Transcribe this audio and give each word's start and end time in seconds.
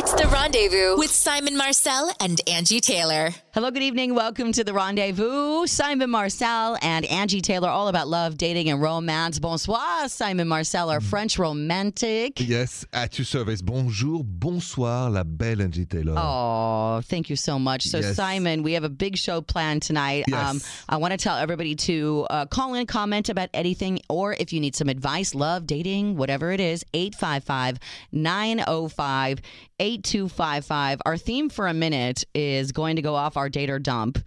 It's 0.00 0.12
the 0.14 0.28
rendezvous 0.28 0.96
with 0.96 1.10
Simon 1.10 1.56
Marcel 1.56 2.12
and 2.20 2.40
Angi 2.46 2.80
Taylor. 2.80 3.30
Hello, 3.52 3.68
good 3.72 3.82
evening. 3.82 4.14
Welcome 4.14 4.52
to 4.52 4.62
the 4.62 4.72
rendezvous. 4.72 5.66
Simon 5.66 6.08
Marcel 6.10 6.78
and 6.82 7.04
Angi 7.06 7.42
Taylor, 7.42 7.68
all 7.68 7.88
about 7.88 8.06
love, 8.06 8.36
dating, 8.36 8.70
and 8.70 8.80
romance. 8.80 9.40
Bonsoir, 9.40 10.08
Simon 10.08 10.46
Marcel, 10.46 10.88
our 10.90 11.00
French 11.00 11.36
romantic. 11.36 12.38
Yes, 12.38 12.84
at 12.92 13.18
your 13.18 13.24
service. 13.24 13.60
Bonjour, 13.60 14.22
bonsoir, 14.22 15.10
la 15.10 15.24
belle 15.24 15.56
Angi 15.56 15.88
Taylor. 15.88 16.14
Oh, 16.16 17.00
thank 17.04 17.28
you 17.28 17.34
so 17.34 17.58
much. 17.58 17.82
So, 17.88 17.98
Yes. 17.98 18.14
Simon, 18.14 18.62
we 18.62 18.74
have 18.74 18.84
a 18.84 18.88
big 18.88 19.16
show 19.16 19.40
planned 19.40 19.82
tonight. 19.82 20.32
Um, 20.32 20.58
Yes. 20.58 20.84
I 20.88 20.96
want 20.98 21.10
to 21.10 21.18
tell 21.18 21.36
everybody 21.38 21.74
to 21.74 22.24
uh, 22.30 22.46
call 22.46 22.74
in, 22.74 22.86
comment 22.86 23.28
about 23.30 23.48
anything, 23.52 23.98
or 24.08 24.34
if 24.38 24.52
you 24.52 24.60
need 24.60 24.76
some 24.76 24.88
advice, 24.88 25.34
love, 25.34 25.66
dating, 25.66 26.16
whatever 26.16 26.52
it 26.52 26.60
is, 26.60 26.84
855 26.94 27.78
905 28.12 29.40
8255. 29.78 31.00
Our 31.06 31.16
theme 31.16 31.48
for 31.48 31.66
a 31.66 31.74
minute 31.74 32.24
is 32.34 32.72
going 32.72 32.96
to 32.96 33.02
go 33.02 33.14
off 33.14 33.36
our 33.36 33.48
date 33.48 33.70
or 33.70 33.78
dump. 33.78 34.18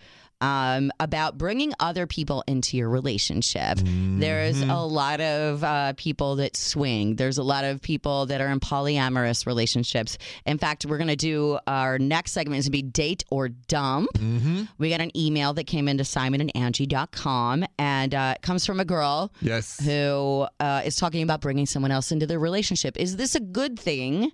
Um, 0.43 0.91
about 0.99 1.37
bringing 1.37 1.71
other 1.79 2.07
people 2.07 2.43
into 2.47 2.75
your 2.75 2.89
relationship. 2.89 3.77
There's 3.85 4.59
a 4.59 4.73
lot 4.79 5.21
of 5.21 5.63
uh, 5.63 5.93
people 5.97 6.37
that 6.37 6.57
swing. 6.57 7.15
There's 7.15 7.37
a 7.37 7.43
lot 7.43 7.63
of 7.63 7.79
people 7.79 8.25
that 8.25 8.41
are 8.41 8.47
in 8.47 8.59
polyamorous 8.59 9.45
relationships. 9.45 10.17
In 10.47 10.57
fact, 10.57 10.83
we're 10.87 10.97
going 10.97 11.09
to 11.09 11.15
do 11.15 11.59
our 11.67 11.99
next 11.99 12.31
segment 12.31 12.57
is 12.57 12.65
going 12.69 12.71
to 12.79 12.83
be 12.85 12.89
date 12.89 13.23
or 13.29 13.49
dump. 13.49 14.09
We 14.79 14.89
got 14.89 14.99
an 15.01 15.15
email 15.15 15.53
that 15.53 15.65
came 15.67 15.87
into 15.87 16.03
simonandangie.com 16.05 17.65
and 17.77 18.15
uh, 18.15 18.33
it 18.35 18.41
comes 18.41 18.65
from 18.65 18.79
a 18.79 18.85
girl 18.85 19.31
Yes. 19.41 19.79
who 19.85 20.47
uh, 20.59 20.81
is 20.83 20.95
talking 20.95 21.21
about 21.21 21.41
bringing 21.41 21.67
someone 21.67 21.91
else 21.91 22.11
into 22.11 22.25
their 22.25 22.39
relationship. 22.39 22.97
Is 22.97 23.15
this 23.17 23.35
a 23.35 23.39
good 23.39 23.77
thing? 23.79 24.31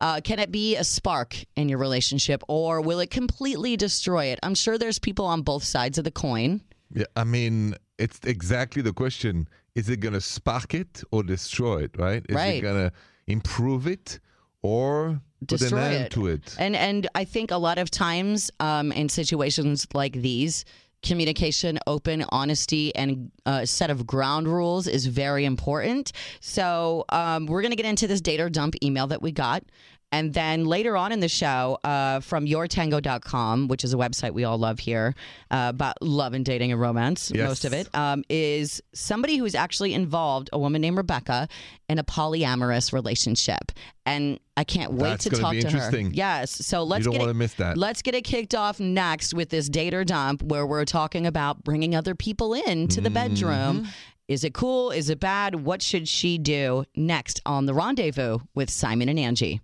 Uh, 0.00 0.20
can 0.22 0.38
it 0.38 0.50
be 0.50 0.76
a 0.76 0.84
spark 0.84 1.36
in 1.56 1.68
your 1.68 1.78
relationship 1.78 2.42
or 2.48 2.80
will 2.80 3.00
it 3.00 3.10
completely 3.10 3.76
destroy 3.76 4.26
it? 4.26 4.38
I'm 4.42 4.54
sure 4.54 4.76
there's 4.78 4.98
people 4.98 5.24
on 5.24 5.42
both 5.42 5.64
sides 5.64 5.98
of 5.98 6.04
the 6.04 6.10
coin. 6.10 6.60
Yeah, 6.92 7.04
I 7.16 7.24
mean, 7.24 7.74
it's 7.98 8.20
exactly 8.24 8.82
the 8.82 8.92
question. 8.92 9.48
Is 9.74 9.88
it 9.88 9.98
going 10.00 10.14
to 10.14 10.20
spark 10.20 10.74
it 10.74 11.02
or 11.10 11.22
destroy 11.22 11.82
it, 11.84 11.96
right? 11.98 12.24
Is 12.28 12.36
Right. 12.36 12.56
it 12.56 12.60
going 12.60 12.90
to 12.90 12.92
improve 13.26 13.86
it 13.86 14.20
or 14.62 15.20
put 15.40 15.58
Destroy 15.58 15.78
an 15.78 15.92
end 15.92 16.04
it. 16.06 16.12
to 16.12 16.26
it? 16.28 16.54
And 16.58 16.76
and 16.76 17.08
I 17.14 17.24
think 17.24 17.50
a 17.50 17.56
lot 17.56 17.78
of 17.78 17.90
times 17.90 18.50
um, 18.60 18.92
in 18.92 19.08
situations 19.08 19.86
like 19.94 20.12
these, 20.12 20.64
communication, 21.02 21.78
open, 21.86 22.24
honesty, 22.30 22.94
and 22.94 23.30
a 23.44 23.66
set 23.66 23.90
of 23.90 24.06
ground 24.06 24.48
rules 24.48 24.86
is 24.86 25.04
very 25.06 25.44
important. 25.44 26.12
So 26.40 27.04
um, 27.10 27.44
we're 27.46 27.60
gonna 27.62 27.76
get 27.76 27.86
into 27.86 28.06
this 28.06 28.20
date 28.22 28.40
or 28.40 28.48
dump 28.48 28.74
email 28.82 29.06
that 29.08 29.20
we 29.22 29.30
got. 29.32 29.64
And 30.14 30.32
then 30.32 30.64
later 30.64 30.96
on 30.96 31.10
in 31.10 31.18
the 31.18 31.28
show, 31.28 31.76
uh, 31.82 32.20
from 32.20 32.46
yourtango.com, 32.46 33.66
which 33.66 33.82
is 33.82 33.92
a 33.92 33.96
website 33.96 34.30
we 34.32 34.44
all 34.44 34.58
love 34.58 34.78
here 34.78 35.16
uh, 35.50 35.72
about 35.74 36.00
love 36.00 36.34
and 36.34 36.44
dating 36.44 36.70
and 36.70 36.80
romance, 36.80 37.32
Yes. 37.34 37.48
most 37.48 37.64
of 37.64 37.72
it, 37.72 37.92
um, 37.96 38.22
is 38.28 38.80
somebody 38.92 39.38
who's 39.38 39.56
actually 39.56 39.92
involved, 39.92 40.50
a 40.52 40.58
woman 40.58 40.82
named 40.82 40.98
Rebecca, 40.98 41.48
in 41.88 41.98
a 41.98 42.04
polyamorous 42.04 42.92
relationship. 42.92 43.72
And 44.06 44.38
I 44.56 44.62
can't 44.62 44.92
wait 44.92 45.08
That's 45.10 45.24
to 45.24 45.30
talk 45.30 45.50
be 45.50 45.62
to 45.62 45.70
her. 45.70 45.90
Yes. 46.12 46.52
So 46.64 46.84
let's 46.84 47.04
don't 47.06 47.14
get 47.14 47.18
wanna 47.18 47.32
it, 47.32 47.34
miss 47.34 47.54
that. 47.54 47.76
Let's 47.76 48.00
get 48.00 48.14
it 48.14 48.22
kicked 48.22 48.54
off 48.54 48.78
next 48.78 49.34
with 49.34 49.48
this 49.48 49.68
date 49.68 49.94
or 49.94 50.04
dump 50.04 50.44
where 50.44 50.64
we're 50.64 50.84
talking 50.84 51.26
about 51.26 51.64
bringing 51.64 51.96
other 51.96 52.14
people 52.14 52.54
into 52.54 53.00
the 53.00 53.10
bedroom. 53.10 53.80
Mm-hmm. 53.80 53.90
Is 54.28 54.44
it 54.44 54.54
cool? 54.54 54.92
Is 54.92 55.10
it 55.10 55.18
bad? 55.18 55.56
What 55.56 55.82
should 55.82 56.06
she 56.06 56.38
do 56.38 56.84
next 56.94 57.40
on 57.44 57.66
the 57.66 57.74
rendezvous 57.74 58.38
with 58.54 58.70
Simon 58.70 59.08
and 59.08 59.18
Angi? 59.18 59.58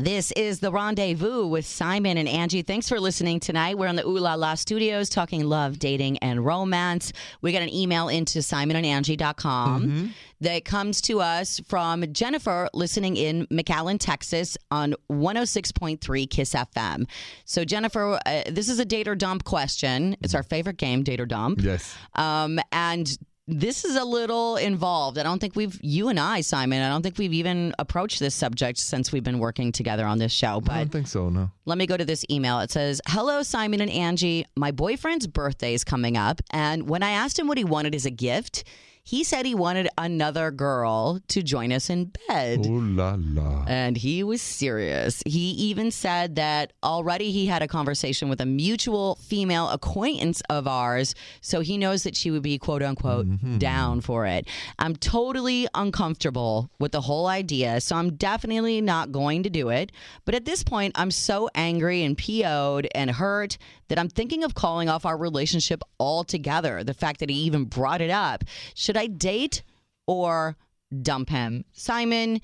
This 0.00 0.30
is 0.32 0.60
the 0.60 0.70
rendezvous 0.70 1.44
with 1.44 1.66
Simon 1.66 2.18
and 2.18 2.28
Angi. 2.28 2.64
Thanks 2.64 2.88
for 2.88 3.00
listening 3.00 3.40
tonight. 3.40 3.76
We're 3.76 3.88
in 3.88 3.96
the 3.96 4.06
Ooh 4.06 4.20
La 4.20 4.34
La 4.34 4.54
studios 4.54 5.08
talking 5.08 5.44
love, 5.44 5.80
dating, 5.80 6.18
and 6.18 6.46
romance. 6.46 7.12
We 7.42 7.50
got 7.50 7.62
an 7.62 7.74
email 7.74 8.06
into 8.06 8.38
simonandangie.com 8.38 10.14
that 10.40 10.64
comes 10.64 11.00
to 11.00 11.20
us 11.20 11.58
from 11.66 12.12
Jennifer 12.12 12.68
listening 12.72 13.16
in 13.16 13.48
McAllen, 13.48 13.98
Texas 13.98 14.56
on 14.70 14.94
106.3 15.10 16.30
Kiss 16.30 16.54
FM. 16.54 17.08
So, 17.44 17.64
Jennifer, 17.64 18.20
uh, 18.24 18.42
this 18.48 18.68
is 18.68 18.78
a 18.78 18.84
date 18.84 19.08
or 19.08 19.16
dump 19.16 19.42
question. 19.42 20.16
It's 20.22 20.32
our 20.32 20.44
favorite 20.44 20.76
game, 20.76 21.02
date 21.02 21.18
or 21.18 21.26
dump. 21.26 21.60
Yes. 21.60 21.96
Um, 22.14 22.60
and 22.70 23.18
this 23.48 23.86
is 23.86 23.96
a 23.96 24.04
little 24.04 24.56
involved. 24.56 25.16
I 25.16 25.22
don't 25.22 25.38
think 25.38 25.56
we've, 25.56 25.78
you 25.82 26.10
and 26.10 26.20
I, 26.20 26.42
Simon, 26.42 26.82
I 26.82 26.90
don't 26.90 27.02
think 27.02 27.16
we've 27.16 27.32
even 27.32 27.74
approached 27.78 28.20
this 28.20 28.34
subject 28.34 28.78
since 28.78 29.10
we've 29.10 29.24
been 29.24 29.38
working 29.38 29.72
together 29.72 30.06
on 30.06 30.18
this 30.18 30.32
show. 30.32 30.60
But 30.60 30.72
I 30.72 30.78
don't 30.78 30.92
think 30.92 31.06
so, 31.06 31.30
no. 31.30 31.50
let 31.64 31.78
me 31.78 31.86
go 31.86 31.96
to 31.96 32.04
this 32.04 32.26
email. 32.30 32.60
It 32.60 32.70
says, 32.70 33.00
Hello, 33.08 33.42
Simon 33.42 33.80
and 33.80 33.90
Angi. 33.90 34.44
My 34.54 34.70
boyfriend's 34.70 35.26
birthday 35.26 35.72
is 35.72 35.82
coming 35.82 36.18
up. 36.18 36.42
And 36.50 36.90
when 36.90 37.02
I 37.02 37.10
asked 37.12 37.38
him 37.38 37.48
what 37.48 37.56
he 37.56 37.64
wanted 37.64 37.94
as 37.94 38.04
a 38.04 38.10
gift, 38.10 38.64
he 39.08 39.24
said 39.24 39.46
he 39.46 39.54
wanted 39.54 39.88
another 39.96 40.50
girl 40.50 41.18
to 41.28 41.42
join 41.42 41.72
us 41.72 41.88
in 41.88 42.12
bed. 42.28 42.66
Oh 42.66 42.72
la 42.72 43.16
la. 43.18 43.64
And 43.66 43.96
he 43.96 44.22
was 44.22 44.42
serious. 44.42 45.22
He 45.24 45.52
even 45.52 45.90
said 45.90 46.36
that 46.36 46.74
already 46.82 47.30
he 47.30 47.46
had 47.46 47.62
a 47.62 47.66
conversation 47.66 48.28
with 48.28 48.38
a 48.42 48.44
mutual 48.44 49.14
female 49.14 49.70
acquaintance 49.70 50.42
of 50.50 50.68
ours. 50.68 51.14
So 51.40 51.60
he 51.60 51.78
knows 51.78 52.02
that 52.02 52.16
she 52.16 52.30
would 52.30 52.42
be, 52.42 52.58
quote 52.58 52.82
unquote, 52.82 53.26
mm-hmm. 53.26 53.56
down 53.56 54.02
for 54.02 54.26
it. 54.26 54.46
I'm 54.78 54.94
totally 54.94 55.66
uncomfortable 55.72 56.68
with 56.78 56.92
the 56.92 57.00
whole 57.00 57.28
idea. 57.28 57.80
So 57.80 57.96
I'm 57.96 58.14
definitely 58.14 58.82
not 58.82 59.10
going 59.10 59.42
to 59.44 59.48
do 59.48 59.70
it. 59.70 59.90
But 60.26 60.34
at 60.34 60.44
this 60.44 60.62
point, 60.62 60.92
I'm 60.98 61.10
so 61.10 61.48
angry 61.54 62.02
and 62.02 62.18
PO'd 62.18 62.86
and 62.94 63.10
hurt 63.10 63.56
that 63.88 63.98
I'm 63.98 64.08
thinking 64.08 64.44
of 64.44 64.54
calling 64.54 64.88
off 64.88 65.04
our 65.04 65.16
relationship 65.16 65.82
altogether. 65.98 66.84
The 66.84 66.94
fact 66.94 67.20
that 67.20 67.30
he 67.30 67.36
even 67.36 67.64
brought 67.64 68.00
it 68.00 68.10
up. 68.10 68.44
Should 68.74 68.96
I 68.96 69.06
date 69.06 69.62
or 70.06 70.56
dump 71.02 71.30
him? 71.30 71.64
Simon, 71.72 72.40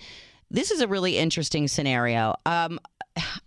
this 0.51 0.71
is 0.71 0.81
a 0.81 0.89
really 0.89 1.19
interesting 1.19 1.69
scenario. 1.69 2.35
Um, 2.47 2.79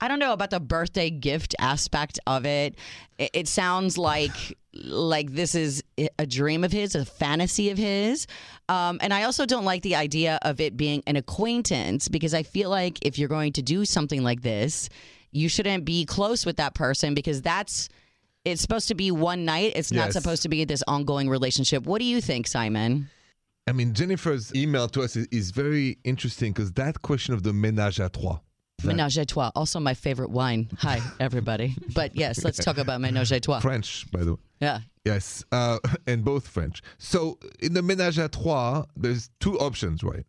I 0.02 0.08
don't 0.08 0.20
know 0.20 0.34
about 0.34 0.50
the 0.50 0.60
birthday 0.60 1.10
gift 1.10 1.56
aspect 1.60 2.20
of 2.28 2.46
it. 2.46 2.76
It, 3.18 3.48
sounds 3.48 3.98
like 3.98 4.58
like 4.74 5.32
this 5.32 5.56
is 5.56 5.84
a 6.20 6.26
dream 6.26 6.64
of 6.64 6.72
his, 6.72 6.96
a 6.96 7.04
fantasy 7.04 7.72
of 7.72 7.78
his. 7.78 8.28
Um, 8.70 9.00
and 9.02 9.14
I 9.14 9.24
also 9.24 9.46
don't 9.46 9.66
like 9.66 9.82
the 9.82 9.96
idea 9.96 10.40
of 10.44 10.62
it 10.62 10.78
being 10.78 11.02
an 11.08 11.16
acquaintance 11.16 12.08
because 12.10 12.34
I 12.34 12.44
feel 12.44 12.70
like 12.70 13.00
if 13.02 13.18
you're 13.18 13.30
going 13.30 13.54
to 13.54 13.62
do 13.62 13.86
something 13.86 14.24
like 14.24 14.42
this, 14.42 14.90
you 15.38 15.50
shouldn't 15.50 15.86
be 15.86 16.06
close 16.06 16.46
with 16.46 16.58
that 16.58 16.74
person 16.74 17.14
because 17.14 17.42
that's 17.42 17.90
it's 18.46 18.62
supposed 18.62 18.88
to 18.88 18.96
be 18.96 19.12
one 19.12 19.44
night. 19.46 19.74
It's 19.76 19.92
not 19.92 20.14
supposed 20.14 20.42
to 20.44 20.50
be 20.50 20.64
this 20.64 20.82
ongoing 20.88 21.30
relationship. 21.30 21.86
What 21.86 22.00
do 22.00 22.06
you 22.06 22.22
think, 22.22 22.48
Simon? 22.48 23.10
I 23.68 23.74
mean, 23.74 23.94
Jennifer's 23.94 24.56
email 24.56 24.88
to 24.90 25.02
us 25.02 25.18
is, 25.18 25.28
is 25.32 25.52
very 25.52 25.98
interesting 26.06 26.54
because 26.54 26.72
that 26.74 27.02
question 27.02 27.34
of 27.34 27.44
the 27.44 27.52
ménage 27.52 28.00
à 28.00 28.10
trois. 28.10 28.40
Ménage 28.84 29.18
à 29.18 29.28
trois, 29.28 29.52
also 29.56 29.80
my 29.82 29.94
favorite 29.94 30.30
wine. 30.30 30.70
Hi, 30.78 31.02
everybody. 31.20 31.76
but 31.94 32.16
yes, 32.16 32.46
let's 32.46 32.64
talk 32.64 32.78
about 32.78 33.02
Ménage 33.02 33.36
à 33.36 33.42
trois. 33.42 33.60
French, 33.60 34.10
by 34.12 34.24
the 34.24 34.34
way. 34.34 34.40
Yeah. 34.62 34.80
Yes, 35.04 35.44
uh, 35.52 35.80
and 36.08 36.24
both 36.24 36.48
French. 36.48 36.82
So 36.98 37.40
in 37.60 37.74
the 37.74 37.82
ménage 37.82 38.18
à 38.24 38.32
trois, 38.32 38.86
there's 38.96 39.30
two 39.42 39.60
options, 39.60 40.04
right? 40.04 40.26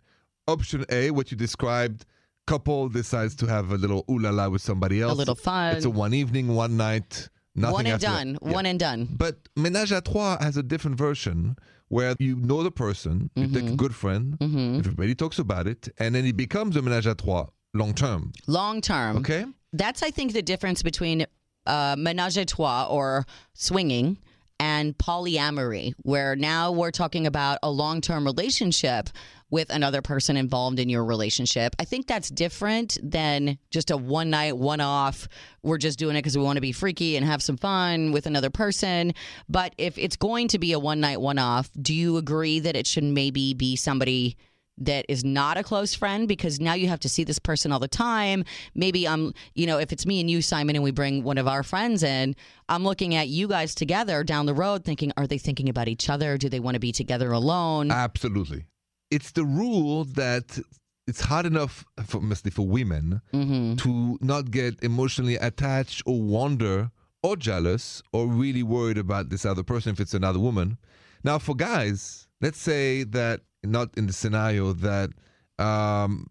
Option 0.48 0.84
A, 0.90 1.12
what 1.12 1.30
you 1.30 1.36
described, 1.36 2.04
couple 2.48 2.88
decides 2.88 3.34
to 3.36 3.46
have 3.46 3.70
a 3.72 3.76
little 3.76 4.02
ooh 4.10 4.18
la 4.18 4.30
la 4.30 4.48
with 4.48 4.62
somebody 4.62 5.00
else. 5.02 5.12
A 5.12 5.20
little 5.22 5.34
fun. 5.48 5.76
It's 5.76 5.84
a 5.84 5.90
one 6.04 6.14
evening, 6.14 6.46
one 6.54 6.76
night, 6.76 7.28
nothing 7.54 7.74
One 7.74 7.86
and 7.86 7.94
after 7.94 8.06
done. 8.06 8.38
Yeah. 8.42 8.52
One 8.58 8.66
and 8.66 8.78
done. 8.80 9.00
But 9.24 9.34
ménage 9.56 9.92
à 9.92 10.02
trois 10.02 10.36
has 10.40 10.56
a 10.56 10.62
different 10.62 10.96
version 10.98 11.56
where 11.88 12.14
you 12.18 12.36
know 12.36 12.62
the 12.62 12.70
person, 12.70 13.30
you 13.34 13.46
Mm-hmm. 13.46 13.54
take 13.54 13.68
a 13.72 13.76
good 13.76 13.94
friend, 13.94 14.36
everybody 14.40 15.14
talks 15.14 15.38
about 15.38 15.66
it, 15.66 15.88
and 15.98 16.14
then 16.14 16.24
it 16.26 16.36
becomes 16.36 16.76
a 16.76 16.80
ménage 16.80 17.06
à 17.06 17.16
trois 17.16 17.46
long 17.74 17.92
term. 17.94 18.32
Long 18.46 18.80
term. 18.80 19.16
Okay? 19.18 19.44
That's, 19.72 20.02
I 20.02 20.10
think, 20.10 20.32
the 20.32 20.42
difference 20.42 20.82
between 20.82 21.26
uh, 21.66 21.96
ménage 21.96 22.36
à 22.38 22.46
trois 22.46 22.86
or 22.90 23.24
swinging 23.54 24.18
and 24.60 24.96
polyamory, 24.98 25.92
where 26.02 26.34
now 26.36 26.72
we're 26.72 26.90
talking 26.90 27.26
about 27.26 27.58
a 27.62 27.70
long 27.70 28.00
term 28.00 28.24
relationship 28.24 29.08
with 29.50 29.70
another 29.70 30.02
person 30.02 30.36
involved 30.36 30.78
in 30.78 30.88
your 30.88 31.04
relationship. 31.04 31.74
I 31.78 31.84
think 31.84 32.06
that's 32.06 32.28
different 32.28 32.98
than 33.02 33.58
just 33.70 33.90
a 33.90 33.96
one 33.96 34.30
night, 34.30 34.56
one 34.56 34.80
off. 34.80 35.28
We're 35.62 35.78
just 35.78 35.98
doing 35.98 36.16
it 36.16 36.20
because 36.20 36.36
we 36.36 36.44
want 36.44 36.56
to 36.56 36.62
be 36.62 36.72
freaky 36.72 37.16
and 37.16 37.24
have 37.24 37.42
some 37.42 37.56
fun 37.56 38.12
with 38.12 38.26
another 38.26 38.50
person. 38.50 39.14
But 39.48 39.74
if 39.78 39.96
it's 39.98 40.16
going 40.16 40.48
to 40.48 40.58
be 40.58 40.72
a 40.72 40.78
one 40.78 41.00
night, 41.00 41.20
one 41.20 41.38
off, 41.38 41.70
do 41.80 41.94
you 41.94 42.16
agree 42.16 42.60
that 42.60 42.76
it 42.76 42.86
should 42.86 43.04
maybe 43.04 43.54
be 43.54 43.76
somebody? 43.76 44.36
that 44.80 45.04
is 45.08 45.24
not 45.24 45.56
a 45.56 45.62
close 45.62 45.94
friend 45.94 46.28
because 46.28 46.60
now 46.60 46.74
you 46.74 46.88
have 46.88 47.00
to 47.00 47.08
see 47.08 47.24
this 47.24 47.38
person 47.38 47.72
all 47.72 47.78
the 47.78 47.88
time. 47.88 48.44
Maybe 48.74 49.06
I'm, 49.06 49.34
you 49.54 49.66
know, 49.66 49.78
if 49.78 49.92
it's 49.92 50.06
me 50.06 50.20
and 50.20 50.30
you, 50.30 50.40
Simon, 50.42 50.76
and 50.76 50.84
we 50.84 50.90
bring 50.90 51.24
one 51.24 51.38
of 51.38 51.48
our 51.48 51.62
friends 51.62 52.02
in, 52.02 52.36
I'm 52.68 52.84
looking 52.84 53.14
at 53.14 53.28
you 53.28 53.48
guys 53.48 53.74
together 53.74 54.22
down 54.24 54.46
the 54.46 54.54
road 54.54 54.84
thinking, 54.84 55.12
are 55.16 55.26
they 55.26 55.38
thinking 55.38 55.68
about 55.68 55.88
each 55.88 56.08
other? 56.08 56.38
Do 56.38 56.48
they 56.48 56.60
want 56.60 56.74
to 56.74 56.80
be 56.80 56.92
together 56.92 57.32
alone? 57.32 57.90
Absolutely. 57.90 58.66
It's 59.10 59.30
the 59.32 59.44
rule 59.44 60.04
that 60.04 60.58
it's 61.06 61.20
hard 61.22 61.46
enough 61.46 61.84
for 62.06 62.20
mostly 62.20 62.50
for 62.50 62.66
women 62.66 63.22
Mm-hmm. 63.32 63.76
to 63.76 64.18
not 64.20 64.50
get 64.50 64.82
emotionally 64.82 65.36
attached 65.36 66.02
or 66.06 66.20
wonder 66.22 66.90
or 67.22 67.36
jealous 67.36 68.02
or 68.12 68.28
really 68.28 68.62
worried 68.62 68.98
about 68.98 69.28
this 69.30 69.44
other 69.46 69.62
person 69.62 69.92
if 69.92 70.00
it's 70.00 70.14
another 70.14 70.38
woman. 70.38 70.76
Now 71.24 71.38
for 71.38 71.54
guys, 71.56 72.28
let's 72.40 72.58
say 72.58 73.04
that 73.04 73.40
not 73.64 73.96
in 73.96 74.06
the 74.06 74.12
scenario 74.12 74.72
that 74.74 75.10
um, 75.58 76.26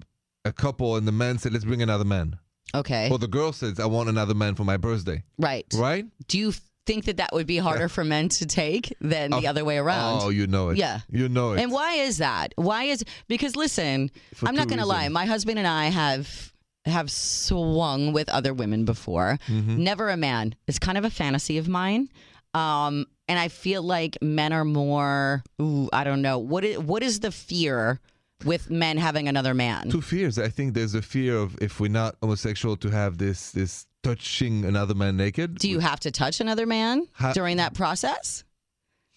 a 0.45 0.53
couple 0.53 0.95
and 0.95 1.07
the 1.07 1.11
man 1.11 1.37
said, 1.39 1.51
"Let's 1.51 1.65
bring 1.65 1.81
another 1.81 2.05
man," 2.05 2.37
Okay. 2.73 3.09
or 3.11 3.17
the 3.17 3.27
girl 3.27 3.51
says, 3.51 3.79
"I 3.81 3.85
want 3.85 4.07
another 4.07 4.33
man 4.33 4.55
for 4.55 4.63
my 4.63 4.77
birthday," 4.77 5.23
right. 5.37 5.65
right? 5.75 6.05
Do 6.29 6.37
you 6.37 6.53
think 6.87 7.05
that 7.05 7.17
that 7.17 7.31
would 7.33 7.45
be 7.45 7.57
harder 7.57 7.87
for 7.89 8.03
men 8.03 8.29
to 8.29 8.45
take 8.47 8.91
than 8.99 9.29
the 9.31 9.45
other 9.47 9.63
way 9.63 9.77
around? 9.77 10.21
Oh, 10.23 10.29
you 10.29 10.47
know 10.47 10.69
it. 10.69 10.77
Yeah. 10.77 11.01
you 11.11 11.29
know 11.29 11.51
it. 11.53 11.59
And 11.61 11.71
why 11.71 11.93
is 11.95 12.17
that? 12.17 12.53
Why 12.55 12.85
is 12.85 13.03
because 13.27 13.55
listen, 13.55 14.09
For 14.33 14.47
I'm 14.47 14.55
not 14.55 14.63
two 14.63 14.69
going 14.69 14.79
to 14.79 14.85
lie. 14.87 15.01
reasons. 15.01 15.13
My 15.13 15.25
husband 15.25 15.59
and 15.59 15.67
I 15.67 15.85
have 15.87 16.53
have 16.85 17.11
swung 17.11 18.13
with 18.13 18.29
other 18.29 18.53
women 18.53 18.85
before. 18.85 19.37
Mm-hmm. 19.47 19.83
Never 19.83 20.09
a 20.09 20.17
man. 20.17 20.55
It's 20.67 20.79
kind 20.79 20.97
of 20.97 21.03
a 21.05 21.09
fantasy 21.09 21.57
of 21.57 21.67
mine. 21.67 22.09
Um, 22.53 23.05
and 23.27 23.37
I 23.37 23.49
feel 23.49 23.83
like 23.83 24.17
men 24.21 24.53
are 24.53 24.65
more. 24.65 25.43
Ooh, 25.61 25.89
I 25.93 26.03
don't 26.03 26.21
know. 26.21 26.39
What 26.39 26.63
is 26.63 26.79
what 26.79 27.03
is 27.03 27.19
the 27.19 27.31
fear 27.31 27.99
with 28.45 28.69
men 28.69 28.97
having 28.97 29.27
another 29.27 29.53
man? 29.53 29.89
Two 29.89 30.01
fears. 30.01 30.39
I 30.39 30.47
think 30.49 30.73
there's 30.73 30.95
a 30.95 31.01
fear 31.01 31.37
of 31.37 31.57
if 31.61 31.79
we're 31.79 31.91
not 31.91 32.15
homosexual 32.21 32.77
to 32.77 32.89
have 32.89 33.17
this 33.17 33.51
this 33.51 33.85
touching 34.15 34.65
another 34.65 34.95
man 34.95 35.17
naked. 35.17 35.57
Do 35.57 35.69
you 35.69 35.79
have 35.79 35.99
to 36.01 36.11
touch 36.11 36.39
another 36.39 36.65
man 36.65 37.07
Ha- 37.13 37.33
during 37.33 37.57
that 37.57 37.73
process? 37.73 38.43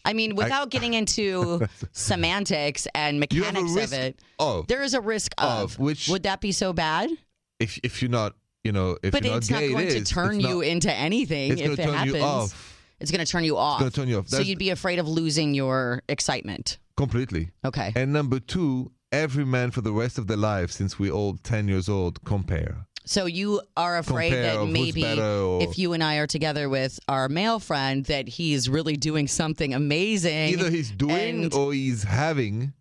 I 0.04 0.12
mean, 0.14 0.34
without 0.34 0.70
getting 0.70 0.94
into 0.94 1.66
semantics 1.92 2.86
and 2.94 3.24
You 3.30 3.42
have 3.44 3.54
a 3.56 3.60
mechanics 3.62 3.92
of 3.92 3.98
it, 3.98 4.20
of 4.38 4.66
there 4.66 4.82
is 4.82 4.94
a 4.94 5.00
risk 5.00 5.32
of. 5.38 5.72
Of 5.74 5.78
which- 5.78 6.08
would 6.08 6.22
that 6.24 6.40
be 6.40 6.52
so 6.52 6.72
bad? 6.72 7.10
if 7.58 7.78
if 7.82 8.00
you're 8.00 8.10
not 8.10 8.34
you 8.64 8.72
know 8.72 8.96
if 9.02 9.12
But 9.12 9.22
you're 9.24 9.36
it's 9.36 9.50
not 9.50 9.60
gay, 9.60 9.68
going 9.70 9.88
it 9.88 9.90
to 9.90 10.04
turn 10.04 10.40
you 10.40 10.56
not- 10.56 10.64
into 10.64 10.90
anything 10.92 11.52
It's 11.52 11.60
if 11.60 11.66
going 11.66 11.76
to 11.76 11.82
it 11.82 11.86
turn 11.86 11.94
happens. 11.94 12.14
you 12.16 12.22
off 12.22 12.78
It's 13.00 13.10
going 13.10 13.24
to 13.24 13.30
turn 13.30 13.44
you 13.44 13.56
off. 13.58 13.80
It's 13.82 13.96
gonna 13.96 14.06
turn 14.06 14.08
you 14.10 14.18
off. 14.18 14.28
So 14.28 14.40
you'd 14.40 14.58
be 14.58 14.70
afraid 14.70 14.98
of 14.98 15.06
losing 15.08 15.54
your 15.54 16.02
excitement. 16.08 16.78
completely. 16.96 17.50
Okay. 17.64 17.92
And 17.94 18.12
number 18.12 18.40
two, 18.40 18.92
every 19.12 19.44
man 19.44 19.70
for 19.70 19.80
the 19.82 19.92
rest 19.92 20.18
of 20.18 20.26
their 20.26 20.36
life, 20.38 20.70
since 20.70 20.98
we're 20.98 21.12
all 21.12 21.34
ten 21.42 21.68
years 21.68 21.88
old, 21.88 22.22
compare. 22.24 22.86
So 23.06 23.26
you 23.26 23.62
are 23.76 23.98
afraid 23.98 24.30
Compare 24.30 24.56
that 24.58 24.66
maybe 24.66 25.04
or- 25.20 25.62
if 25.62 25.78
you 25.78 25.92
and 25.94 26.02
I 26.04 26.16
are 26.16 26.26
together 26.26 26.68
with 26.68 27.00
our 27.08 27.28
male 27.28 27.58
friend, 27.58 28.04
that 28.06 28.28
he's 28.28 28.68
really 28.68 28.96
doing 28.96 29.26
something 29.26 29.72
amazing. 29.74 30.50
Either 30.50 30.70
he's 30.70 30.90
doing 30.90 31.44
and- 31.44 31.54
or 31.54 31.72
he's 31.72 32.02
having. 32.04 32.72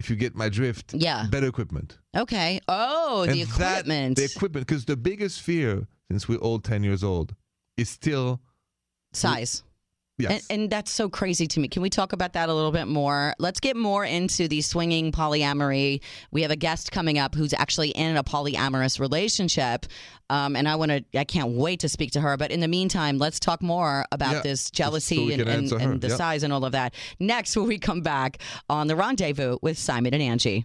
If 0.00 0.10
you 0.10 0.16
get 0.16 0.34
my 0.34 0.48
drift, 0.48 0.92
Yeah. 0.94 1.26
better 1.30 1.46
equipment. 1.46 1.98
Okay. 2.14 2.60
Oh, 2.68 3.24
the 3.26 3.40
And 3.40 3.40
that- 3.52 3.78
equipment. 3.80 4.16
the 4.18 4.24
equipment, 4.24 4.66
because 4.66 4.84
the 4.84 4.96
biggest 4.96 5.40
fear, 5.40 5.86
since 6.10 6.28
we're 6.28 6.38
all 6.38 6.58
ten 6.58 6.82
years 6.84 7.02
old, 7.02 7.34
is 7.76 7.88
still 7.88 8.40
Size. 9.12 9.62
Yes. 10.16 10.46
And, 10.48 10.60
and 10.60 10.70
that's 10.70 10.92
so 10.92 11.08
crazy 11.08 11.48
to 11.48 11.58
me. 11.60 11.66
Can 11.66 11.82
we 11.82 11.90
talk 11.90 12.12
about 12.12 12.34
that 12.34 12.48
a 12.48 12.54
little 12.54 12.70
bit 12.70 12.86
more? 12.86 13.34
Let's 13.40 13.58
get 13.58 13.76
more 13.76 14.04
into 14.04 14.46
the 14.46 14.60
swinging 14.60 15.10
polyamory. 15.10 16.02
We 16.30 16.42
have 16.42 16.52
a 16.52 16.56
guest 16.56 16.92
coming 16.92 17.18
up 17.18 17.34
who's 17.34 17.52
actually 17.52 17.90
in 17.90 18.16
a 18.16 18.22
polyamorous 18.22 19.00
relationship, 19.00 19.86
um, 20.30 20.54
and 20.54 20.68
I 20.68 20.76
want 20.76 20.92
to. 20.92 21.04
I 21.18 21.24
can't 21.24 21.50
wait 21.50 21.80
to 21.80 21.88
speak 21.88 22.12
to 22.12 22.20
her. 22.20 22.36
But 22.36 22.52
in 22.52 22.60
the 22.60 22.68
meantime, 22.68 23.18
let's 23.18 23.40
talk 23.40 23.60
more 23.60 24.04
about 24.12 24.34
Yeah, 24.34 24.42
this 24.42 24.70
jealousy 24.70 25.26
we 25.26 25.32
and, 25.32 25.42
and, 25.42 25.72
and 25.72 26.00
the 26.00 26.08
Yep. 26.08 26.16
size 26.16 26.42
and 26.44 26.52
all 26.52 26.64
of 26.64 26.72
that. 26.72 26.94
Next, 27.18 27.56
when 27.56 27.66
we 27.66 27.78
come 27.78 28.00
back 28.00 28.38
on 28.68 28.86
the 28.86 28.94
rendezvous 28.94 29.58
with 29.62 29.76
Simon 29.78 30.14
and 30.14 30.22
Angi. 30.22 30.64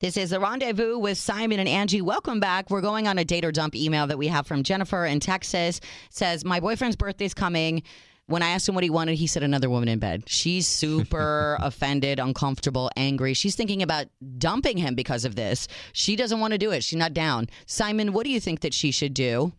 This 0.00 0.16
is 0.16 0.30
the 0.30 0.40
rendezvous 0.40 0.96
with 0.96 1.18
Simon 1.18 1.60
and 1.60 1.68
Angi. 1.68 2.00
Welcome 2.00 2.40
back. 2.40 2.70
We're 2.70 2.80
going 2.80 3.06
on 3.06 3.18
a 3.18 3.24
date 3.24 3.44
or 3.44 3.52
dump 3.52 3.76
email 3.76 4.06
that 4.06 4.16
we 4.16 4.28
have 4.28 4.46
from 4.46 4.62
Jennifer 4.62 5.04
in 5.04 5.20
Texas. 5.20 5.78
Says 6.08 6.42
my 6.42 6.58
boyfriend's 6.58 6.96
birthday's 6.96 7.34
coming. 7.34 7.82
When 8.24 8.42
I 8.42 8.48
asked 8.48 8.66
him 8.66 8.74
what 8.74 8.82
he 8.82 8.88
wanted, 8.88 9.16
he 9.16 9.26
said 9.26 9.42
another 9.42 9.68
woman 9.68 9.90
in 9.90 9.98
bed. 9.98 10.22
She's 10.26 10.66
super 10.66 11.58
offended, 11.60 12.18
uncomfortable, 12.18 12.90
angry. 12.96 13.34
She's 13.34 13.56
thinking 13.56 13.82
about 13.82 14.06
dumping 14.38 14.78
him 14.78 14.94
because 14.94 15.26
of 15.26 15.36
this. 15.36 15.68
She 15.92 16.16
doesn't 16.16 16.40
want 16.40 16.52
to 16.52 16.58
do 16.58 16.70
it. 16.70 16.82
She's 16.82 16.98
not 16.98 17.12
down. 17.12 17.50
Simon, 17.66 18.14
what 18.14 18.24
do 18.24 18.30
you 18.30 18.40
think 18.40 18.60
that 18.60 18.72
she 18.72 18.92
should 18.92 19.12
do? 19.12 19.52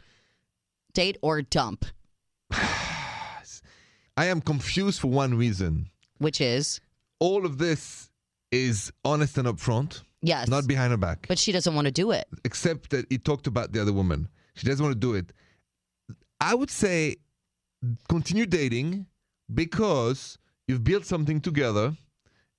Date 0.94 1.18
or 1.22 1.44
dump? 1.44 1.86
I 2.52 4.26
am 4.26 4.42
confused 4.42 5.02
for 5.02 5.08
one 5.12 5.36
reason. 5.36 5.92
Which 6.18 6.42
is 6.42 6.82
All 7.20 7.46
of 7.46 7.60
this 7.60 8.10
is 8.52 8.92
honest 9.06 9.38
and 9.38 9.48
upfront, 9.48 10.02
yes, 10.21 10.47
not 10.47 10.68
behind 10.68 10.91
her 10.91 10.97
back. 10.97 11.25
but 11.27 11.38
she 11.39 11.51
doesn't 11.51 11.73
want 11.75 11.85
to 11.85 11.91
do 11.91 12.12
it. 12.12 12.27
except 12.45 12.89
that 12.91 13.06
he 13.09 13.18
talked 13.18 13.47
about 13.47 13.71
the 13.71 13.81
other 13.81 13.94
woman. 13.94 14.27
She 14.56 14.68
doesn't 14.68 14.83
want 14.83 14.94
to 14.95 15.00
do 15.00 15.13
it. 15.15 15.31
I 16.39 16.56
would 16.56 16.69
say 16.69 17.18
continue 18.09 18.45
dating 18.45 19.06
because 19.53 20.38
you've 20.68 20.83
built 20.83 21.06
something 21.06 21.41
together 21.41 21.95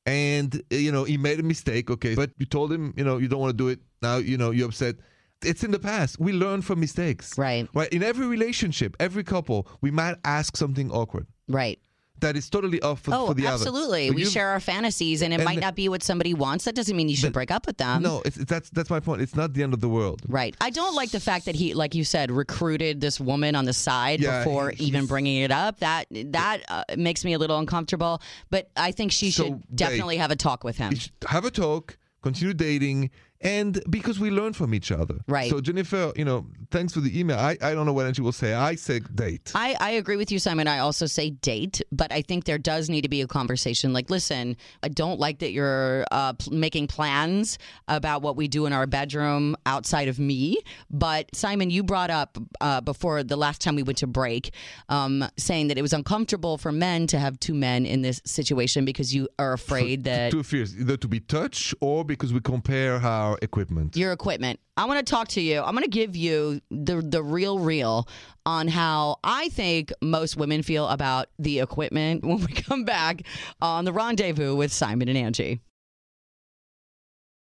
and 0.06 0.60
you 0.70 0.90
know 0.90 1.04
he 1.04 1.16
made 1.16 1.38
a 1.38 1.42
mistake 1.44 1.88
okay 1.90 2.14
but 2.16 2.30
you 2.38 2.44
told 2.46 2.72
him 2.72 2.92
you 2.96 3.04
know 3.04 3.18
you 3.18 3.28
don't 3.28 3.38
want 3.40 3.50
to 3.56 3.56
do 3.56 3.68
it 3.68 3.78
now 4.02 4.16
you 4.16 4.36
know 4.36 4.50
you're 4.50 4.66
upset 4.66 4.96
it's 5.44 5.62
in 5.62 5.70
the 5.70 5.78
past 5.78 6.18
we 6.18 6.32
learn 6.32 6.60
from 6.60 6.80
mistakes 6.80 7.38
Right, 7.38 7.68
right 7.72 7.88
in 7.92 8.02
every 8.02 8.26
relationship 8.26 8.96
every 8.98 9.22
couple 9.22 9.68
we 9.80 9.92
might 9.92 10.16
ask 10.24 10.56
something 10.56 10.90
awkward 10.90 11.26
right. 11.48 11.78
That 12.22 12.36
is 12.36 12.50
totally 12.50 12.80
off 12.82 13.00
for, 13.02 13.14
Oh, 13.14 13.26
for 13.28 13.34
the 13.34 13.46
absolutely. 13.46 14.06
other 14.08 14.14
But 14.14 14.16
We 14.16 14.24
share 14.24 14.48
our 14.48 14.58
fantasies, 14.60 15.22
and 15.22 15.32
it 15.32 15.36
and 15.36 15.44
might 15.44 15.60
not 15.60 15.74
be 15.76 15.88
what 15.88 16.02
somebody 16.02 16.34
wants. 16.34 16.64
That 16.64 16.74
doesn't 16.74 16.96
mean 16.96 17.08
you 17.08 17.16
should 17.16 17.32
break 17.32 17.50
up 17.50 17.66
with 17.66 17.76
them. 17.76 18.02
no 18.02 18.22
it's, 18.24 18.36
that's 18.36 18.70
that's 18.70 18.90
my 18.90 18.98
point 19.00 19.20
it's 19.22 19.36
not 19.36 19.52
the 19.54 19.62
end 19.62 19.74
of 19.74 19.80
the 19.80 19.88
world 19.88 20.22
Right. 20.26 20.56
I 20.60 20.70
don't 20.70 20.94
like 20.96 21.10
the 21.10 21.20
fact 21.20 21.44
that 21.44 21.54
he, 21.54 21.74
like 21.74 21.94
you 21.94 22.04
said, 22.04 22.30
recruited 22.30 23.00
this 23.00 23.20
woman 23.20 23.54
on 23.54 23.64
the 23.66 23.72
side 23.74 24.20
Yeah, 24.20 24.38
before 24.44 24.70
he- 24.70 24.84
even 24.86 25.06
bringing 25.06 25.42
it 25.42 25.50
up. 25.50 25.78
That 25.80 26.06
that 26.32 26.62
uh, 26.68 26.84
makes 26.96 27.24
me 27.24 27.34
a 27.34 27.38
little 27.38 27.58
uncomfortable. 27.58 28.22
But 28.50 28.70
I 28.76 28.92
think 28.92 29.12
she 29.12 29.30
So, 29.30 29.44
should 29.44 29.52
babe, 29.52 29.62
definitely 29.76 30.16
have 30.16 30.30
a 30.30 30.36
talk 30.36 30.64
with 30.64 30.76
him. 30.78 30.94
Have 31.28 31.44
a 31.44 31.50
talk, 31.50 31.98
continue 32.22 32.54
dating, 32.54 33.10
and 33.42 33.82
because 33.90 34.20
we 34.20 34.30
learn 34.30 34.52
from 34.52 34.74
each 34.74 34.92
other. 34.92 35.16
Right. 35.26 35.50
So 35.50 35.60
Jennifer, 35.60 36.12
you 36.16 36.24
know, 36.24 36.46
thanks 36.70 36.92
for 36.94 37.00
the 37.00 37.18
email. 37.18 37.38
I, 37.38 37.56
I 37.60 37.74
don't 37.74 37.86
know 37.86 37.92
what 37.92 38.14
she 38.14 38.22
will 38.22 38.32
say. 38.32 38.54
I 38.54 38.76
say 38.76 39.00
date. 39.00 39.52
I, 39.54 39.76
I 39.80 39.90
agree 39.92 40.16
with 40.16 40.30
you, 40.30 40.38
Simon. 40.38 40.68
I 40.68 40.78
also 40.78 41.06
say 41.06 41.30
date, 41.30 41.82
but 41.90 42.12
I 42.12 42.22
think 42.22 42.44
there 42.44 42.58
does 42.58 42.88
need 42.88 43.02
to 43.02 43.08
be 43.08 43.20
a 43.20 43.26
conversation. 43.26 43.92
Like, 43.92 44.10
listen, 44.10 44.56
I 44.82 44.88
don't 44.88 45.18
like 45.18 45.40
that 45.40 45.52
you're 45.52 46.04
uh, 46.10 46.34
making 46.50 46.86
plans 46.86 47.58
about 47.88 48.22
what 48.22 48.36
we 48.36 48.48
do 48.48 48.66
in 48.66 48.72
our 48.72 48.86
bedroom 48.86 49.56
outside 49.66 50.08
of 50.08 50.18
me. 50.18 50.58
But 50.90 51.34
Simon, 51.34 51.70
you 51.70 51.82
brought 51.82 52.10
up 52.10 52.38
uh, 52.60 52.80
before 52.80 53.22
the 53.22 53.36
last 53.36 53.60
time 53.60 53.74
we 53.74 53.82
went 53.82 53.98
to 53.98 54.06
break, 54.06 54.52
um, 54.88 55.24
saying 55.36 55.68
that 55.68 55.78
it 55.78 55.82
was 55.82 55.92
uncomfortable 55.92 56.58
for 56.58 56.72
men 56.72 57.06
to 57.08 57.18
have 57.18 57.38
two 57.40 57.54
men 57.54 57.86
in 57.86 58.02
this 58.02 58.20
situation 58.24 58.84
because 58.84 59.14
you 59.14 59.28
are 59.38 59.52
afraid 59.52 60.04
that 60.04 60.30
Two 60.30 60.42
fears, 60.42 60.78
either 60.78 60.96
to 60.96 61.08
be 61.08 61.20
touched 61.20 61.74
or 61.80 62.04
because 62.04 62.32
we 62.32 62.40
compare 62.40 62.98
our 63.32 63.38
equipment. 63.42 63.96
your 63.96 64.12
equipment. 64.12 64.60
I 64.76 64.86
want 64.86 65.04
to 65.04 65.10
talk 65.10 65.28
to 65.28 65.40
you. 65.40 65.60
I'm 65.60 65.72
going 65.72 65.84
to 65.84 65.90
give 65.90 66.16
you 66.16 66.60
the 66.70 67.02
the 67.02 67.22
real 67.22 67.58
real 67.58 68.08
on 68.46 68.68
how 68.68 69.16
I 69.22 69.48
think 69.50 69.92
most 70.00 70.36
women 70.36 70.62
feel 70.62 70.88
about 70.88 71.28
the 71.38 71.60
equipment 71.60 72.24
when 72.26 72.38
we 72.38 72.52
come 72.52 72.84
back 72.84 73.22
on 73.60 73.84
the 73.84 73.92
rendezvous 73.92 74.54
with 74.54 74.72
Simon 74.72 75.08
and 75.08 75.34
Angi. 75.34 75.60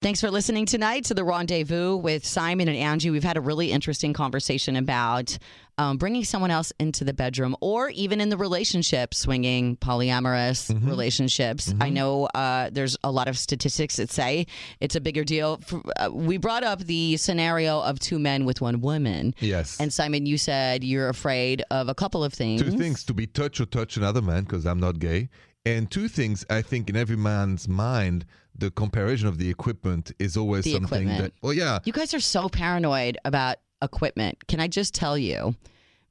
Thanks 0.01 0.21
for 0.21 0.31
listening 0.31 0.65
tonight 0.65 1.07
to 1.07 1.15
the 1.15 1.25
rendezvous 1.25 1.97
with 1.97 2.25
Simon 2.25 2.69
and 2.69 2.79
Angi. 2.79 3.11
We've 3.11 3.25
had 3.25 3.37
a 3.37 3.41
really 3.41 3.73
interesting 3.73 4.13
conversation 4.13 4.77
about 4.77 5.37
um, 5.77 5.97
bringing 5.97 6.23
someone 6.23 6.53
else 6.53 6.73
into 6.79 7.03
the 7.03 7.13
bedroom 7.13 7.57
or 7.61 7.91
even 7.91 8.21
in 8.21 8.29
the 8.29 8.37
relationship, 8.37 9.13
swinging 9.13 9.77
polyamorous 9.77 10.71
relationships. 10.87 11.75
I 11.81 11.91
know 11.91 12.27
uh, 12.27 12.71
there's 12.71 12.97
a 13.03 13.11
lot 13.11 13.27
of 13.27 13.37
statistics 13.37 13.97
that 13.97 14.09
say 14.13 14.47
it's 14.79 14.95
a 14.95 15.01
bigger 15.01 15.25
deal. 15.25 15.57
For, 15.67 15.83
uh, 15.97 16.11
we 16.13 16.37
brought 16.37 16.63
up 16.63 16.79
the 16.79 17.17
scenario 17.17 17.81
of 17.81 17.99
two 17.99 18.21
men 18.21 18.45
with 18.45 18.61
one 18.61 18.81
woman. 18.81 19.35
Yes. 19.41 19.81
And 19.81 19.93
Simon, 19.93 20.27
you 20.27 20.39
said 20.39 20.85
you're 20.85 21.09
afraid 21.09 21.65
of 21.73 21.89
a 21.89 21.95
couple 21.95 22.23
of 22.23 22.33
things. 22.33 22.63
two 22.63 22.79
things 22.79 23.03
to 23.03 23.15
be 23.15 23.27
touched 23.27 23.61
or 23.61 23.67
touch 23.67 23.97
another 23.97 24.23
man 24.23 24.45
because 24.45 24.65
I'm 24.65 24.79
not 24.79 25.01
gay. 25.01 25.29
And 25.67 25.91
two 25.91 26.07
things 26.07 26.47
I 26.49 26.63
think 26.63 26.89
in 26.89 26.95
every 26.97 27.17
man's 27.17 27.69
mind, 27.69 28.25
the 28.59 28.71
comparison 28.71 29.29
of 29.29 29.39
the 29.39 29.49
equipment 29.49 30.13
is 30.19 30.37
always 30.37 30.65
The 30.65 30.73
something 30.73 31.03
equipment. 31.09 31.35
that, 31.35 31.43
well, 31.43 31.53
yeah. 31.53 31.79
You 31.85 31.93
guys 31.93 32.13
are 32.15 32.21
so 32.21 32.49
paranoid 32.49 33.17
about 33.25 33.57
equipment. 33.83 34.47
Can 34.49 34.59
I 34.61 34.67
just 34.69 34.95
tell 34.95 35.17
you, 35.17 35.55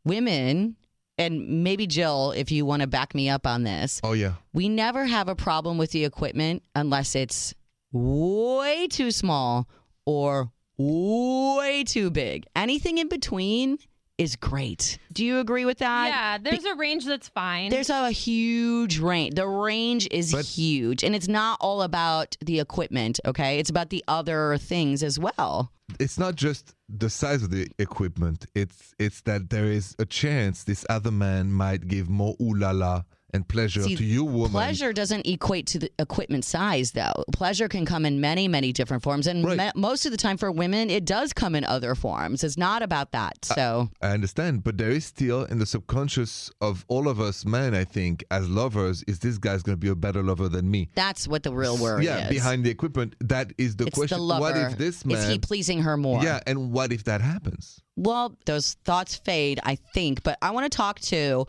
women, 0.06 0.76
and 1.18 1.64
maybe 1.64 1.88
Jill, 1.88 2.32
if 2.32 2.52
you 2.52 2.66
want 2.66 2.82
to 2.82 2.88
back 2.88 3.14
me 3.14 3.30
up 3.30 3.46
on 3.46 3.64
this, 3.64 4.00
Oh, 4.04 4.14
yeah. 4.14 4.34
we 4.54 4.70
never 4.70 5.06
have 5.06 5.28
a 5.28 5.36
problem 5.36 5.78
with 5.78 5.92
the 5.92 6.06
equipment 6.06 6.64
unless 6.76 7.16
it's 7.16 7.54
way 7.92 8.88
too 8.90 9.12
small 9.12 9.68
or 10.06 10.52
way 10.78 11.84
too 11.86 12.10
big. 12.12 12.46
Anything 12.56 12.98
in 13.00 13.08
between 13.10 13.78
is 14.18 14.36
great. 14.36 14.98
Do 15.14 15.24
you 15.24 15.40
agree 15.40 15.66
with 15.66 15.78
that? 15.80 16.08
yeah, 16.10 16.38
there's 16.40 16.66
a 16.66 16.76
range 16.76 17.06
that's 17.06 17.30
fine. 17.30 17.70
There's 17.70 17.90
a 17.90 18.10
huge 18.12 19.00
range. 19.00 19.36
The 19.36 19.48
range 19.48 20.08
is 20.12 20.32
But- 20.32 20.46
huge, 20.46 21.04
and 21.04 21.16
it's 21.16 21.28
not 21.28 21.58
all 21.62 21.82
about 21.84 22.36
the 22.44 22.60
equipment. 22.60 23.20
Okay, 23.26 23.60
it's 23.60 23.70
about 23.70 23.90
the 23.90 24.04
other 24.08 24.58
things 24.58 25.04
as 25.04 25.20
well. 25.20 25.72
it's 26.00 26.18
not 26.20 26.36
just 26.36 26.74
the 26.90 27.10
size 27.10 27.42
of 27.44 27.50
the 27.50 27.66
equipment. 27.80 28.46
It's 28.54 28.94
it's 29.00 29.22
that 29.22 29.50
there 29.50 29.66
is 29.72 29.96
a 30.00 30.06
chance 30.06 30.64
this 30.66 30.86
other 30.90 31.12
man 31.12 31.52
might 31.52 31.88
give 31.88 32.10
more 32.10 32.36
ooh 32.42 32.54
la 32.54 32.72
la 32.72 33.04
and 33.38 33.48
pleasure 33.48 33.84
See, 33.84 33.96
to 33.96 34.04
you, 34.04 34.26
woman. 34.26 34.52
Pleasure 34.52 34.92
doesn't 34.92 35.26
equate 35.26 35.68
to 35.68 35.80
the 35.80 35.90
equipment 36.00 36.44
size, 36.44 36.92
though. 36.92 37.24
Pleasure 37.32 37.70
can 37.70 37.86
come 37.86 38.06
in 38.06 38.20
many, 38.20 38.48
many 38.50 38.74
different 38.74 39.04
forms, 39.04 39.28
and 39.28 39.46
Right. 39.46 39.58
me- 39.58 39.72
most 39.76 40.06
of 40.06 40.12
the 40.12 40.18
time 40.18 40.36
for 40.38 40.52
women, 40.52 40.90
it 40.90 41.06
does 41.06 41.32
come 41.32 41.56
in 41.56 41.64
other 41.64 41.96
forms. 41.96 42.44
It's 42.44 42.58
not 42.58 42.82
about 42.82 43.12
that. 43.14 43.46
So 43.46 43.90
I 44.02 44.10
understand, 44.10 44.64
but 44.64 44.78
there 44.78 44.90
is 44.92 45.06
still 45.06 45.46
in 45.46 45.60
the 45.60 45.66
subconscious 45.66 46.52
of 46.60 46.84
all 46.90 47.08
of 47.08 47.22
us 47.22 47.46
men, 47.46 47.74
I 47.76 47.86
think, 47.86 48.26
as 48.32 48.50
lovers, 48.50 49.04
is 49.08 49.20
this 49.20 49.38
guy's 49.38 49.62
going 49.64 49.76
to 49.76 49.80
be 49.80 49.88
a 49.88 49.96
better 49.96 50.22
lover 50.24 50.50
than 50.50 50.70
me? 50.70 50.90
that's 50.96 51.28
what 51.28 51.44
the 51.44 51.54
real 51.54 51.78
worry 51.78 52.06
yeah, 52.06 52.26
is. 52.26 52.30
behind 52.30 52.64
the 52.66 52.70
equipment, 52.72 53.16
that 53.22 53.54
is 53.58 53.76
the 53.76 53.86
it's 53.86 53.96
question. 53.98 54.18
the 54.18 54.24
lover. 54.24 54.42
What 54.42 54.58
if 54.58 54.78
this 54.78 55.06
man? 55.06 55.18
is 55.18 55.28
he 55.30 55.38
pleasing 55.38 55.84
her 55.84 55.96
more? 55.96 56.24
yeah, 56.24 56.40
and 56.48 56.72
what 56.72 56.92
if 56.92 57.04
that 57.06 57.22
happens? 57.22 57.82
Well, 57.96 58.36
those 58.46 58.74
thoughts 58.84 59.16
fade, 59.16 59.60
I 59.64 59.76
think. 59.94 60.24
But 60.24 60.38
I 60.42 60.52
want 60.52 60.72
to 60.72 60.76
talk 60.76 61.00
to 61.02 61.46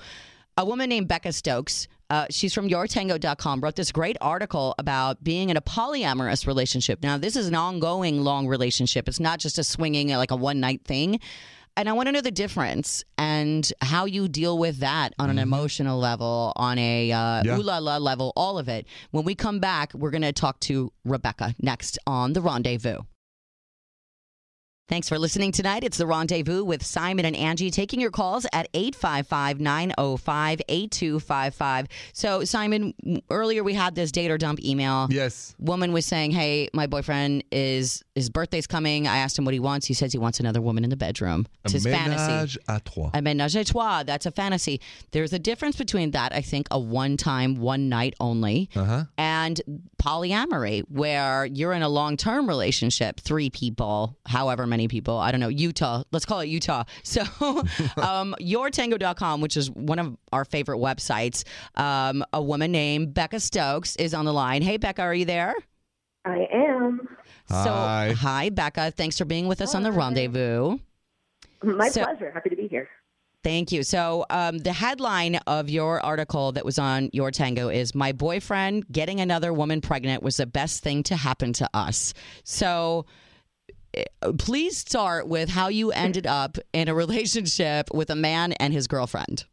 a 0.59 0.65
woman 0.65 0.89
named 0.91 1.09
Becca 1.09 1.33
Stokes. 1.33 1.89
Uh, 2.11 2.27
she's 2.31 2.53
from 2.53 2.69
yourtango.com, 2.69 3.61
wrote 3.61 3.77
this 3.77 3.93
great 3.93 4.17
article 4.21 4.75
about 4.79 5.23
being 5.23 5.51
in 5.51 5.57
a 5.57 5.61
polyamorous 5.61 6.47
relationship. 6.47 7.03
Now, 7.03 7.17
this 7.17 7.37
is 7.37 7.47
an 7.47 7.55
ongoing 7.55 8.23
long 8.23 8.47
relationship. 8.49 9.09
It's 9.09 9.21
not 9.21 9.39
just 9.39 9.59
a 9.59 9.65
swinging, 9.65 10.09
like 10.09 10.31
a 10.31 10.37
one 10.37 10.59
night 10.59 10.83
thing. 10.85 11.21
And 11.77 11.89
I 11.89 11.93
want 11.93 12.07
to 12.09 12.13
know 12.13 12.21
the 12.23 12.33
difference 12.33 13.05
and 13.19 13.71
how 13.83 14.07
you 14.07 14.27
deal 14.27 14.59
with 14.59 14.79
that 14.79 15.15
on 15.21 15.31
an 15.31 15.39
emotional 15.39 15.97
level, 15.99 16.53
on 16.57 16.77
a 16.77 17.13
uh, 17.13 17.43
Yeah. 17.45 17.57
ooh 17.57 17.63
la 17.63 17.79
la 17.79 17.99
level, 17.99 18.33
all 18.35 18.59
of 18.59 18.69
it. 18.69 18.87
When 19.13 19.25
we 19.25 19.37
come 19.37 19.61
back, 19.61 19.95
we're 19.95 20.11
going 20.11 20.23
to 20.23 20.33
talk 20.33 20.59
to 20.61 20.93
Rebecca 21.05 21.55
next 21.61 21.97
on 22.05 22.33
The 22.33 22.41
Rendezvous. 22.41 22.99
Thanks 24.89 25.07
for 25.07 25.19
listening 25.19 25.53
tonight. 25.53 25.85
It's 25.85 25.99
the 25.99 26.07
rendezvous 26.07 26.65
with 26.65 26.83
Simon 26.83 27.27
and 27.27 27.37
Angi 27.37 27.71
taking 27.71 28.01
your 28.01 28.11
calls 28.11 28.47
at 28.55 28.69
855 28.73 29.61
905 29.61 30.63
8255. 30.67 31.89
So, 32.15 32.43
Simon, 32.45 32.95
earlier 33.29 33.63
we 33.63 33.75
had 33.75 33.95
this 33.95 34.11
date 34.11 34.31
or 34.31 34.39
dump 34.39 34.65
email. 34.65 35.07
Yes. 35.11 35.55
Woman 35.59 35.93
was 35.93 36.07
saying, 36.07 36.31
Hey, 36.31 36.71
my 36.73 36.87
boyfriend 36.87 37.45
is, 37.53 38.03
his 38.15 38.31
birthday's 38.31 38.67
coming. 38.67 39.07
I 39.07 39.19
asked 39.19 39.39
him 39.39 39.45
what 39.45 39.53
he 39.53 39.61
wants. 39.61 39.87
He 39.87 39.93
says 39.93 40.11
he 40.11 40.19
wants 40.19 40.41
another 40.41 40.63
woman 40.63 40.85
in 40.85 40.89
the 40.91 40.97
bedroom. 40.97 41.47
It's 41.65 41.75
his 41.75 41.85
fantasy. 41.85 42.59
À 42.67 42.83
trois. 42.83 43.11
A 43.13 43.19
ménage 43.21 43.61
à 43.61 43.67
trois. 43.67 44.05
That's 44.05 44.25
a 44.25 44.31
fantasy. 44.31 44.81
There's 45.11 45.35
a 45.35 45.39
difference 45.39 45.77
between 45.77 46.13
that, 46.13 46.33
I 46.35 46.41
think, 46.41 46.67
a 46.71 46.79
one 46.81 47.19
time, 47.19 47.57
one 47.57 47.91
night 47.91 48.15
only, 48.21 48.71
Uh-huh. 48.75 49.05
and 49.19 49.61
polyamory, 50.03 50.81
where 50.89 51.45
you're 51.45 51.75
in 51.75 51.83
a 51.83 51.91
long 51.91 52.17
term 52.17 52.49
relationship, 52.49 53.21
three 53.21 53.51
people, 53.51 54.17
however 54.25 54.67
many 54.67 54.78
people. 54.87 55.19
I 55.19 55.33
don't 55.33 55.41
know, 55.41 55.49
Utah. 55.49 56.05
Let's 56.13 56.25
call 56.25 56.41
it 56.41 56.47
Utah. 56.49 56.85
So, 57.03 57.23
um, 57.97 58.35
yourtango.com, 58.41 59.41
which 59.41 59.57
is 59.57 59.71
one 59.71 59.99
of 59.99 60.17
our 60.31 60.45
favorite 60.45 60.79
websites, 60.79 61.43
um, 61.75 62.23
a 62.33 62.43
woman 62.43 62.71
named 62.71 63.15
Becca 63.15 63.41
Stokes 63.41 63.97
is 63.97 64.15
on 64.15 64.25
the 64.27 64.33
line. 64.33 64.63
Hey, 64.63 64.77
Becca, 64.77 65.03
are 65.03 65.15
you 65.15 65.25
there? 65.25 65.55
I 66.25 66.47
am. 66.53 67.09
Hi. 67.49 68.09
So, 68.11 68.15
hi, 68.17 68.51
Becca. 68.51 68.91
Thanks 68.93 69.17
for 69.17 69.25
being 69.25 69.49
with 69.49 69.61
us 69.63 69.75
on 69.75 69.83
the 69.83 69.91
rendezvous. 69.91 70.79
My 71.63 71.89
So- 71.89 72.05
pleasure. 72.05 72.31
Happy 72.31 72.51
to 72.51 72.57
be 72.57 72.69
here. 72.69 72.89
Thank 73.45 73.71
you. 73.73 73.85
So, 73.85 74.27
um, 74.31 74.59
the 74.59 74.73
headline 74.73 75.37
of 75.47 75.71
your 75.71 76.05
article 76.05 76.51
that 76.53 76.65
was 76.65 76.79
on 76.79 77.09
Your 77.13 77.31
Tango 77.31 77.69
is 77.69 77.95
My 77.95 78.11
boyfriend 78.13 78.85
getting 78.91 79.21
another 79.21 79.53
woman 79.53 79.81
pregnant 79.81 80.23
was 80.25 80.37
the 80.37 80.47
best 80.47 80.83
thing 80.83 81.05
to 81.05 81.17
happen 81.17 81.53
to 81.55 81.71
us. 81.73 82.13
So, 82.43 83.07
please 84.39 84.77
start 84.77 85.29
with 85.29 85.51
how 85.51 85.69
you 85.69 85.91
ended 85.93 86.27
up 86.27 86.59
in 86.73 86.89
a 86.89 86.95
relationship 86.95 87.89
with 87.93 88.11
a 88.11 88.15
man 88.15 88.53
and 88.55 88.73
his 88.73 88.87
girlfriend. 88.87 89.45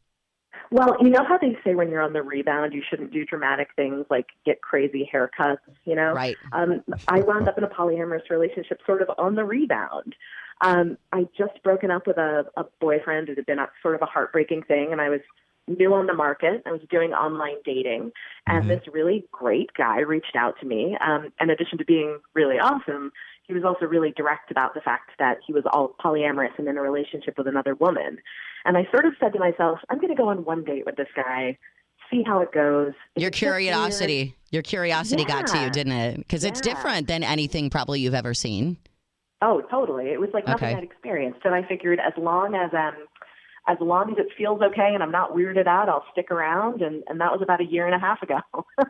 Well, 0.72 0.98
you 1.00 1.10
know 1.10 1.24
how 1.27 1.38
they 1.38 1.58
say 1.63 1.75
when 1.75 1.89
you're 1.89 2.01
on 2.01 2.13
the 2.13 2.24
rebound, 2.24 2.74
you 2.74 2.82
shouldn't 2.89 3.13
do 3.13 3.24
dramatic 3.24 3.70
things 3.75 4.06
like 4.10 4.25
get 4.46 4.62
crazy 4.62 5.10
haircuts, 5.13 5.58
you 5.86 5.96
know? 5.96 6.13
Right. 6.13 6.36
Um, 6.51 6.84
I 7.08 7.22
wound 7.22 7.48
up 7.48 7.58
in 7.58 7.63
a 7.63 7.70
polyamorous 7.70 8.30
relationship 8.30 8.80
sort 8.86 9.01
of 9.01 9.10
on 9.18 9.36
the 9.36 9.44
rebound. 9.44 10.15
Um, 10.62 10.98
I 11.12 11.27
just 11.38 11.62
broken 11.63 11.92
up 11.92 12.08
with 12.08 12.18
a, 12.18 12.46
a 12.58 12.65
boyfriend. 12.82 13.30
It 13.30 13.38
had 13.38 13.46
been 13.46 13.60
a, 13.60 13.70
sort 13.82 13.96
of 13.96 14.01
a 14.01 14.06
heartbreaking 14.06 14.63
thing, 14.63 14.89
and 14.92 15.01
I 15.01 15.10
was 15.10 15.22
new 15.68 15.94
on 15.94 16.08
the 16.08 16.13
market. 16.13 16.62
I 16.65 16.72
was 16.72 16.82
doing 16.89 17.13
online 17.13 17.58
dating, 17.63 18.12
and 18.48 18.70
this 18.70 18.82
really 18.92 19.25
great 19.32 19.72
guy 19.77 20.00
reached 20.00 20.36
out 20.36 20.56
to 20.62 20.65
me. 20.65 20.98
Um, 21.06 21.32
in 21.39 21.50
addition 21.50 21.77
to 21.80 21.86
being 21.86 22.20
really 22.34 22.58
awesome, 22.58 23.12
he 23.47 23.53
was 23.53 23.63
also 23.63 23.85
really 23.85 24.11
direct 24.15 24.51
about 24.51 24.73
the 24.73 24.81
fact 24.81 25.11
that 25.19 25.37
he 25.45 25.53
was 25.53 25.63
all 25.71 25.95
polyamorous 26.03 26.57
and 26.57 26.67
in 26.67 26.77
a 26.77 26.81
relationship 26.81 27.37
with 27.37 27.47
another 27.47 27.75
woman. 27.75 28.17
And 28.65 28.77
I 28.77 28.87
sort 28.91 29.05
of 29.05 29.13
said 29.19 29.33
to 29.33 29.39
myself, 29.39 29.79
I'm 29.89 29.97
going 29.99 30.09
to 30.09 30.15
go 30.15 30.29
on 30.29 30.45
one 30.45 30.63
date 30.63 30.85
with 30.85 30.95
this 30.95 31.07
guy, 31.15 31.57
see 32.09 32.23
how 32.25 32.41
it 32.41 32.51
goes. 32.51 32.93
Your 33.15 33.27
it's 33.27 33.41
weird- 33.41 33.53
curiosity, 33.53 34.35
your 34.51 34.63
curiosity 34.63 35.25
got 35.25 35.47
to 35.47 35.61
you, 35.61 35.69
didn't 35.69 35.93
it? 35.93 36.17
Because 36.17 36.43
it's 36.43 36.61
different 36.61 37.07
than 37.07 37.23
anything 37.23 37.69
probably 37.69 37.99
you've 37.99 38.15
ever 38.15 38.33
seen. 38.33 38.77
Oh, 39.41 39.61
totally. 39.69 40.07
It 40.07 40.19
was 40.19 40.29
like 40.33 40.47
nothing 40.47 40.69
Okay. 40.69 40.77
I'd 40.77 40.83
experienced, 40.83 41.41
and 41.43 41.53
I 41.53 41.61
figured 41.67 41.99
as 41.99 42.13
long 42.17 42.55
as 42.55 42.73
um, 42.73 42.95
as 43.67 43.77
long 43.81 44.11
as 44.11 44.17
it 44.17 44.27
feels 44.37 44.61
okay 44.61 44.91
and 44.93 45.03
I'm 45.03 45.11
not 45.11 45.33
weirded 45.33 45.67
out, 45.67 45.89
I'll 45.89 46.05
stick 46.11 46.31
around. 46.31 46.81
And 46.81 47.03
and 47.07 47.19
that 47.21 47.31
was 47.31 47.41
about 47.43 47.61
a 47.61 47.65
year 47.65 47.85
and 47.85 47.93
a 47.93 47.99
half 47.99 48.21
ago. 48.23 48.39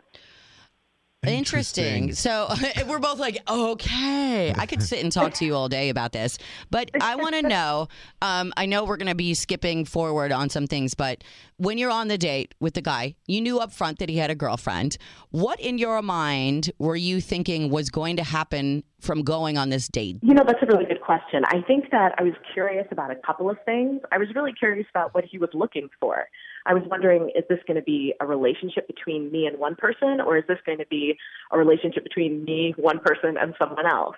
Interesting. 1.26 2.14
So 2.14 2.48
we're 2.86 2.98
both 2.98 3.18
like, 3.18 3.38
okay, 3.48 4.52
I 4.56 4.66
could 4.66 4.82
sit 4.82 5.02
and 5.02 5.12
talk 5.12 5.34
to 5.34 5.44
you 5.44 5.54
all 5.54 5.68
day 5.68 5.88
about 5.88 6.12
this, 6.12 6.38
but 6.70 6.90
I 7.00 7.16
want 7.16 7.34
to 7.34 7.42
know. 7.42 7.88
Um, 8.22 8.52
I 8.56 8.66
know 8.66 8.84
we're 8.84 8.96
going 8.96 9.08
to 9.08 9.14
be 9.14 9.34
skipping 9.34 9.84
forward 9.84 10.32
on 10.32 10.48
some 10.48 10.66
things, 10.66 10.94
but 10.94 11.22
when 11.58 11.78
you're 11.78 11.90
on 11.90 12.08
the 12.08 12.18
date 12.18 12.54
with 12.60 12.74
the 12.74 12.82
guy, 12.82 13.14
you 13.26 13.40
knew 13.40 13.58
up 13.58 13.72
front 13.72 13.98
that 13.98 14.08
he 14.08 14.18
had 14.18 14.30
a 14.30 14.34
girlfriend. 14.34 14.98
What 15.30 15.60
in 15.60 15.78
your 15.78 16.00
mind 16.02 16.70
were 16.78 16.96
you 16.96 17.20
thinking 17.20 17.70
was 17.70 17.90
going 17.90 18.16
to 18.16 18.24
happen 18.24 18.84
from 19.06 19.22
going 19.22 19.56
on 19.56 19.70
this 19.70 19.88
date? 19.88 20.18
You 20.22 20.34
know, 20.34 20.42
that's 20.46 20.62
a 20.62 20.66
really 20.66 20.84
good 20.84 21.00
question. 21.00 21.44
I 21.46 21.62
think 21.66 21.90
that 21.92 22.14
I 22.18 22.22
was 22.22 22.34
curious 22.52 22.86
about 22.90 23.10
a 23.10 23.16
couple 23.16 23.48
of 23.48 23.56
things. 23.64 24.00
I 24.12 24.18
was 24.18 24.28
really 24.34 24.52
curious 24.52 24.86
about 24.90 25.14
what 25.14 25.24
he 25.24 25.38
was 25.38 25.50
looking 25.54 25.88
for. 26.00 26.26
I 26.66 26.74
was 26.74 26.82
wondering, 26.90 27.30
is 27.36 27.44
this 27.48 27.60
going 27.66 27.76
to 27.76 27.82
be 27.82 28.14
a 28.20 28.26
relationship 28.26 28.88
between 28.88 29.30
me 29.30 29.46
and 29.46 29.58
one 29.58 29.76
person, 29.76 30.20
or 30.20 30.36
is 30.36 30.44
this 30.48 30.58
going 30.66 30.78
to 30.78 30.86
be 30.86 31.16
a 31.52 31.58
relationship 31.58 32.02
between 32.02 32.44
me, 32.44 32.74
one 32.76 32.98
person, 32.98 33.36
and 33.40 33.54
someone 33.58 33.86
else? 33.86 34.16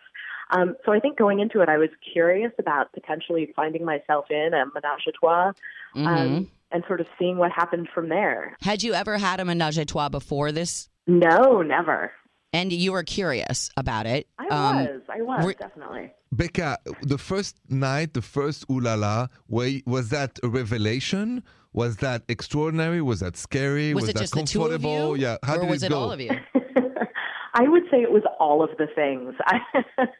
Um, 0.50 0.76
so 0.87 0.92
I 0.92 1.00
think 1.00 1.18
going 1.18 1.40
into 1.40 1.61
it, 1.61 1.68
I 1.68 1.76
was 1.76 1.90
curious 2.12 2.52
about 2.59 2.92
potentially 2.92 3.52
finding 3.54 3.85
myself 3.85 4.26
in 4.30 4.52
a 4.54 4.64
menage 4.75 5.07
a 5.07 5.12
trois 5.12 5.52
um, 5.95 6.49
and 6.73 6.85
sort 6.87 7.00
of 7.00 7.07
seeing 7.18 7.37
what 7.37 7.52
happened 7.52 7.88
from 7.95 8.09
there. 8.09 8.57
Had 8.62 8.83
you 8.83 8.95
ever 8.95 9.18
had 9.18 9.40
a 9.40 9.45
menage 9.45 9.76
a 9.76 9.85
trois 9.85 10.09
before 10.09 10.52
this? 10.52 10.88
No, 11.07 11.61
never. 11.62 12.12
And 12.52 12.73
you 12.73 12.93
were 12.93 13.02
curious 13.02 13.71
about 13.76 14.07
it. 14.07 14.26
I 14.38 14.47
Um, 14.49 14.76
was. 14.76 15.00
I 15.11 15.23
was, 15.23 15.45
were- 15.45 15.52
definitely. 15.52 16.12
Becca, 16.33 16.78
the 17.02 17.19
first 17.19 17.57
night, 17.71 18.14
the 18.14 18.23
first 18.23 18.64
ooh 18.71 18.81
la 18.81 18.95
la, 18.95 19.28
was 19.49 20.09
that 20.11 20.38
a 20.43 20.49
revelation? 20.49 21.43
Was 21.73 21.99
that 21.99 22.23
extraordinary? 22.28 23.00
Was 23.02 23.21
that 23.21 23.37
scary? 23.37 23.95
Was, 23.95 24.02
was 24.02 24.11
it 24.11 24.14
that 24.14 24.21
just 24.21 24.35
the 24.35 24.43
two 24.43 24.62
of 24.64 24.71
comfortable? 24.71 25.17
you? 25.17 25.23
Yeah. 25.23 25.37
How 25.43 25.57
or 25.57 25.61
did 25.61 25.71
was 25.71 25.83
it 25.83 25.87
it 25.87 25.90
go? 25.90 25.99
all 26.00 26.12
of 26.12 26.21
you? 26.21 26.31
I 27.55 27.67
would 27.69 27.85
say 27.90 28.02
it 28.02 28.12
was 28.12 28.23
all 28.38 28.62
of 28.62 28.71
the 28.78 28.87
things. 28.95 29.35
I, 29.45 29.61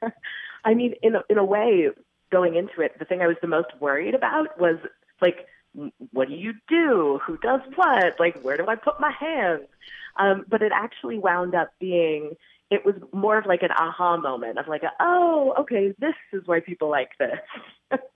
I 0.65 0.75
mean, 0.75 0.95
in 1.03 1.15
a, 1.15 1.23
in 1.31 1.39
a 1.39 1.45
way, 1.45 1.89
going 2.33 2.57
into 2.57 2.81
it, 2.81 2.99
the 2.99 3.05
thing 3.05 3.21
I 3.23 3.27
was 3.27 3.37
the 3.41 3.49
most 3.49 3.69
worried 3.81 4.15
about 4.15 4.59
was 4.61 4.77
like, 5.21 5.47
what 6.13 6.29
do 6.29 6.35
you 6.35 6.55
do? 6.69 7.21
Who 7.27 7.37
does 7.39 7.61
what? 7.77 8.19
Like, 8.19 8.41
where 8.43 8.57
do 8.57 8.67
I 8.67 8.75
put 8.77 8.99
my 9.01 9.13
hands? 9.13 9.63
Um, 10.19 10.45
but 10.49 10.63
it 10.63 10.73
actually 10.75 11.19
wound 11.19 11.55
up 11.55 11.71
being. 11.81 12.35
It 12.71 12.85
was 12.85 12.97
more 13.15 13.39
of 13.39 13.47
like 13.47 13.63
an 13.63 13.71
aha 13.71 14.19
moment 14.19 14.59
of 14.59 14.69
like, 14.69 14.83
a, 14.83 14.91
oh, 15.01 15.55
okay, 15.61 15.95
this 15.99 16.15
is 16.35 16.43
why 16.45 16.61
people 16.61 16.91
like 16.91 17.11
this. 17.19 18.01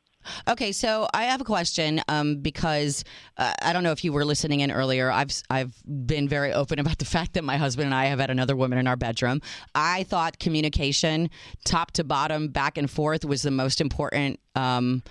Okay, 0.49 0.73
so 0.73 1.09
I 1.13 1.25
have 1.25 1.41
a 1.41 1.45
question 1.45 2.01
um, 2.09 2.37
because 2.37 3.05
uh, 3.39 3.53
I 3.63 3.73
don't 3.73 3.83
know 3.83 3.93
if 3.93 4.05
you 4.05 4.13
were 4.13 4.25
listening 4.25 4.61
in 4.61 4.71
earlier. 4.71 5.11
I've 5.11 5.31
I've 5.51 5.75
been 5.85 6.29
very 6.29 6.53
open 6.53 6.79
about 6.79 6.99
the 6.99 7.05
fact 7.17 7.35
that 7.35 7.45
my 7.45 7.57
husband 7.57 7.87
and 7.87 7.95
I 7.95 8.07
have 8.07 8.21
had 8.21 8.31
another 8.31 8.57
woman 8.57 8.79
in 8.79 8.87
our 8.87 8.97
bedroom. 8.97 9.41
I 9.75 10.05
thought 10.05 10.39
communication, 10.39 11.31
top 11.65 11.93
to 11.93 12.05
bottom, 12.05 12.49
back 12.49 12.79
and 12.79 12.91
forth, 12.91 13.25
was 13.25 13.43
the 13.43 13.51
most 13.51 13.81
important 13.81 14.41
um, 14.55 15.03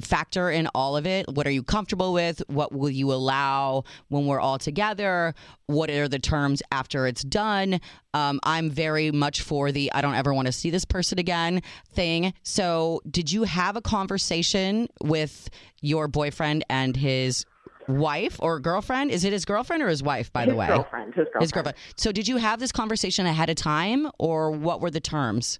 factor 0.00 0.50
in 0.50 0.68
all 0.74 0.96
of 0.96 1.06
it? 1.06 1.26
What 1.28 1.46
are 1.46 1.50
you 1.50 1.62
comfortable 1.62 2.12
with? 2.12 2.42
What 2.46 2.72
will 2.72 2.90
you 2.90 3.12
allow 3.12 3.84
when 4.08 4.26
we're 4.26 4.40
all 4.40 4.58
together? 4.58 5.34
What 5.66 5.90
are 5.90 6.08
the 6.08 6.18
terms 6.18 6.62
after 6.70 7.06
it's 7.06 7.22
done? 7.22 7.80
Um, 8.14 8.40
I'm 8.44 8.70
very 8.70 9.10
much 9.10 9.42
for 9.42 9.72
the 9.72 9.90
I 9.92 10.00
don't 10.00 10.14
ever 10.14 10.32
want 10.32 10.46
to 10.46 10.52
see 10.52 10.70
this 10.70 10.84
person 10.84 11.18
again 11.18 11.62
thing. 11.92 12.32
So, 12.42 13.00
did 13.10 13.32
you 13.32 13.44
have 13.44 13.76
a 13.76 13.80
conversation 13.80 14.88
with 15.02 15.48
your 15.80 16.08
boyfriend 16.08 16.64
and 16.68 16.96
his 16.96 17.44
wife 17.88 18.36
or 18.40 18.60
girlfriend? 18.60 19.10
Is 19.10 19.24
it 19.24 19.32
his 19.32 19.44
girlfriend 19.44 19.82
or 19.82 19.88
his 19.88 20.02
wife, 20.02 20.32
by 20.32 20.42
his 20.42 20.50
the 20.50 20.56
way? 20.56 20.66
girlfriend, 20.68 21.14
his 21.14 21.24
girlfriend. 21.24 21.42
His 21.42 21.52
girlfriend. 21.52 21.76
So, 21.96 22.12
did 22.12 22.28
you 22.28 22.36
have 22.36 22.60
this 22.60 22.72
conversation 22.72 23.26
ahead 23.26 23.50
of 23.50 23.56
time 23.56 24.08
or 24.18 24.50
what 24.50 24.80
were 24.80 24.90
the 24.90 25.00
terms? 25.00 25.58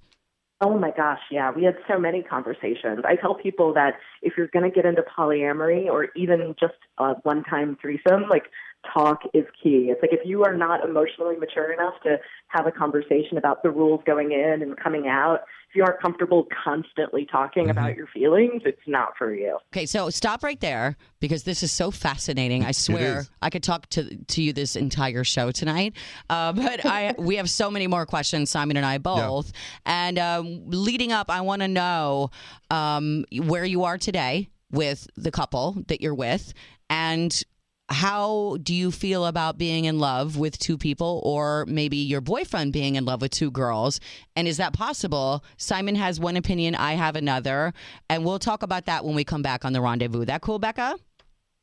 Oh 0.62 0.78
my 0.78 0.90
gosh, 0.90 1.20
yeah. 1.30 1.50
We 1.50 1.64
had 1.64 1.76
so 1.88 1.98
many 1.98 2.22
conversations. 2.22 3.00
I 3.04 3.16
tell 3.16 3.34
people 3.34 3.72
that 3.74 3.94
if 4.20 4.34
you're 4.36 4.48
going 4.48 4.70
to 4.70 4.74
get 4.74 4.84
into 4.84 5.02
polyamory 5.02 5.86
or 5.86 6.08
even 6.14 6.54
just 6.60 6.74
a 6.98 7.14
one 7.22 7.44
time 7.44 7.78
threesome, 7.80 8.28
like 8.28 8.44
talk 8.92 9.22
is 9.32 9.44
key. 9.62 9.88
It's 9.90 10.02
like 10.02 10.12
if 10.12 10.20
you 10.24 10.44
are 10.44 10.54
not 10.54 10.84
emotionally 10.86 11.36
mature 11.36 11.72
enough 11.72 11.94
to 12.02 12.18
have 12.48 12.66
a 12.66 12.72
conversation 12.72 13.38
about 13.38 13.62
the 13.62 13.70
rules 13.70 14.02
going 14.04 14.32
in 14.32 14.60
and 14.60 14.76
coming 14.76 15.08
out, 15.08 15.40
if 15.70 15.76
you 15.76 15.84
aren't 15.84 16.00
comfortable 16.00 16.46
constantly 16.64 17.26
talking 17.30 17.60
Mm-hmm. 17.64 17.70
about 17.70 17.96
your 17.96 18.06
feelings, 18.08 18.62
it's 18.64 18.80
not 18.86 19.16
for 19.16 19.34
you. 19.34 19.58
Okay, 19.72 19.86
so 19.86 20.08
stop 20.10 20.42
right 20.42 20.58
there 20.60 20.96
because 21.20 21.44
this 21.44 21.62
is 21.62 21.70
so 21.70 21.90
fascinating. 21.90 22.64
I 22.64 22.72
swear. 22.72 23.24
I 23.42 23.50
could 23.50 23.62
talk 23.62 23.88
to 23.90 24.16
to 24.16 24.42
you 24.42 24.52
this 24.52 24.76
entire 24.76 25.24
show 25.24 25.50
tonight, 25.52 25.94
uh, 26.28 26.52
but 26.54 26.84
I 26.84 27.14
we 27.18 27.36
have 27.36 27.48
so 27.50 27.70
many 27.70 27.86
more 27.86 28.06
questions, 28.06 28.50
Simon 28.50 28.76
and 28.76 28.86
I 28.86 28.98
both. 28.98 29.52
And 29.86 30.18
um, 30.18 30.62
leading 30.66 31.12
up, 31.12 31.30
I 31.30 31.40
want 31.42 31.62
to 31.62 31.68
know 31.68 32.30
um, 32.70 33.24
where 33.32 33.64
you 33.64 33.84
are 33.84 33.98
today 33.98 34.48
with 34.72 35.06
the 35.16 35.30
couple 35.30 35.76
that 35.88 36.00
you're 36.00 36.14
with, 36.14 36.52
and 36.88 37.40
how 37.90 38.56
do 38.62 38.72
you 38.74 38.90
feel 38.90 39.26
about 39.26 39.58
being 39.58 39.84
in 39.84 39.98
love 39.98 40.36
with 40.36 40.58
two 40.58 40.78
people 40.78 41.20
or 41.24 41.66
maybe 41.66 41.96
your 41.96 42.20
boyfriend 42.20 42.72
being 42.72 42.94
in 42.94 43.04
love 43.04 43.20
with 43.20 43.32
two 43.32 43.50
girls 43.50 43.98
and 44.36 44.46
is 44.46 44.58
that 44.58 44.72
possible 44.72 45.44
simon 45.56 45.94
has 45.96 46.20
one 46.20 46.36
opinion 46.36 46.74
i 46.74 46.92
have 46.92 47.16
another 47.16 47.74
and 48.08 48.24
we'll 48.24 48.38
talk 48.38 48.62
about 48.62 48.86
that 48.86 49.04
when 49.04 49.14
we 49.14 49.24
come 49.24 49.42
back 49.42 49.64
on 49.64 49.72
the 49.72 49.80
rendezvous 49.80 50.24
that 50.24 50.40
cool 50.40 50.58
becca 50.58 50.96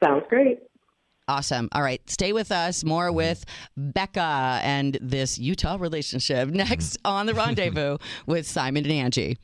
Sounds 0.04 0.24
great. 0.30 0.60
Awesome. 1.28 1.68
All 1.74 1.82
right. 1.82 2.02
Stay 2.10 2.32
with 2.32 2.52
us. 2.52 2.84
More 2.84 3.12
with 3.12 3.44
Becca 3.76 4.62
and 4.64 4.98
this 5.02 5.38
Utah 5.38 5.78
relationship 5.78 6.50
next 6.54 6.98
on 7.04 7.26
the 7.26 7.34
rendezvous 7.34 7.98
with 8.26 8.48
Simon 8.48 8.90
and 8.90 9.14
Angi. 9.14 9.38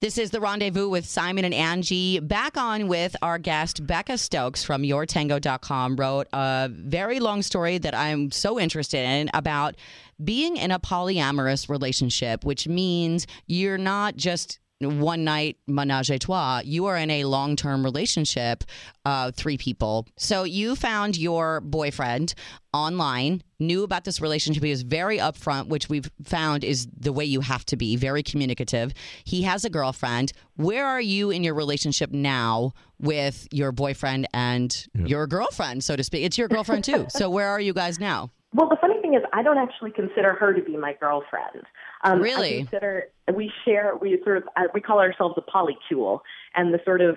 This 0.00 0.16
is 0.16 0.30
the 0.30 0.40
rendezvous 0.40 0.88
with 0.88 1.04
Simon 1.04 1.44
and 1.44 1.52
Angi. 1.52 2.26
Back 2.26 2.56
on 2.56 2.88
with 2.88 3.14
our 3.20 3.36
guest, 3.36 3.86
Becca 3.86 4.16
Stokes 4.16 4.64
from 4.64 4.82
yourtango.com, 4.82 5.96
wrote 5.96 6.26
a 6.32 6.70
very 6.72 7.20
long 7.20 7.42
story 7.42 7.76
that 7.76 7.94
I'm 7.94 8.30
so 8.30 8.58
interested 8.58 9.04
in 9.04 9.28
about 9.34 9.76
being 10.24 10.56
in 10.56 10.70
a 10.70 10.78
polyamorous 10.78 11.68
relationship, 11.68 12.46
which 12.46 12.66
means 12.66 13.26
you're 13.46 13.76
not 13.76 14.16
just 14.16 14.58
one 14.80 15.24
night 15.24 15.58
menage 15.66 16.10
a 16.10 16.18
trois. 16.18 16.62
You 16.64 16.86
are 16.86 16.96
in 16.96 17.10
a 17.10 17.24
long 17.24 17.56
term 17.56 17.84
relationship, 17.84 18.64
uh, 19.04 19.30
three 19.32 19.58
people. 19.58 20.06
So 20.16 20.44
you 20.44 20.74
found 20.74 21.18
your 21.18 21.60
boyfriend 21.60 22.34
online, 22.72 23.42
knew 23.58 23.82
about 23.82 24.04
this 24.04 24.20
relationship. 24.20 24.62
He 24.62 24.70
was 24.70 24.82
very 24.82 25.18
upfront, 25.18 25.68
which 25.68 25.88
we've 25.88 26.10
found 26.24 26.64
is 26.64 26.86
the 26.96 27.12
way 27.12 27.24
you 27.24 27.40
have 27.40 27.64
to 27.66 27.76
be, 27.76 27.96
very 27.96 28.22
communicative. 28.22 28.94
He 29.24 29.42
has 29.42 29.64
a 29.64 29.70
girlfriend. 29.70 30.32
Where 30.56 30.86
are 30.86 31.00
you 31.00 31.30
in 31.30 31.44
your 31.44 31.54
relationship 31.54 32.10
now 32.10 32.72
with 32.98 33.48
your 33.50 33.72
boyfriend 33.72 34.28
and 34.32 34.86
your 34.94 35.26
girlfriend, 35.26 35.84
so 35.84 35.96
to 35.96 36.04
speak? 36.04 36.24
It's 36.24 36.38
your 36.38 36.48
girlfriend 36.48 36.84
too. 36.84 37.06
so 37.10 37.28
where 37.28 37.48
are 37.48 37.60
you 37.60 37.74
guys 37.74 37.98
now? 37.98 38.30
Well, 38.52 38.68
the 38.68 38.76
funny 38.80 39.00
thing 39.00 39.14
is, 39.14 39.22
I 39.32 39.42
don't 39.44 39.58
actually 39.58 39.92
consider 39.92 40.34
her 40.34 40.52
to 40.52 40.60
be 40.62 40.76
my 40.76 40.94
girlfriend. 40.98 41.62
Um, 42.02 42.20
Really? 42.20 42.56
I 42.56 42.62
consider 42.62 43.04
we 43.32 43.52
share. 43.64 43.94
We 44.00 44.20
sort 44.24 44.38
of 44.38 44.42
uh, 44.56 44.62
we 44.74 44.80
call 44.80 44.98
ourselves 44.98 45.36
a 45.38 45.42
polycule, 45.42 46.20
and 46.56 46.74
the 46.74 46.80
sort 46.84 47.00
of 47.00 47.16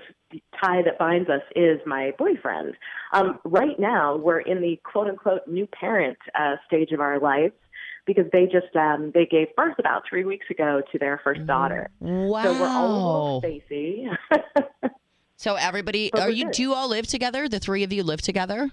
tie 0.61 0.83
that 0.83 0.99
binds 0.99 1.29
us 1.29 1.41
is 1.55 1.79
my 1.87 2.11
boyfriend. 2.19 2.75
Um, 3.13 3.39
right 3.45 3.79
now, 3.79 4.15
we're 4.17 4.41
in 4.41 4.61
the 4.61 4.79
quote 4.83 5.07
unquote 5.07 5.47
new 5.47 5.65
parent 5.67 6.17
uh, 6.39 6.57
stage 6.67 6.91
of 6.91 6.99
our 6.99 7.19
lives 7.19 7.53
because 8.05 8.25
they 8.31 8.45
just 8.45 8.75
um, 8.75 9.11
they 9.15 9.25
gave 9.25 9.47
birth 9.55 9.79
about 9.79 10.03
three 10.07 10.25
weeks 10.25 10.45
ago 10.51 10.81
to 10.91 10.99
their 10.99 11.19
first 11.23 11.45
daughter. 11.47 11.89
Wow. 11.99 12.43
So 12.43 12.53
we're 12.53 12.67
all 12.67 13.41
little. 13.41 14.11
So 15.35 15.55
everybody, 15.55 16.09
But 16.13 16.21
are 16.21 16.29
you? 16.29 16.45
good. 16.45 16.53
Do 16.53 16.61
you 16.61 16.73
all 16.73 16.87
live 16.87 17.05
together? 17.05 17.49
The 17.49 17.59
three 17.59 17.83
of 17.83 17.91
you 17.91 18.03
live 18.03 18.21
together? 18.21 18.71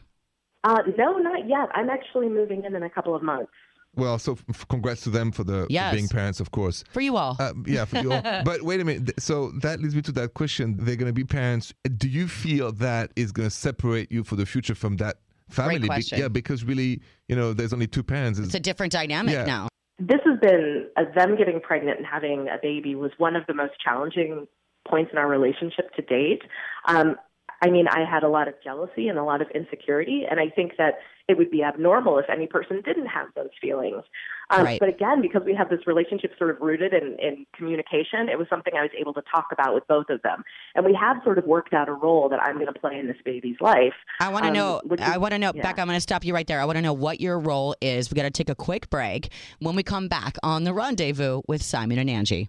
Uh, 0.65 0.79
no, 0.99 1.19
not 1.19 1.49
yet. 1.49 1.69
I'm 1.75 1.91
actually 1.91 2.29
moving 2.29 2.65
in 2.65 2.75
in 2.75 2.83
a 2.83 2.91
couple 2.91 3.15
of 3.15 3.23
months. 3.23 3.51
Well, 3.97 4.19
so 4.21 4.39
f- 4.49 4.69
congrats 4.69 5.01
to 5.03 5.11
them 5.11 5.33
for 5.33 5.43
the 5.43 5.63
for 5.63 5.95
being 5.97 6.07
parents, 6.09 6.39
of 6.39 6.53
course. 6.53 6.85
For 6.93 7.01
you 7.01 7.17
all. 7.17 7.37
Uh, 7.41 7.53
yeah, 7.67 7.85
for 7.85 7.99
you 7.99 8.13
all. 8.13 8.23
But 8.45 8.63
wait 8.63 8.81
a 8.81 8.85
minute. 8.85 9.21
So 9.21 9.51
that 9.63 9.81
leads 9.81 9.97
me 9.97 10.03
to 10.03 10.13
that 10.13 10.35
question. 10.35 10.77
They're 10.79 10.95
going 10.97 11.09
to 11.09 11.13
be 11.13 11.25
parents. 11.25 11.75
Do 11.97 12.09
you 12.09 12.29
feel 12.29 12.71
that 12.73 13.11
is 13.17 13.33
going 13.33 13.49
to 13.49 13.55
separate 13.55 14.13
you 14.13 14.23
for 14.23 14.37
the 14.37 14.47
future 14.47 14.77
from 14.77 14.97
that 14.99 15.17
family? 15.49 15.81
Be- 15.81 15.87
question. 15.89 16.21
yeah, 16.21 16.29
because 16.29 16.63
really, 16.63 17.01
you 17.29 17.35
know, 17.35 17.53
there's 17.53 17.73
only 17.73 17.89
two 17.89 18.05
parents. 18.05 18.39
it's 18.39 18.55
a 18.55 18.61
different 18.61 18.93
dynamic 18.93 19.35
Yeah. 19.35 19.45
now. 19.45 19.69
this 19.99 20.21
has 20.25 20.39
been 20.39 20.87
uh, 20.97 21.03
them 21.17 21.37
getting 21.37 21.61
pregnant 21.61 21.99
and 21.99 22.07
having 22.07 22.47
a 22.49 22.59
baby 22.63 22.95
was 22.95 23.11
one 23.19 23.35
of 23.35 23.45
the 23.49 23.55
most 23.55 23.73
challenging 23.85 24.47
points 24.89 25.11
in 25.13 25.19
our 25.19 25.27
relationship 25.29 25.93
to 25.97 26.03
date. 26.03 26.43
Um, 26.87 27.17
I 27.63 27.69
mean, 27.71 27.87
I 27.89 28.05
had 28.11 28.23
a 28.23 28.29
lot 28.29 28.49
of 28.49 28.55
jealousy 28.65 29.09
and 29.09 29.19
a 29.19 29.25
lot 29.25 29.43
of 29.43 29.49
insecurity, 29.55 30.25
and 30.31 30.41
I 30.41 30.49
think 30.49 30.73
that 30.79 30.95
it 31.29 31.37
would 31.39 31.51
be 31.51 31.63
abnormal 31.63 32.19
if 32.19 32.25
any 32.29 32.47
person 32.47 32.81
didn't 32.85 33.07
have 33.07 33.29
those 33.37 33.51
feelings. 33.61 34.03
Um, 34.51 34.65
Right. 34.65 34.81
But 34.81 34.89
again, 34.89 35.21
because 35.23 35.43
we 35.45 35.55
have 35.55 35.69
this 35.69 35.87
relationship 35.87 36.33
sort 36.39 36.51
of 36.51 36.61
rooted 36.61 36.93
in, 36.93 37.17
in 37.21 37.47
communication, 37.55 38.29
it 38.29 38.37
was 38.39 38.49
something 38.49 38.73
I 38.77 38.83
was 38.83 38.91
able 38.99 39.13
to 39.15 39.23
talk 39.33 39.47
about 39.53 39.75
with 39.75 39.87
both 39.87 40.07
of 40.09 40.23
them, 40.23 40.43
and 40.75 40.85
we 40.85 40.95
have 41.01 41.19
sort 41.23 41.39
of 41.39 41.45
worked 41.45 41.73
out 41.75 41.89
a 41.89 41.93
role 41.93 42.29
that 42.31 42.43
I'm 42.43 42.55
going 42.55 42.73
to 42.73 42.79
play 42.81 42.99
in 42.99 43.07
this 43.07 43.17
baby's 43.25 43.61
life. 43.61 43.95
I 44.21 44.29
want 44.31 44.45
to 44.45 44.49
Um, 44.49 44.55
know. 44.55 44.81
which 44.85 45.01
I 45.01 45.19
want 45.19 45.33
to 45.33 45.39
know, 45.39 45.53
yeah. 45.55 45.63
Becca. 45.63 45.81
I'm 45.83 45.87
going 45.87 45.97
to 45.97 46.01
stop 46.01 46.25
you 46.25 46.35
right 46.35 46.47
there. 46.47 46.61
I 46.61 46.65
want 46.65 46.77
to 46.77 46.83
know 46.83 46.93
what 46.95 47.21
your 47.21 47.39
role 47.39 47.77
is. 47.81 48.11
We 48.11 48.17
got 48.17 48.23
to 48.23 48.31
take 48.31 48.49
a 48.51 48.55
quick 48.57 48.91
break. 48.91 49.31
When 49.61 49.77
we 49.77 49.83
come 49.83 50.09
back 50.09 50.37
on 50.43 50.65
the 50.65 50.73
rendezvous 50.75 51.43
with 51.47 51.63
Simon 51.63 51.99
and 51.99 52.11
Angi. 52.11 52.49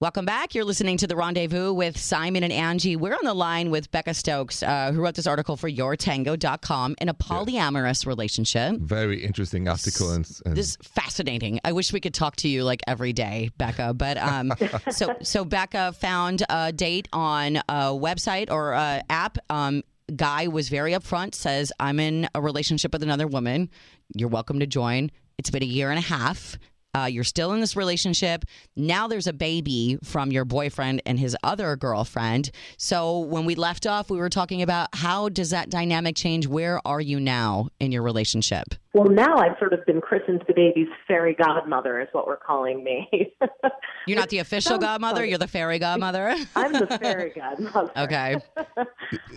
Welcome 0.00 0.24
back. 0.24 0.54
You're 0.54 0.64
listening 0.64 0.96
to 0.96 1.06
the 1.06 1.14
rendezvous 1.14 1.74
with 1.74 1.98
Simon 1.98 2.42
and 2.42 2.50
Angi. 2.50 2.96
We're 2.96 3.12
on 3.12 3.24
the 3.24 3.34
line 3.34 3.68
with 3.68 3.90
Becca 3.90 4.14
Stokes, 4.14 4.62
uh, 4.62 4.92
who 4.92 5.02
wrote 5.02 5.14
this 5.14 5.26
article 5.26 5.58
for 5.58 5.68
yourtango.com 5.68 6.94
in 7.02 7.10
a 7.10 7.12
polyamorous 7.12 8.06
relationship. 8.06 8.76
very 8.78 9.22
interesting 9.22 9.68
article. 9.68 10.12
And, 10.12 10.26
and 10.46 10.56
This 10.56 10.68
is 10.68 10.78
fascinating. 10.80 11.60
I 11.66 11.72
wish 11.72 11.92
we 11.92 12.00
could 12.00 12.14
talk 12.14 12.36
to 12.36 12.48
you 12.48 12.64
like 12.64 12.80
every 12.86 13.12
day, 13.12 13.50
Becca. 13.58 13.92
But 13.92 14.16
um, 14.16 14.54
so 14.90 15.14
so 15.20 15.44
Becca 15.44 15.92
found 15.92 16.44
a 16.48 16.72
date 16.72 17.06
on 17.12 17.56
a 17.56 17.92
website 17.92 18.50
or 18.50 18.72
a 18.72 19.02
app. 19.10 19.36
Um, 19.50 19.82
guy 20.16 20.48
was 20.48 20.70
very 20.70 20.92
upfront. 20.92 21.34
Says 21.34 21.74
I'm 21.78 22.00
in 22.00 22.26
a 22.34 22.40
relationship 22.40 22.94
with 22.94 23.02
another 23.02 23.26
woman. 23.26 23.68
You're 24.14 24.30
welcome 24.30 24.60
to 24.60 24.66
join. 24.66 25.10
It's 25.36 25.50
been 25.50 25.62
a 25.62 25.66
year 25.66 25.90
and 25.90 25.98
a 25.98 26.02
half. 26.02 26.58
Uh, 26.94 27.04
you're 27.04 27.24
still 27.24 27.52
in 27.52 27.60
this 27.60 27.76
relationship. 27.76 28.44
Now 28.76 29.06
there's 29.06 29.26
a 29.26 29.32
baby 29.32 29.98
from 30.02 30.32
your 30.32 30.44
boyfriend 30.44 31.02
and 31.06 31.18
his 31.18 31.36
other 31.42 31.76
girlfriend. 31.76 32.50
So 32.76 33.20
when 33.20 33.44
we 33.44 33.54
left 33.54 33.86
off, 33.86 34.10
we 34.10 34.18
were 34.18 34.28
talking 34.28 34.62
about 34.62 34.88
how 34.94 35.28
does 35.28 35.50
that 35.50 35.70
dynamic 35.70 36.16
change? 36.16 36.46
Where 36.46 36.80
are 36.84 37.00
you 37.00 37.20
now 37.20 37.68
in 37.78 37.92
your 37.92 38.02
relationship? 38.02 38.74
Well, 38.92 39.08
now 39.08 39.36
I've 39.36 39.56
sort 39.60 39.72
of 39.72 39.86
been 39.86 40.00
christened 40.00 40.42
the 40.48 40.54
baby's 40.54 40.88
fairy 41.06 41.32
godmother, 41.34 42.00
is 42.00 42.08
what 42.10 42.26
we're 42.26 42.36
calling 42.36 42.82
me. 42.82 43.08
You're 44.06 44.18
not 44.18 44.30
the 44.30 44.38
official 44.38 44.78
godmother. 44.78 45.18
funny. 45.18 45.28
You're 45.28 45.38
the 45.38 45.46
fairy 45.46 45.78
godmother. 45.78 46.34
I'm 46.56 46.72
the 46.72 46.98
fairy 47.00 47.30
godmother. 47.36 47.92
okay. 47.96 48.34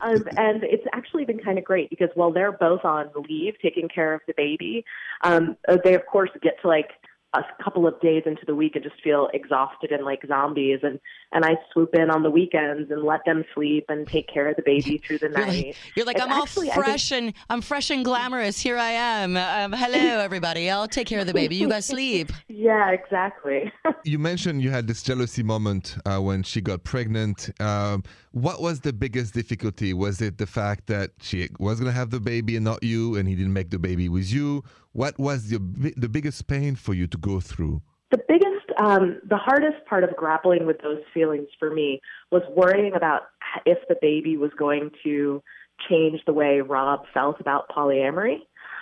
um, 0.01 0.23
and 0.37 0.63
it's 0.63 0.85
actually 0.91 1.25
been 1.25 1.37
kind 1.37 1.59
of 1.59 1.63
great 1.63 1.91
because 1.91 2.09
while 2.15 2.31
they're 2.31 2.51
both 2.51 2.83
on 2.83 3.11
leave 3.29 3.53
taking 3.61 3.87
care 3.89 4.15
of 4.15 4.21
the 4.25 4.33
baby, 4.35 4.83
um, 5.21 5.55
uh, 5.67 5.77
they 5.83 5.93
of 5.93 6.05
course 6.07 6.31
get 6.41 6.59
to 6.63 6.67
like 6.67 6.89
a 7.33 7.41
couple 7.63 7.87
of 7.87 7.99
days 7.99 8.23
into 8.25 8.45
the 8.45 8.53
week 8.53 8.75
and 8.75 8.83
just 8.83 9.01
feel 9.03 9.27
exhausted 9.33 9.91
and 9.91 10.05
like 10.05 10.21
zombies 10.27 10.79
and 10.83 10.99
and 11.31 11.43
I 11.43 11.57
swoop 11.71 11.95
in 11.95 12.11
on 12.11 12.21
the 12.21 12.29
weekends 12.29 12.91
and 12.91 13.03
let 13.03 13.21
them 13.25 13.43
sleep 13.55 13.85
and 13.89 14.07
take 14.07 14.27
care 14.27 14.47
of 14.49 14.55
the 14.55 14.61
baby 14.61 14.99
through 14.99 15.17
the 15.17 15.29
You're 15.29 15.39
night. 15.39 15.65
like, 15.65 15.75
you're 15.95 16.05
like 16.05 16.17
It's 16.17 16.25
I'm 16.25 16.31
all 16.31 16.43
actually, 16.43 16.69
I 16.69 16.75
think- 16.75 16.85
fresh 16.85 17.11
and 17.11 17.33
I'm 17.49 17.61
fresh 17.61 17.89
and 17.89 18.05
glamorous. 18.05 18.59
Here 18.59 18.77
I 18.77 18.91
am. 18.91 19.35
Um, 19.35 19.73
hello, 19.73 20.19
everybody. 20.19 20.69
I'll 20.69 20.87
take 20.87 21.07
care 21.07 21.19
of 21.21 21.25
the 21.25 21.33
baby. 21.33 21.55
You 21.55 21.67
guys 21.69 21.87
sleep. 21.87 22.31
yeah, 22.49 22.91
exactly. 22.91 23.71
you 24.03 24.19
mentioned 24.19 24.61
you 24.61 24.69
had 24.69 24.85
this 24.85 25.01
jealousy 25.01 25.41
moment 25.41 25.97
uh, 26.05 26.19
when 26.19 26.43
she 26.43 26.61
got 26.61 26.83
pregnant. 26.83 27.49
Um, 27.59 28.03
what 28.31 28.61
was 28.61 28.81
the 28.81 28.93
biggest 28.93 29.33
difficulty? 29.33 29.93
Was 29.93 30.21
it 30.21 30.37
the 30.37 30.45
fact 30.45 30.85
that 30.87 31.11
she 31.19 31.49
was 31.57 31.79
going 31.79 31.91
to 31.91 31.97
have 31.97 32.11
the 32.11 32.19
baby 32.19 32.55
and 32.57 32.63
not 32.65 32.83
you, 32.83 33.15
and 33.15 33.27
he 33.27 33.33
didn't 33.35 33.53
make 33.53 33.71
the 33.71 33.79
baby 33.79 34.07
with 34.07 34.31
you? 34.31 34.63
What 34.93 35.19
was 35.19 35.49
the 35.49 35.59
the 35.97 36.09
biggest 36.09 36.47
pain 36.47 36.75
for 36.75 36.93
you 36.93 37.07
to 37.07 37.17
go 37.17 37.39
through? 37.39 37.81
the 38.13 38.19
biggest 38.27 38.79
um, 38.79 39.19
the 39.27 39.37
hardest 39.37 39.83
part 39.89 40.03
of 40.03 40.15
grappling 40.15 40.67
with 40.67 40.77
those 40.83 41.01
feelings 41.13 41.47
for 41.57 41.73
me 41.73 41.99
was 42.31 42.43
worrying 42.55 42.93
about 42.95 43.23
if 43.65 43.79
the 43.89 43.95
baby 44.01 44.37
was 44.37 44.51
going 44.57 44.91
to 45.03 45.41
change 45.89 46.21
the 46.27 46.33
way 46.33 46.61
Rob 46.61 47.05
felt 47.11 47.39
about 47.39 47.69
polyamory. 47.69 48.37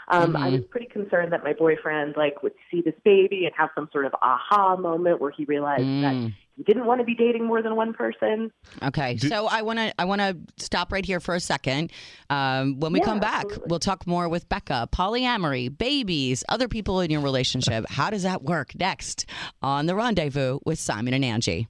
Um, 0.09 0.35
I 0.35 0.49
was 0.49 0.61
pretty 0.69 0.87
concerned 0.87 1.31
that 1.31 1.45
my 1.45 1.53
boyfriend 1.53 2.15
like 2.17 2.43
would 2.43 2.51
see 2.69 2.81
this 2.81 2.95
baby 3.05 3.45
and 3.45 3.53
have 3.57 3.69
some 3.73 3.87
sort 3.93 4.05
of 4.05 4.13
aha 4.21 4.75
moment 4.75 5.21
where 5.21 5.31
he 5.31 5.45
realized 5.45 6.03
that 6.03 6.13
he 6.13 6.33
didn't 6.65 6.85
want 6.85 6.99
to 6.99 7.05
be 7.05 7.15
dating 7.15 7.45
more 7.45 7.61
than 7.61 7.75
one 7.75 7.93
person. 7.93 8.51
Okay, 8.83 9.17
so 9.17 9.47
I 9.47 9.61
want 9.61 9.79
to 9.79 9.93
I 9.99 10.05
want 10.05 10.21
to 10.21 10.37
stop 10.57 10.91
right 10.91 11.05
here 11.05 11.19
for 11.19 11.35
a 11.35 11.39
second. 11.39 11.91
Um, 12.29 12.79
when 12.79 12.93
we 12.93 12.99
Yeah, 12.99 13.05
come 13.05 13.19
back, 13.19 13.45
absolutely. 13.45 13.67
we'll 13.69 13.79
talk 13.79 14.05
more 14.07 14.29
with 14.29 14.47
Becca. 14.49 14.89
Polyamory, 14.93 15.75
babies, 15.77 16.43
other 16.49 16.67
people 16.67 16.99
in 17.01 17.11
your 17.11 17.21
relationship. 17.21 17.85
How 17.89 18.09
does 18.09 18.23
that 18.23 18.43
work? 18.43 18.73
Next 18.75 19.25
on 19.61 19.85
the 19.85 19.95
Rendezvous 19.95 20.59
with 20.65 20.79
Simon 20.79 21.13
and 21.13 21.23
Angi. 21.23 21.67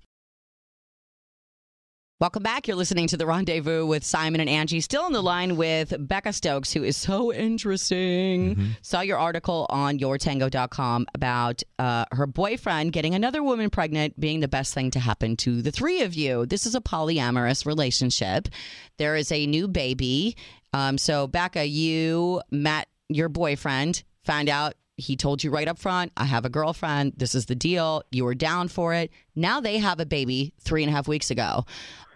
Welcome 2.21 2.43
back. 2.43 2.67
You're 2.67 2.77
listening 2.77 3.07
to 3.07 3.17
the 3.17 3.25
Rendezvous 3.25 3.83
with 3.83 4.03
Simon 4.03 4.41
and 4.41 4.47
Angi. 4.47 4.83
Still 4.83 5.01
on 5.01 5.11
the 5.11 5.23
line 5.23 5.57
with 5.57 5.95
Becca 6.07 6.33
Stokes, 6.33 6.71
who 6.71 6.83
is 6.83 6.95
so 6.95 7.33
interesting. 7.33 8.75
Saw 8.83 9.01
your 9.01 9.17
article 9.17 9.65
on 9.71 9.97
yourtango.com 9.97 11.07
about 11.15 11.63
uh, 11.79 12.05
her 12.11 12.27
boyfriend 12.27 12.93
getting 12.93 13.15
another 13.15 13.41
woman 13.41 13.71
pregnant 13.71 14.19
being 14.19 14.39
the 14.39 14.47
best 14.47 14.71
thing 14.75 14.91
to 14.91 14.99
happen 14.99 15.35
to 15.37 15.63
the 15.63 15.71
three 15.71 16.03
of 16.03 16.13
you. 16.13 16.45
This 16.45 16.67
is 16.67 16.75
a 16.75 16.79
polyamorous 16.79 17.65
relationship. 17.65 18.49
There 18.97 19.15
is 19.15 19.31
a 19.31 19.47
new 19.47 19.67
baby. 19.67 20.37
Um, 20.73 20.99
so, 20.99 21.25
Becca, 21.25 21.65
you 21.65 22.43
met 22.51 22.87
your 23.09 23.29
boyfriend, 23.29 24.03
found 24.25 24.47
out 24.47 24.75
he 25.01 25.15
told 25.15 25.43
you 25.43 25.51
right 25.51 25.67
up 25.67 25.79
front, 25.79 26.11
I 26.15 26.25
have 26.25 26.45
a 26.45 26.49
girlfriend. 26.49 27.13
This 27.17 27.35
is 27.35 27.47
the 27.47 27.55
deal. 27.55 28.03
You 28.11 28.23
were 28.23 28.35
down 28.35 28.67
for 28.67 28.93
it. 28.93 29.11
Now 29.35 29.59
they 29.59 29.77
have 29.79 29.99
a 29.99 30.05
baby 30.05 30.53
three 30.59 30.83
and 30.83 30.91
a 30.91 30.95
half 30.95 31.07
weeks 31.07 31.31
ago. 31.31 31.65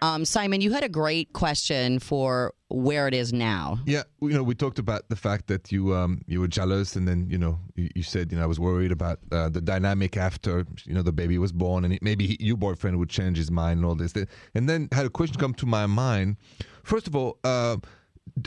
Um, 0.01 0.23
Simon, 0.23 0.61
you 0.61 0.71
had 0.71 0.83
a 0.83 0.89
great 0.89 1.33
question 1.33 1.99
for 1.99 2.53
where 2.67 3.07
it 3.07 3.13
is 3.13 3.33
now. 3.33 3.79
Yeah, 3.85 4.03
you 4.21 4.29
know, 4.29 4.43
we 4.43 4.53
talked 4.53 4.77
about 4.77 5.09
the 5.09 5.15
fact 5.15 5.47
that 5.47 5.71
you 5.71 5.95
um 5.95 6.21
you 6.27 6.39
were 6.41 6.47
jealous, 6.47 6.95
and 6.95 7.07
then 7.07 7.27
you 7.29 7.37
know 7.37 7.59
you, 7.75 7.89
you 7.95 8.03
said 8.03 8.31
you 8.31 8.37
know 8.37 8.43
I 8.43 8.47
was 8.47 8.59
worried 8.59 8.91
about 8.91 9.19
uh, 9.31 9.49
the 9.49 9.61
dynamic 9.61 10.17
after 10.17 10.65
you 10.83 10.93
know 10.93 11.01
the 11.01 11.13
baby 11.13 11.37
was 11.37 11.51
born, 11.51 11.85
and 11.85 11.93
it, 11.93 12.03
maybe 12.03 12.27
he, 12.27 12.37
your 12.39 12.57
boyfriend 12.57 12.99
would 12.99 13.09
change 13.09 13.37
his 13.37 13.49
mind 13.49 13.77
and 13.77 13.85
all 13.85 13.95
this. 13.95 14.13
And 14.53 14.69
then 14.69 14.89
had 14.91 15.05
a 15.05 15.09
question 15.09 15.37
come 15.39 15.53
to 15.55 15.65
my 15.65 15.85
mind. 15.87 16.37
First 16.83 17.07
of 17.07 17.15
all, 17.15 17.39
uh, 17.43 17.77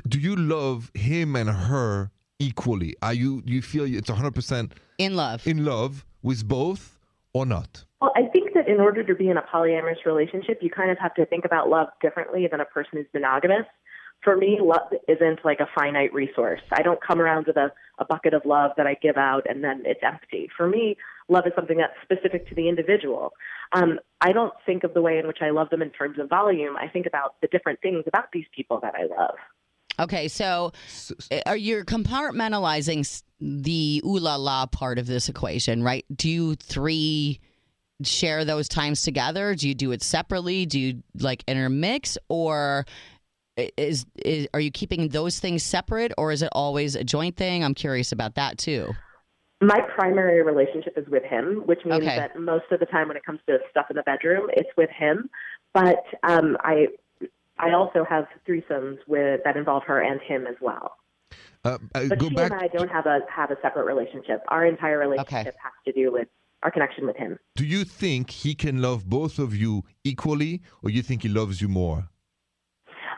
do 0.07 0.19
you 0.21 0.37
love 0.37 0.91
him 0.95 1.35
and 1.35 1.49
her 1.49 2.11
equally? 2.39 2.95
Are 3.03 3.15
you 3.15 3.43
you 3.45 3.63
feel 3.63 3.85
it's 3.85 4.11
hundred 4.11 4.35
percent 4.35 4.73
In 4.99 5.15
love. 5.17 5.47
in 5.47 5.65
love 5.65 6.05
with 6.23 6.47
both 6.47 6.99
or 7.33 7.47
not? 7.47 7.85
Well, 8.01 8.13
I 8.17 8.27
think 8.33 8.55
that 8.55 8.69
in 8.69 8.81
order 8.81 9.03
to 9.03 9.15
be 9.15 9.29
in 9.29 9.37
a 9.37 9.43
polyamorous 9.43 10.05
relationship, 10.07 10.59
you 10.63 10.71
kind 10.71 10.91
of 10.91 10.99
have 10.99 11.15
to 11.15 11.27
think 11.27 11.45
about 11.45 11.69
love 11.69 11.89
differently 12.01 12.47
than 12.51 12.61
a 12.61 12.65
person 12.65 12.91
who's 12.95 13.07
monogamous. 13.13 13.67
For 14.23 14.37
me, 14.37 14.59
love 14.61 14.93
isn't 15.07 15.45
like 15.45 15.61
a 15.61 15.69
finite 15.77 16.13
resource. 16.13 16.61
I 16.73 16.83
don't 16.83 17.01
come 17.01 17.21
around 17.21 17.47
with 17.47 17.57
a, 17.57 17.71
a 17.99 18.05
bucket 18.05 18.35
of 18.35 18.43
love 18.45 18.73
that 18.77 18.87
I 18.87 18.95
give 18.95 19.17
out 19.17 19.47
and 19.49 19.63
then 19.63 19.83
it's 19.85 20.01
empty. 20.03 20.49
For 20.57 20.69
me, 20.69 20.97
love 21.29 21.45
is 21.47 21.53
something 21.55 21.79
that's 21.79 21.93
specific 22.03 22.49
to 22.49 22.55
the 22.57 22.69
individual. 22.69 23.33
Um, 23.73 24.01
I 24.21 24.33
don't 24.33 24.55
think 24.67 24.83
of 24.83 24.93
the 24.93 25.03
way 25.03 25.19
in 25.19 25.29
which 25.29 25.39
I 25.41 25.51
love 25.51 25.71
them 25.71 25.83
in 25.83 25.91
terms 25.91 26.19
of 26.19 26.29
volume. 26.29 26.77
I 26.77 26.89
think 26.89 27.07
about 27.07 27.37
the 27.43 27.47
different 27.49 27.81
things 27.81 28.05
about 28.09 28.33
these 28.33 28.47
people 28.55 28.81
that 28.83 28.95
I 28.97 29.03
love. 29.05 29.37
Okay, 30.01 30.29
so 30.29 30.73
uh, 31.31 31.41
are 31.47 31.57
you 31.57 31.85
compartmentalizing 31.85 33.23
the 33.41 34.03
ooh 34.05 34.19
la 34.19 34.37
la 34.37 34.67
part 34.67 34.99
of 34.99 35.07
this 35.07 35.29
equation, 35.29 35.83
right? 35.83 36.05
Do 36.15 36.29
you 36.29 36.55
three 36.55 37.41
share 38.05 38.45
those 38.45 38.69
times 38.69 39.03
together? 39.03 39.55
Do 39.55 39.69
you 39.69 39.75
do 39.75 39.91
it 39.93 40.03
separately? 40.03 40.67
Do 40.67 40.79
you 40.79 41.03
like 41.19 41.43
intermix 41.49 42.17
or 42.29 42.87
is, 43.77 44.07
is 44.25 44.47
are 44.55 44.61
you 44.61 44.71
keeping 44.71 45.09
those 45.09 45.41
things 45.41 45.65
separate 45.65 46.13
or 46.17 46.31
is 46.31 46.43
it 46.43 46.51
always 46.53 46.95
a 46.95 47.03
joint 47.03 47.37
thing? 47.37 47.65
I'm 47.65 47.75
curious 47.75 48.13
about 48.13 48.37
that 48.37 48.59
too. 48.59 48.93
My 49.61 49.81
primary 49.97 50.45
relationship 50.45 50.97
is 50.97 51.09
with 51.09 51.25
him, 51.25 51.63
which 51.67 51.81
means 51.85 52.05
Okay. 52.05 52.17
that 52.17 52.39
most 52.39 52.67
of 52.71 52.79
the 52.79 52.87
time 52.87 53.09
when 53.09 53.17
it 53.17 53.25
comes 53.25 53.41
to 53.49 53.59
stuff 53.69 53.87
in 53.91 53.97
the 53.97 54.05
bedroom, 54.05 54.49
it's 54.53 54.71
with 54.77 54.91
him. 54.91 55.29
But 55.75 56.05
um, 56.23 56.57
I, 56.61 56.87
I 57.59 57.73
also 57.73 58.05
have 58.09 58.27
threesomes 58.47 58.99
with 59.07 59.41
that 59.45 59.57
involve 59.57 59.85
her 59.85 60.01
and 60.01 60.21
him 60.21 60.47
as 60.47 60.57
well. 60.61 60.97
Uh, 61.65 61.79
uh, 61.95 62.07
But 62.09 62.19
go 62.19 62.29
she 62.29 62.35
back. 62.35 62.53
and 62.53 62.61
I 62.61 62.69
don't 62.69 62.91
have 62.91 63.07
a 63.07 63.21
have 63.31 63.51
a 63.51 63.57
separate 63.61 63.85
relationship. 63.85 64.43
Our 64.49 64.65
entire 64.65 64.99
relationship 64.99 65.57
has 65.63 65.73
to 65.87 65.93
do 65.93 66.13
with 66.13 66.29
our 66.63 66.71
connection 66.71 67.07
with 67.07 67.17
him. 67.17 67.39
Do 67.57 67.65
you 67.65 67.85
think 67.85 68.31
he 68.31 68.55
can 68.55 68.81
love 68.81 69.09
both 69.09 69.39
of 69.39 69.55
you 69.55 69.85
equally, 70.05 70.63
or 70.83 70.91
you 70.91 71.03
think 71.03 71.23
he 71.23 71.29
loves 71.29 71.61
you 71.61 71.69
more? 71.69 72.09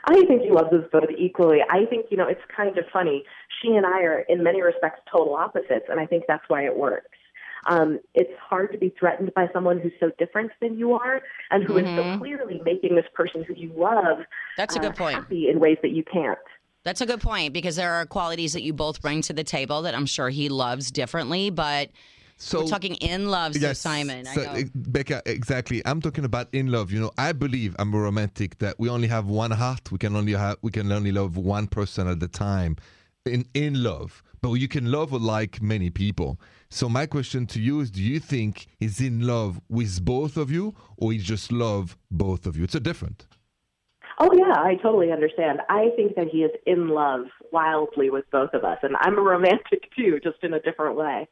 I 0.07 0.25
think 0.25 0.43
he 0.43 0.51
loves 0.51 0.73
us 0.73 0.85
both 0.93 1.11
equally. 1.17 1.59
I 1.71 1.85
think, 1.85 2.07
you 2.11 2.17
know, 2.17 2.27
it's 2.27 2.41
kind 2.55 2.77
of 2.79 2.85
funny. 2.93 3.23
She 3.61 3.69
and 3.77 3.87
I 3.87 4.03
are, 4.03 4.21
in 4.29 4.43
many 4.43 4.61
respects, 4.63 5.01
total 5.11 5.35
opposites, 5.35 5.87
and 5.89 6.01
I 6.01 6.07
think 6.07 6.25
that's 6.27 6.43
why 6.49 6.65
it 6.65 6.77
works. 6.77 7.20
Um, 7.67 8.01
it's 8.15 8.33
hard 8.41 8.73
to 8.73 8.79
be 8.79 8.95
threatened 8.99 9.33
by 9.35 9.49
someone 9.53 9.81
who's 9.81 9.93
so 10.01 10.11
different 10.19 10.51
than 10.61 10.79
you 10.79 10.93
are 10.93 11.21
and 11.51 11.63
who 11.65 11.77
is 11.77 11.87
so 11.97 12.19
clearly 12.19 12.61
making 12.65 12.97
this 12.97 13.05
person 13.15 13.45
who 13.45 13.55
you 13.55 13.73
love 13.77 14.19
That's 14.57 14.77
a 14.77 14.79
uh, 14.79 14.83
good 14.83 14.97
point. 14.97 15.17
happy 15.17 15.49
in 15.49 15.61
ways 15.61 15.79
that 15.83 15.91
you 15.91 16.03
can't. 16.05 16.39
That's 16.85 17.03
a 17.03 17.07
good 17.07 17.21
point 17.21 17.53
because 17.53 17.77
there 17.77 17.93
are 17.93 18.07
qualities 18.07 18.55
that 18.55 18.63
you 18.63 18.73
both 18.73 19.03
bring 19.03 19.21
to 19.23 19.33
the 19.35 19.45
table 19.45 19.83
that 19.83 19.95
I'm 19.95 20.07
sure 20.07 20.31
he 20.31 20.49
loves 20.49 20.91
differently, 20.91 21.51
but 21.51 21.91
So 22.39 22.61
we're 22.61 22.69
talking 22.69 22.95
in 22.95 23.29
love, 23.29 23.55
so 23.55 23.61
Yes, 23.61 23.81
Simon. 23.81 24.25
So, 24.25 24.43
know. 24.43 24.51
uh, 24.53 24.63
Becca, 24.75 25.23
exactly. 25.27 25.83
I'm 25.85 26.01
talking 26.01 26.25
about 26.25 26.49
in 26.53 26.69
love. 26.69 26.91
You 26.91 27.01
know, 27.01 27.11
I 27.19 27.33
believe 27.33 27.77
I'm 27.79 27.93
a 27.93 27.99
romantic 27.99 28.59
that 28.59 28.77
we 28.79 28.89
only 28.89 29.09
have 29.09 29.27
one 29.27 29.51
heart. 29.51 29.93
We 29.93 29.99
can 29.99 30.17
only 30.17 30.33
have 30.33 30.57
we 30.63 30.71
can 30.71 30.91
only 30.91 31.13
love 31.13 31.37
one 31.37 31.67
person 31.67 32.09
at 32.09 32.23
a 32.23 32.29
time 32.29 32.77
in 33.27 33.45
in 33.53 33.83
love. 33.83 34.23
But 34.41 34.53
you 34.55 34.69
can 34.69 34.91
love 34.91 35.13
or 35.13 35.19
like 35.19 35.61
many 35.61 35.91
people. 35.91 36.41
So 36.73 36.89
my 36.89 37.07
question 37.07 37.47
to 37.47 37.61
you 37.61 37.81
is: 37.81 37.91
Do 37.91 38.03
you 38.03 38.21
think 38.21 38.69
he's 38.79 39.01
in 39.01 39.27
love 39.27 39.61
with 39.69 40.05
both 40.05 40.37
of 40.37 40.51
you, 40.51 40.75
or 40.97 41.13
he 41.13 41.19
just 41.19 41.51
love 41.51 41.97
both 42.11 42.47
of 42.47 42.57
you? 42.57 42.65
It's 42.65 42.77
a 42.77 42.81
different. 42.81 43.27
Oh, 44.23 44.31
yeah, 44.35 44.55
I 44.55 44.75
totally 44.77 45.11
understand. 45.13 45.61
I 45.71 45.89
think 45.97 46.15
that 46.15 46.29
he 46.29 46.39
is 46.43 46.51
in 46.67 46.89
love 46.89 47.23
wildly 47.53 48.11
with 48.11 48.31
both 48.31 48.53
of 48.53 48.65
us, 48.65 48.79
and 48.83 48.95
I'm 49.01 49.19
a 49.19 49.23
romantic 49.23 49.91
too, 49.97 50.21
just 50.23 50.37
in 50.43 50.53
a 50.53 50.61
different 50.61 50.97
way. 50.97 51.27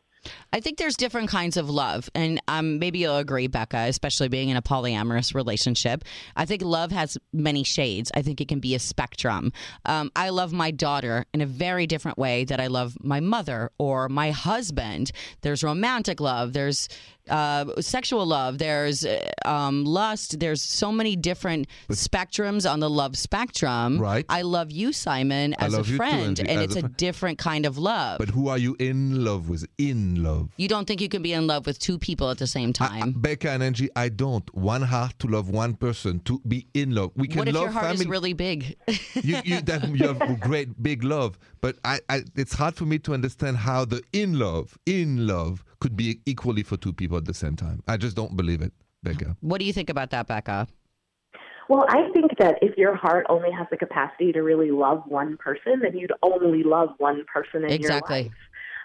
I 0.53 0.61
think 0.61 0.79
there's 0.79 0.97
different 0.97 1.29
kinds 1.29 1.57
of 1.57 1.69
love, 1.71 2.09
and 2.15 2.41
um, 2.49 2.79
maybe 2.79 2.99
you'll 3.01 3.17
agree, 3.17 3.47
Becca, 3.47 3.87
especially 3.89 4.29
being 4.29 4.49
in 4.49 4.57
a 4.57 4.63
polyamorous 4.63 5.35
relationship. 5.35 6.05
I 6.37 6.45
think 6.45 6.63
love 6.63 6.91
has 6.93 7.19
many 7.33 7.65
shades. 7.65 8.11
I 8.15 8.23
think 8.23 8.41
it 8.41 8.49
can 8.49 8.61
be 8.61 8.75
a 8.75 8.79
spectrum. 8.79 9.53
Um, 9.85 10.11
I 10.17 10.31
love 10.31 10.53
my 10.53 10.71
daughter 10.71 11.27
in 11.33 11.41
a 11.41 11.47
very 11.47 11.87
different 11.87 12.19
way 12.19 12.45
that 12.45 12.61
I 12.61 12.67
love 12.67 12.97
my 13.01 13.21
mother 13.21 13.71
or 13.79 14.09
my 14.09 14.31
husband. 14.31 15.13
There's 15.43 15.63
romantic 15.63 16.21
love. 16.21 16.53
There's 16.53 16.89
uh, 17.29 17.81
sexual 17.81 18.25
love. 18.27 18.59
There's 18.59 19.05
uh, 19.05 19.31
um, 19.45 19.85
lust. 19.85 20.41
There's 20.41 20.63
so 20.63 20.91
many 20.91 21.17
different 21.17 21.67
spectrums 21.91 22.71
on 22.71 22.81
the 22.81 22.91
love 22.91 23.17
spectrum. 23.17 23.99
Right. 24.01 24.25
I 24.29 24.43
love 24.43 24.71
you, 24.71 24.93
Simon, 24.93 25.55
as 25.55 25.75
a 25.75 25.79
you 25.79 25.85
too, 25.85 25.97
friend, 25.97 26.39
and 26.41 26.61
it's 26.63 26.77
a 26.77 26.79
a 26.79 26.89
different 26.89 27.39
kind 27.39 27.67
of 27.67 27.77
love. 27.79 28.19
But 28.19 28.31
who 28.31 28.49
are 28.49 28.59
you 28.59 28.77
in 28.79 29.25
love 29.25 29.49
with? 29.49 29.67
In 29.79 30.23
love. 30.23 30.51
You 30.57 30.69
don't 30.69 30.87
think 30.87 31.01
you 31.01 31.09
can 31.09 31.23
be 31.23 31.33
in 31.33 31.47
love 31.47 31.67
with 31.67 31.79
two 31.79 31.99
people 31.99 32.31
at 32.31 32.39
the 32.39 32.47
same 32.47 32.73
I- 32.81 32.85
I- 32.85 33.01
time? 33.01 33.13
Becca 33.13 33.51
and 33.51 33.63
Angi, 33.63 33.89
I 33.97 34.09
don't. 34.09 34.53
One 34.55 34.83
heart 34.83 35.19
to 35.21 35.27
love 35.27 35.51
one 35.51 35.75
person, 35.75 36.21
to 36.21 36.41
be 36.47 36.67
in 36.75 36.95
love. 36.95 37.13
We 37.17 37.29
can 37.29 37.39
what 37.41 37.49
if 37.49 37.55
love 37.55 37.65
your 37.65 37.73
heart 37.73 37.87
family. 37.87 38.05
is 38.05 38.07
really 38.07 38.33
big? 38.33 38.77
you, 39.15 39.39
you, 39.45 39.61
that, 39.63 39.89
you 39.89 40.07
have 40.07 40.41
great 40.41 40.83
big 40.83 41.05
love, 41.05 41.39
but 41.61 41.77
I, 41.85 42.01
I, 42.09 42.23
it's 42.37 42.55
hard 42.55 42.75
for 42.77 42.87
me 42.87 42.99
to 43.01 43.15
understand 43.15 43.57
how 43.59 43.85
the 43.85 44.03
in 44.13 44.39
love, 44.39 44.79
in 44.87 45.27
love, 45.27 45.65
could 45.81 45.97
be 45.97 46.21
equally 46.27 46.63
for 46.63 46.77
two 46.77 46.93
people 46.93 47.17
at 47.17 47.25
the 47.25 47.35
same 47.35 47.57
time. 47.57 47.83
I 47.87 47.97
just 47.97 48.17
don't 48.17 48.37
believe 48.37 48.63
it, 48.63 48.73
Becca. 49.03 49.37
what 49.41 49.59
do 49.61 49.65
you 49.65 49.73
think 49.73 49.91
about 49.91 50.11
that, 50.11 50.27
Becca? 50.27 50.69
Well, 51.69 51.85
I 51.89 52.09
think 52.15 52.39
that 52.39 52.57
if 52.63 52.79
your 52.79 52.95
heart 52.97 53.27
only 53.29 53.51
has 53.53 53.67
the 53.71 53.77
capacity 53.77 54.33
to 54.33 54.41
really 54.41 54.71
love 54.71 55.03
one 55.07 55.37
person, 55.37 55.81
then 55.83 55.97
you'd 55.97 56.13
only 56.23 56.63
love 56.63 56.91
one 56.99 57.25
person 57.33 57.65
in 57.65 57.71
Exactly. 57.71 58.17
your 58.17 58.25
life. 58.25 58.33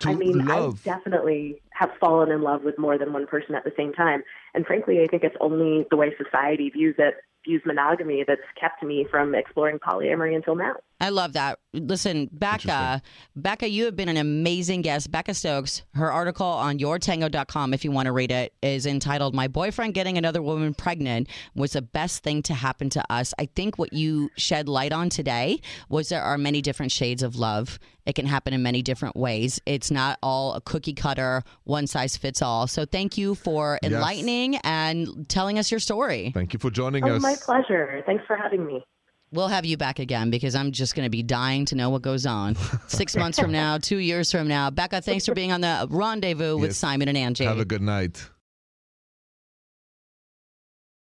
To 0.02 0.10
I 0.10 0.16
mean, 0.16 0.46
love. 0.46 0.82
I 0.86 0.90
definitely 0.90 1.62
have 1.72 1.92
fallen 2.00 2.30
in 2.30 2.42
love 2.42 2.64
with 2.64 2.78
more 2.78 2.98
than 2.98 3.14
one 3.14 3.26
person 3.26 3.56
at 3.56 3.64
the 3.64 3.72
same 3.78 3.94
time. 3.94 4.22
And 4.54 4.66
frankly, 4.66 5.02
I 5.02 5.08
think 5.08 5.24
it's 5.24 5.36
only 5.40 5.86
the 5.90 5.96
way 5.96 6.14
society 6.22 6.70
views 6.70 6.96
it, 6.98 7.16
views 7.44 7.62
monogamy, 7.66 8.24
that's 8.28 8.42
kept 8.60 8.82
me 8.84 9.06
from 9.10 9.36
exploring 9.36 9.80
polyamory 9.80 10.36
until 10.36 10.56
now. 10.56 10.74
I 11.02 11.10
love 11.10 11.34
that. 11.34 11.60
Listen, 11.74 12.30
Becca, 12.32 13.02
Becca, 13.36 13.68
you 13.68 13.84
have 13.86 13.96
been 13.96 14.08
an 14.08 14.16
amazing 14.16 14.84
guest. 14.84 15.12
Becca 15.12 15.34
Stokes, 15.34 15.82
her 15.96 16.10
article 16.10 16.46
on 16.46 16.78
yourtango.com, 16.80 17.74
if 17.74 17.84
you 17.84 17.92
want 17.92 18.06
to 18.06 18.14
read 18.14 18.32
it, 18.32 18.54
is 18.62 18.86
entitled 18.86 19.36
My 19.36 19.48
Boyfriend 19.50 19.94
Getting 19.96 20.18
Another 20.18 20.42
Woman 20.42 20.74
Pregnant 20.74 21.28
Was 21.56 21.74
the 21.74 21.82
Best 21.82 22.24
Thing 22.24 22.42
to 22.44 22.54
Happen 22.54 22.90
to 22.92 23.04
Us. 23.12 23.34
I 23.38 23.48
think 23.48 23.78
what 23.78 23.92
you 23.92 24.30
shed 24.38 24.70
light 24.70 24.94
on 24.94 25.10
today 25.10 25.60
was 25.90 26.08
there 26.10 26.24
are 26.24 26.38
many 26.38 26.62
different 26.62 26.92
shades 26.92 27.22
of 27.22 27.36
love. 27.36 27.80
It 28.06 28.16
can 28.16 28.26
happen 28.26 28.54
in 28.54 28.62
many 28.64 28.82
different 28.82 29.16
ways. 29.16 29.60
It's 29.66 29.90
not 29.90 30.20
all 30.22 30.54
a 30.54 30.62
cookie 30.62 30.94
cutter 30.94 31.42
one 31.64 31.88
size 31.88 32.16
fits 32.18 32.42
all. 32.42 32.68
So 32.68 32.86
thank 32.86 33.18
you 33.18 33.34
for 33.36 33.80
Yes. 33.82 33.92
enlightening 33.94 34.58
and 34.58 35.28
telling 35.30 35.58
us 35.58 35.72
your 35.72 35.80
story. 35.80 36.32
Thank 36.34 36.54
you 36.54 36.60
for 36.60 36.70
joining 36.70 37.04
Oh, 37.06 37.16
us. 37.16 37.22
My 37.34 37.62
pleasure. 37.62 38.04
Thanks 38.06 38.24
for 38.26 38.36
having 38.36 38.66
me. 38.66 38.84
We'll 39.32 39.48
have 39.48 39.66
you 39.66 39.78
back 39.78 39.98
again 39.98 40.30
because 40.30 40.54
I'm 40.54 40.72
just 40.72 40.96
going 40.96 41.06
to 41.06 41.10
be 41.10 41.24
dying 41.24 41.66
to 41.66 41.76
know 41.76 41.90
what 41.90 42.04
goes 42.04 42.28
on. 42.28 42.56
Six 42.88 43.16
months 43.16 43.40
from 43.40 43.52
now, 43.52 43.80
two 43.80 43.98
years 43.98 44.32
from 44.32 44.48
now. 44.48 44.70
Becca, 44.70 45.02
thanks 45.02 45.26
for 45.26 45.34
being 45.34 45.52
on 45.52 45.62
the 45.62 45.88
rendezvous 45.90 46.56
with 46.56 46.70
Yes. 46.70 46.78
Simon 46.78 47.08
and 47.10 47.18
Angi. 47.18 47.46
Have 47.46 47.58
a 47.60 47.66
good 47.66 47.82
night. 47.82 48.30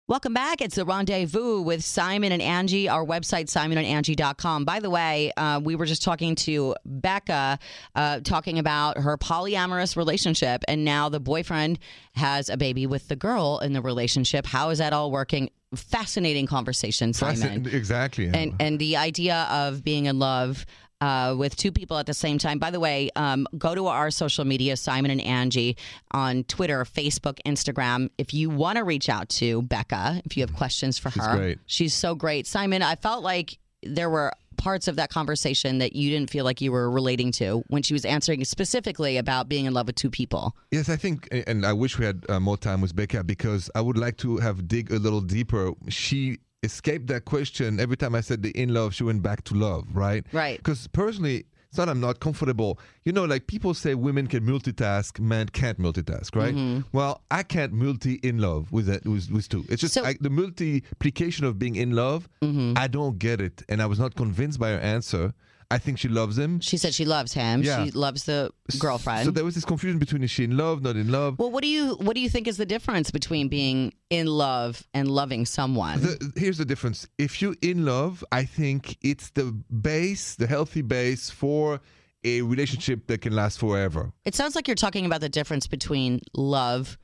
Welcome 0.10 0.34
back. 0.34 0.62
It's 0.62 0.76
the 0.76 0.86
rendezvous 0.86 1.60
with 1.60 1.84
Simon 1.84 2.32
and 2.32 2.42
Angi. 2.42 2.90
Our 2.90 3.06
website, 3.06 3.48
simonandangie.com. 3.48 4.64
By 4.64 4.80
the 4.80 4.90
way, 4.90 5.34
uh, 5.36 5.60
we 5.62 5.76
were 5.76 5.86
just 5.86 6.02
talking 6.02 6.36
to 6.36 6.76
Becca, 6.86 7.60
uh, 7.94 8.22
talking 8.22 8.58
about 8.58 8.98
her 9.00 9.18
polyamorous 9.18 9.98
relationship, 9.98 10.64
and 10.70 10.86
now 10.86 11.10
the 11.10 11.20
boyfriend 11.20 11.80
has 12.16 12.48
a 12.48 12.56
baby 12.56 12.88
with 12.88 13.10
the 13.10 13.18
girl 13.18 13.60
in 13.60 13.74
the 13.74 13.82
relationship. 13.82 14.46
How 14.46 14.70
is 14.70 14.78
that 14.78 14.94
all 14.94 15.12
working? 15.12 15.50
Fascinating 15.76 16.48
conversation, 16.48 17.12
Simon. 17.12 17.66
Fascin- 17.66 17.74
exactly. 17.74 18.32
and 18.34 18.56
and 18.62 18.80
the 18.80 18.96
idea 18.96 19.46
of 19.52 19.84
being 19.84 20.06
in 20.06 20.20
love 20.20 20.66
uh, 21.02 21.36
with 21.38 21.56
two 21.56 21.72
people 21.72 21.98
at 21.98 22.06
the 22.06 22.14
same 22.14 22.38
time. 22.38 22.60
By 22.60 22.72
the 22.72 22.80
way, 22.80 23.10
um, 23.16 23.48
go 23.58 23.76
to 23.76 23.88
our 23.88 24.12
social 24.12 24.46
media, 24.46 24.78
Simon 24.78 25.12
and 25.12 25.22
Angi, 25.22 25.78
on 26.12 26.44
Twitter, 26.46 26.84
Facebook, 26.86 27.40
Instagram. 27.46 28.10
If 28.18 28.34
you 28.34 28.50
want 28.50 28.78
to 28.78 28.84
reach 28.84 29.10
out 29.10 29.30
to 29.30 29.62
Becca, 29.64 30.22
if 30.26 30.38
you 30.38 30.44
have 30.44 30.54
questions 30.56 30.98
for 30.98 31.12
She's 31.12 31.26
her, 31.26 31.38
great. 31.38 31.60
she's 31.66 31.94
so 31.94 32.16
great. 32.16 32.48
Simon, 32.48 32.82
I 32.82 32.96
felt 32.96 33.24
like 33.24 33.58
there 33.84 34.10
were 34.10 34.34
parts 34.58 34.88
of 34.88 34.96
that 34.96 35.12
conversation 35.12 35.78
that 35.78 35.96
you 35.96 36.10
didn't 36.10 36.32
feel 36.32 36.44
like 36.44 36.62
you 36.62 36.72
were 36.72 36.90
relating 36.90 37.32
to 37.32 37.64
when 37.68 37.84
she 37.84 37.94
was 37.94 38.04
answering 38.04 38.44
specifically 38.44 39.18
about 39.18 39.48
being 39.48 39.66
in 39.66 39.74
love 39.74 39.86
with 39.86 39.96
two 39.96 40.10
people. 40.10 40.56
Yes, 40.72 40.90
I 40.90 40.96
think, 40.96 41.28
and 41.46 41.64
I 41.64 41.74
wish 41.74 42.00
we 42.00 42.06
had 42.06 42.26
uh, 42.28 42.40
more 42.40 42.58
time 42.58 42.82
with 42.82 42.96
Becca 42.96 43.24
because 43.24 43.70
I 43.76 43.82
would 43.82 44.00
like 44.00 44.18
to 44.18 44.38
have 44.38 44.68
dig 44.68 44.92
a 44.92 44.98
little 44.98 45.22
deeper. 45.22 45.74
She 45.90 46.40
escaped 46.64 47.08
that 47.08 47.26
question 47.26 47.80
every 47.80 47.98
time 47.98 48.16
I 48.16 48.22
said 48.22 48.42
the 48.44 48.50
in 48.52 48.74
love. 48.74 48.94
She 48.94 49.04
went 49.04 49.22
back 49.22 49.44
to 49.46 49.54
love, 49.54 49.86
right? 49.94 50.26
Right. 50.34 50.58
Because 50.58 50.88
personally, 50.88 51.46
it's 51.70 51.78
not 51.78 51.90
I'm 51.90 52.00
not 52.00 52.20
comfortable. 52.20 52.80
You 53.04 53.12
know, 53.12 53.26
like 53.26 53.48
people 53.48 53.74
say 53.74 53.94
women 53.94 54.28
can 54.28 54.46
multitask, 54.46 55.20
men 55.20 55.48
can't 55.50 55.78
multitask, 55.80 56.36
right? 56.36 56.56
Mm-hmm. 56.56 56.82
Well, 56.94 57.22
I 57.30 57.44
can't 57.44 57.74
multi 57.74 58.16
in 58.24 58.38
love 58.40 58.72
with 58.72 58.90
it 58.90 59.06
with, 59.06 59.30
with 59.30 59.50
two. 59.50 59.66
It's 59.70 59.82
just 59.82 59.94
So- 59.94 60.02
Mm-hmm. 60.02 60.10
I, 60.10 60.18
the 60.22 60.30
multiplication 60.30 61.46
of 61.46 61.60
being 61.60 61.76
in 61.76 61.92
love. 61.92 62.30
I 62.42 62.88
don't 62.88 63.20
get 63.20 63.42
it, 63.42 63.64
and 63.70 63.82
I 63.82 63.86
was 63.86 64.00
not 64.00 64.16
convinced 64.16 64.60
by 64.60 64.70
her 64.70 64.80
answer. 64.80 65.34
I 65.70 65.78
think 65.80 66.00
she 66.00 66.08
loves 66.08 66.38
him. 66.38 66.62
She 66.62 66.78
said 66.78 66.94
she 66.94 67.04
loves 67.04 67.34
him. 67.34 67.62
Yeah. 67.62 67.84
She 67.84 67.92
loves 67.92 68.24
the 68.24 68.52
girlfriend. 68.80 69.26
So 69.26 69.32
there 69.32 69.44
was 69.44 69.56
this 69.56 69.66
confusion 69.66 70.00
between 70.00 70.24
is 70.24 70.32
she 70.32 70.46
in 70.46 70.56
love, 70.56 70.82
not 70.82 70.96
in 70.96 71.12
love. 71.12 71.38
Well, 71.40 71.52
what 71.52 71.62
do 71.62 71.68
you 71.68 71.96
what 71.96 72.16
do 72.16 72.22
you 72.22 72.30
think 72.30 72.48
is 72.48 72.58
the 72.58 72.66
difference 72.66 73.12
between 73.12 73.50
being 73.50 73.94
in 74.10 74.28
love 74.28 74.88
and 74.94 75.12
loving 75.12 75.46
someone? 75.46 76.02
The, 76.02 76.32
here's 76.38 76.58
the 76.58 76.66
difference. 76.66 77.08
If 77.18 77.42
you're 77.42 77.56
in 77.62 77.86
love, 77.86 78.24
I 78.32 78.46
think 78.46 78.98
it's 79.02 79.30
the 79.32 79.46
base, 79.82 80.36
the 80.36 80.48
healthy 80.48 80.82
base 80.82 81.30
for 81.30 81.82
a 82.24 82.42
relationship 82.42 83.08
that 83.08 83.22
can 83.22 83.34
last 83.34 83.60
forever. 83.60 84.12
it 84.26 84.36
sounds 84.36 84.56
like 84.56 84.68
you're 84.68 84.76
talking 84.76 85.06
about 85.06 85.22
the 85.22 85.30
difference 85.30 85.68
between 85.68 86.20
love 86.34 86.98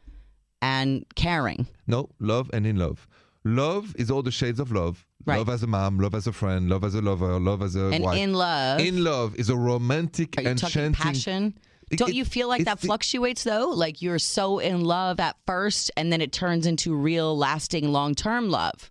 and 0.61 1.05
caring. 1.15 1.67
No, 1.85 2.09
love 2.19 2.49
and 2.53 2.65
in 2.65 2.77
love. 2.77 3.07
Love 3.45 3.93
is 3.97 4.09
all 4.09 4.23
the 4.23 4.31
shades 4.31 4.59
of 4.59 4.71
love. 4.71 5.05
Right. 5.25 5.37
Love 5.37 5.49
as 5.49 5.63
a 5.63 5.67
mom, 5.67 5.99
love 5.99 6.15
as 6.15 6.27
a 6.27 6.33
friend, 6.33 6.69
love 6.69 6.83
as 6.83 6.95
a 6.95 7.01
lover, 7.01 7.39
love 7.39 7.61
as 7.61 7.75
a 7.75 7.87
And 7.87 8.03
wife. 8.03 8.17
in 8.19 8.33
love, 8.33 8.79
In 8.79 9.03
love 9.03 9.35
is 9.35 9.49
a 9.49 9.55
romantic 9.55 10.37
and 10.37 10.47
enchanting. 10.47 10.93
passion? 10.93 11.57
It- 11.91 11.97
Don't 11.99 12.09
it- 12.09 12.15
you 12.15 12.25
feel 12.25 12.47
like 12.47 12.65
that 12.65 12.81
the- 12.81 12.87
fluctuates 12.87 13.43
though? 13.43 13.69
Like 13.69 14.01
you're 14.01 14.19
so 14.19 14.59
in 14.59 14.81
love 14.83 15.19
at 15.19 15.37
first 15.45 15.91
and 15.95 16.11
then 16.11 16.21
it 16.21 16.31
turns 16.33 16.65
into 16.65 16.93
real 16.95 17.37
lasting 17.37 17.91
long-term 17.91 18.49
love. 18.49 18.89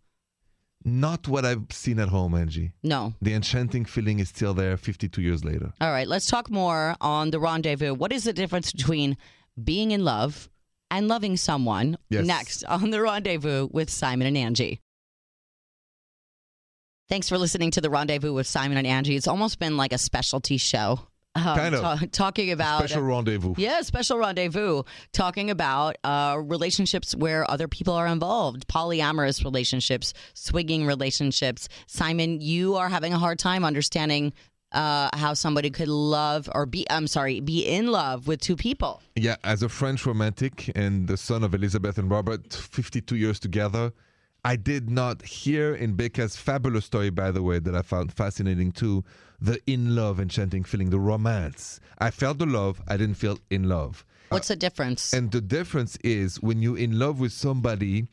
Not 0.85 1.29
what 1.29 1.45
I've 1.45 1.66
seen 1.71 2.01
at 2.01 2.09
home, 2.09 2.33
Angi. 2.33 2.73
No. 2.83 3.14
The 3.23 3.35
enchanting 3.35 3.85
feeling 3.85 4.18
is 4.18 4.29
still 4.31 4.53
there 4.55 4.77
52 4.77 5.23
years 5.23 5.45
later. 5.45 5.73
All 5.81 5.90
right, 5.92 6.09
let's 6.09 6.27
talk 6.27 6.51
more 6.51 6.97
on 7.01 7.31
the 7.31 7.38
rendezvous. 7.38 7.95
What 7.95 8.12
is 8.12 8.25
the 8.25 8.33
difference 8.33 8.73
between 8.73 9.16
being 9.62 9.92
in 9.92 10.05
love 10.05 10.49
and 10.90 11.07
loving 11.07 11.37
someone? 11.37 11.99
Yes. 12.11 12.27
Next 12.27 12.64
on 12.64 12.90
the 12.90 13.01
rendezvous 13.01 13.68
with 13.71 13.90
Simon 13.90 14.35
and 14.35 14.57
Angi. 14.57 14.79
Thanks 17.12 17.29
for 17.29 17.37
listening 17.37 17.70
to 17.72 17.83
the 17.83 17.90
rendezvous 17.90 18.33
with 18.33 18.46
Simon 18.46 18.79
and 18.79 18.87
Angi. 18.87 19.14
It's 19.18 19.29
almost 19.29 19.59
been 19.59 19.77
like 19.77 19.92
a 19.92 19.98
specialty 19.98 20.57
show. 20.57 20.98
Um, 21.35 21.42
Kind 21.42 21.75
of. 21.75 21.83
ta- 21.83 22.07
talking 22.11 22.51
about 22.51 22.79
Special 22.79 23.03
rendezvous. 23.03 23.53
yeah, 23.59 23.83
special 23.83 24.16
rendezvous. 24.16 24.83
Talking 25.12 25.51
about 25.51 25.98
uh, 26.05 26.38
relationships 26.42 27.14
where 27.14 27.51
other 27.51 27.68
people 27.68 27.92
are 27.92 28.07
involved, 28.07 28.66
polyamorous 28.66 29.44
relationships, 29.44 30.14
swinging 30.33 30.87
relationships. 30.87 31.68
Simon, 31.87 32.40
you 32.40 32.77
are 32.77 32.88
having 32.88 33.12
a 33.12 33.18
hard 33.18 33.38
time 33.38 33.62
understanding 33.62 34.33
uh, 34.72 35.11
how 35.12 35.35
somebody 35.35 35.68
could 35.68 35.88
love 35.88 36.48
or 36.55 36.64
be, 36.64 36.87
I'm 36.88 37.07
sorry, 37.07 37.40
be 37.40 37.66
in 37.66 37.88
love 37.88 38.27
with 38.27 38.40
two 38.40 38.57
people. 38.57 39.03
Yeah, 39.16 39.37
as 39.44 39.62
a 39.62 39.68
French 39.68 40.07
romantic 40.07 40.72
and 40.75 41.09
the 41.09 41.18
son 41.18 41.44
of 41.44 41.53
Elizabeth 41.53 41.98
and 41.98 42.11
Robert, 42.11 42.55
52 42.55 43.16
years 43.16 43.38
together, 43.38 43.92
I 44.45 44.57
did 44.57 44.91
not 44.91 45.23
hear 45.23 45.73
in 45.75 45.95
Becca's 45.95 46.37
fabulous 46.37 46.87
story, 46.87 47.11
by 47.11 47.31
the 47.31 47.43
way, 47.43 47.61
that 47.61 47.77
I 47.77 47.83
found 47.83 48.13
fascinating 48.13 48.73
too, 48.73 49.05
the 49.41 49.61
in 49.67 49.95
love 49.95 50.19
enchanting 50.19 50.65
feeling, 50.65 50.91
the 50.91 50.99
romance. 50.99 51.79
I 51.99 52.11
felt 52.11 52.39
the 52.39 52.47
love, 52.47 52.83
I 52.89 52.97
didn't 52.97 53.15
feel 53.15 53.39
in 53.51 53.69
love. 53.69 54.05
What's 54.31 54.49
the 54.49 54.57
difference? 54.57 55.13
And 55.13 55.31
the 55.31 55.41
difference 55.41 55.97
is 56.03 56.41
when 56.41 56.61
you're 56.61 56.79
in 56.79 56.99
love 56.99 57.21
with 57.21 57.33
somebody, 57.33 58.09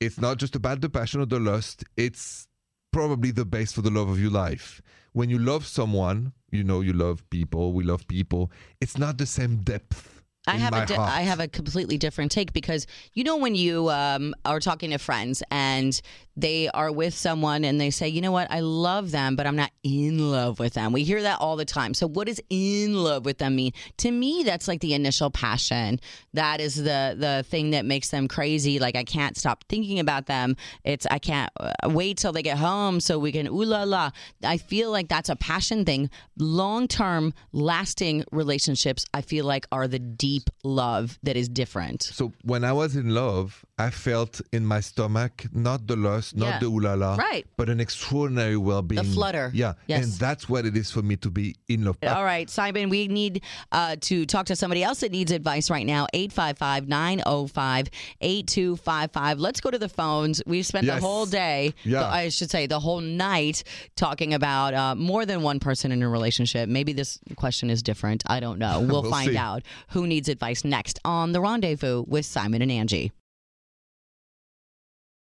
it's 0.00 0.18
not 0.18 0.38
just 0.38 0.56
about 0.56 0.80
the 0.80 0.88
passion 0.88 1.20
or 1.20 1.26
the 1.26 1.38
lust, 1.38 1.84
it's 1.96 2.48
probably 2.92 3.30
the 3.30 3.44
base 3.44 3.70
for 3.70 3.82
the 3.82 3.90
love 3.90 4.08
of 4.08 4.18
your 4.18 4.30
life. 4.30 4.82
When 5.12 5.30
you 5.30 5.38
love 5.38 5.66
someone, 5.66 6.32
you 6.50 6.64
know 6.64 6.80
you 6.80 6.92
love 6.92 7.28
people, 7.30 7.72
we 7.72 7.84
love 7.84 8.08
people, 8.08 8.50
it's 8.80 8.98
not 8.98 9.18
the 9.18 9.26
same 9.26 9.58
depth. 9.58 10.19
I 10.50 10.56
have 10.56 10.74
a 10.74 10.86
di- 10.86 10.96
I 10.96 11.22
have 11.22 11.40
a 11.40 11.48
completely 11.48 11.98
different 11.98 12.32
take 12.32 12.52
because 12.52 12.86
you 13.14 13.24
know 13.24 13.36
when 13.36 13.54
you 13.54 13.88
um, 13.90 14.34
are 14.44 14.60
talking 14.60 14.90
to 14.90 14.98
friends 14.98 15.42
and 15.50 16.00
they 16.40 16.68
are 16.70 16.90
with 16.90 17.14
someone 17.14 17.64
and 17.64 17.80
they 17.80 17.90
say, 17.90 18.08
you 18.08 18.20
know 18.20 18.32
what, 18.32 18.50
I 18.50 18.60
love 18.60 19.10
them, 19.10 19.36
but 19.36 19.46
I'm 19.46 19.56
not 19.56 19.72
in 19.82 20.30
love 20.30 20.58
with 20.58 20.74
them. 20.74 20.92
We 20.92 21.04
hear 21.04 21.22
that 21.22 21.40
all 21.40 21.56
the 21.56 21.64
time. 21.64 21.92
So 21.92 22.06
what 22.06 22.28
does 22.28 22.40
in 22.48 22.94
love 22.94 23.24
with 23.24 23.38
them 23.38 23.56
mean? 23.56 23.72
To 23.98 24.10
me, 24.10 24.42
that's 24.44 24.68
like 24.68 24.80
the 24.80 24.94
initial 24.94 25.30
passion. 25.30 26.00
That 26.32 26.60
is 26.60 26.76
the 26.76 27.16
the 27.18 27.44
thing 27.48 27.70
that 27.70 27.84
makes 27.84 28.08
them 28.10 28.28
crazy. 28.28 28.78
Like 28.78 28.96
I 28.96 29.04
can't 29.04 29.36
stop 29.36 29.64
thinking 29.68 29.98
about 29.98 30.26
them. 30.26 30.56
It's 30.84 31.06
I 31.10 31.18
can't 31.18 31.50
uh, 31.58 31.72
wait 31.86 32.18
till 32.18 32.32
they 32.32 32.42
get 32.42 32.58
home 32.58 33.00
so 33.00 33.18
we 33.18 33.32
can 33.32 33.46
ooh 33.48 33.64
la 33.64 33.82
la. 33.82 34.10
I 34.44 34.56
feel 34.56 34.90
like 34.90 35.08
that's 35.08 35.28
a 35.28 35.36
passion 35.36 35.84
thing. 35.84 36.10
Long 36.38 36.88
term, 36.88 37.34
lasting 37.52 38.24
relationships, 38.32 39.04
I 39.12 39.20
feel 39.22 39.44
like 39.44 39.66
are 39.72 39.88
the 39.88 39.98
deep 39.98 40.39
love 40.64 41.18
that 41.22 41.36
is 41.36 41.48
different. 41.48 42.02
So 42.02 42.32
when 42.44 42.64
I 42.64 42.72
was 42.72 42.96
in 42.96 43.10
love, 43.14 43.64
I 43.78 43.90
felt 43.90 44.40
in 44.52 44.64
my 44.66 44.80
stomach 44.80 45.46
not 45.52 45.86
the 45.86 45.96
lust, 45.96 46.36
not 46.36 46.46
Yeah. 46.48 46.58
the 46.60 46.66
ooh 46.66 46.80
la 46.80 46.94
la, 46.94 47.14
Right. 47.16 47.46
but 47.56 47.68
an 47.70 47.80
extraordinary 47.80 48.56
well-being. 48.56 49.00
A 49.00 49.04
flutter. 49.04 49.50
Yeah, 49.54 49.74
Yes. 49.86 50.04
and 50.04 50.12
that's 50.14 50.48
what 50.48 50.66
it 50.66 50.76
is 50.76 50.90
for 50.90 51.02
me 51.02 51.16
to 51.16 51.30
be 51.30 51.56
in 51.68 51.84
love. 51.84 51.96
All 52.06 52.24
right, 52.24 52.48
Simon, 52.50 52.88
we 52.90 53.08
need 53.08 53.42
uh, 53.72 53.96
to 54.02 54.26
talk 54.26 54.46
to 54.46 54.56
somebody 54.56 54.82
else 54.82 55.00
that 55.00 55.12
needs 55.12 55.32
advice 55.32 55.70
right 55.70 55.86
now. 55.86 56.06
855 56.12 56.88
905 56.88 57.88
8255. 58.20 59.38
Let's 59.40 59.60
go 59.60 59.70
to 59.70 59.78
the 59.78 59.88
phones. 59.88 60.42
We've 60.46 60.66
spent 60.66 60.86
Yes. 60.86 61.00
the 61.00 61.06
whole 61.06 61.26
day, 61.26 61.74
Yeah. 61.84 62.06
I 62.08 62.28
should 62.28 62.50
say, 62.50 62.66
the 62.66 62.80
whole 62.80 63.00
night 63.00 63.62
talking 63.96 64.34
about 64.34 64.74
uh, 64.74 64.94
more 64.94 65.24
than 65.26 65.42
one 65.42 65.58
person 65.60 65.92
in 65.92 66.02
a 66.02 66.08
relationship. 66.08 66.68
Maybe 66.68 66.92
this 66.92 67.18
question 67.36 67.70
is 67.70 67.82
different. 67.82 68.22
I 68.26 68.40
don't 68.40 68.58
know. 68.58 68.80
We'll, 68.90 69.02
We'll 69.02 69.10
find 69.10 69.30
see. 69.30 69.36
out 69.36 69.62
who 69.88 70.06
needs 70.06 70.19
advice 70.28 70.64
next 70.64 70.98
on 71.04 71.32
The 71.32 71.40
Rendezvous 71.40 72.04
with 72.06 72.26
Simon 72.26 72.62
and 72.62 72.70
Angi. 72.70 73.10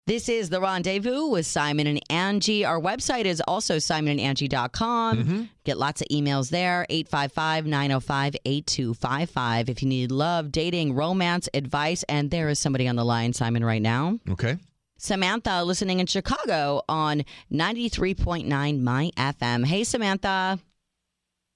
This 0.07 0.29
is 0.29 0.51
The 0.51 0.61
Rendezvous 0.61 1.25
with 1.25 1.47
Simon 1.47 1.87
and 1.87 1.99
Angi. 2.09 2.63
Our 2.63 2.79
website 2.79 3.25
is 3.25 3.41
also 3.47 3.77
simonandangie.com. 3.77 5.17
Mm-hmm. 5.17 5.43
Get 5.63 5.79
lots 5.79 6.01
of 6.01 6.07
emails 6.09 6.51
there, 6.51 6.85
855 6.91 7.65
905 7.65 8.35
8255. 8.45 9.69
If 9.69 9.81
you 9.81 9.89
need 9.89 10.11
love, 10.11 10.51
dating, 10.51 10.93
romance, 10.93 11.49
advice, 11.55 12.03
and 12.03 12.29
there 12.29 12.49
is 12.49 12.59
somebody 12.59 12.87
on 12.87 12.95
the 12.95 13.03
line, 13.03 13.33
Simon, 13.33 13.65
right 13.65 13.81
now. 13.81 14.19
Okay. 14.29 14.59
Samantha 14.99 15.63
listening 15.63 15.99
in 15.99 16.05
Chicago 16.05 16.83
on 16.87 17.23
93.9 17.51 18.81
My 18.81 19.11
FM. 19.17 19.65
Hey, 19.65 19.83
Samantha. 19.83 20.59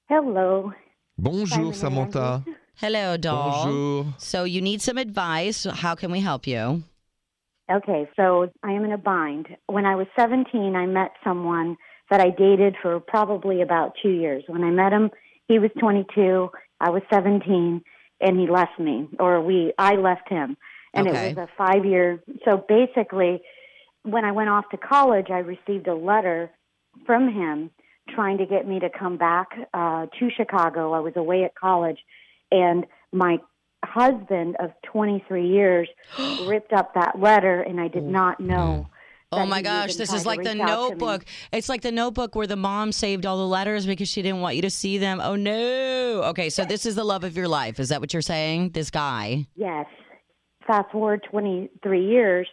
Hello. 0.07 0.73
Bonjour, 1.19 1.45
Simon 1.47 1.67
and 1.67 1.75
Samantha. 1.75 2.45
Hello, 2.79 3.17
doll. 3.17 3.65
Bonjour. 3.65 4.13
So 4.17 4.45
you 4.45 4.61
need 4.61 4.81
some 4.81 4.97
advice. 4.97 5.65
How 5.65 5.95
can 5.95 6.11
we 6.11 6.21
help 6.21 6.47
you? 6.47 6.83
Okay, 7.69 8.09
so 8.15 8.49
I 8.63 8.71
am 8.71 8.85
in 8.85 8.93
a 8.93 8.97
bind. 8.97 9.47
When 9.67 9.85
I 9.85 9.95
was 9.95 10.07
17, 10.17 10.75
I 10.77 10.85
met 10.85 11.11
someone 11.21 11.75
that 12.09 12.21
I 12.21 12.29
dated 12.29 12.75
for 12.81 12.99
probably 13.01 13.61
about 13.61 13.95
two 14.01 14.11
years. 14.11 14.43
When 14.47 14.63
I 14.63 14.71
met 14.71 14.93
him, 14.93 15.11
he 15.49 15.59
was 15.59 15.71
22, 15.79 16.49
I 16.79 16.89
was 16.89 17.01
17, 17.13 17.83
and 18.21 18.39
he 18.39 18.47
left 18.47 18.79
me, 18.79 19.09
or 19.19 19.41
we 19.41 19.73
I 19.77 19.95
left 19.95 20.29
him, 20.29 20.55
and 20.93 21.07
Okay. 21.07 21.31
it 21.31 21.35
was 21.37 21.47
a 21.49 21.57
five 21.57 21.85
year. 21.85 22.23
So 22.45 22.63
basically, 22.67 23.41
when 24.03 24.23
I 24.23 24.31
went 24.31 24.49
off 24.49 24.69
to 24.71 24.77
college, 24.77 25.27
I 25.29 25.39
received 25.39 25.87
a 25.87 25.95
letter 25.95 26.49
from 27.05 27.27
him 27.31 27.71
trying 28.15 28.37
to 28.37 28.45
get 28.45 28.65
me 28.65 28.79
to 28.79 28.89
come 28.89 29.17
back 29.17 29.49
uh, 29.73 30.07
to 30.17 30.29
Chicago. 30.35 30.93
I 30.93 30.99
was 31.01 31.13
away 31.17 31.43
at 31.43 31.53
college, 31.55 31.99
and 32.51 32.85
my 33.11 33.37
husband 33.85 34.55
of 34.59 34.71
23 34.83 35.47
years 35.47 35.87
ripped 36.45 36.73
up 36.73 36.93
that 36.95 37.19
letter, 37.19 37.61
and 37.61 37.79
I 37.79 37.87
did 37.87 38.03
not 38.03 38.39
know. 38.39 38.87
Oh 39.31 39.45
my 39.45 39.61
gosh, 39.61 39.95
this 39.95 40.11
is 40.11 40.25
like 40.25 40.41
the 40.41 40.53
reach 40.53 40.61
out 40.61 40.65
to 40.67 40.73
me. 40.73 40.89
notebook. 40.89 41.25
It's 41.51 41.69
like 41.69 41.81
the 41.81 41.91
notebook 41.91 42.33
where 42.33 42.47
the 42.47 42.55
mom 42.55 42.91
saved 42.91 43.27
all 43.27 43.37
the 43.37 43.47
letters 43.47 43.85
because 43.85 44.09
she 44.09 44.23
didn't 44.23 44.41
want 44.41 44.55
you 44.55 44.63
to 44.63 44.71
see 44.71 44.97
them. 44.97 45.21
Oh 45.23 45.35
no. 45.35 46.23
Okay, 46.29 46.49
so 46.49 46.65
this 46.65 46.85
is 46.85 46.95
the 46.95 47.03
love 47.03 47.23
of 47.23 47.37
your 47.37 47.47
life. 47.47 47.79
Is 47.79 47.89
that 47.89 48.01
what 48.01 48.11
you're 48.11 48.23
saying? 48.23 48.71
This 48.71 48.89
guy. 48.89 49.45
Yes. 49.55 49.85
Fast 50.65 50.91
forward 50.91 51.25
23 51.29 52.05
years, 52.07 52.47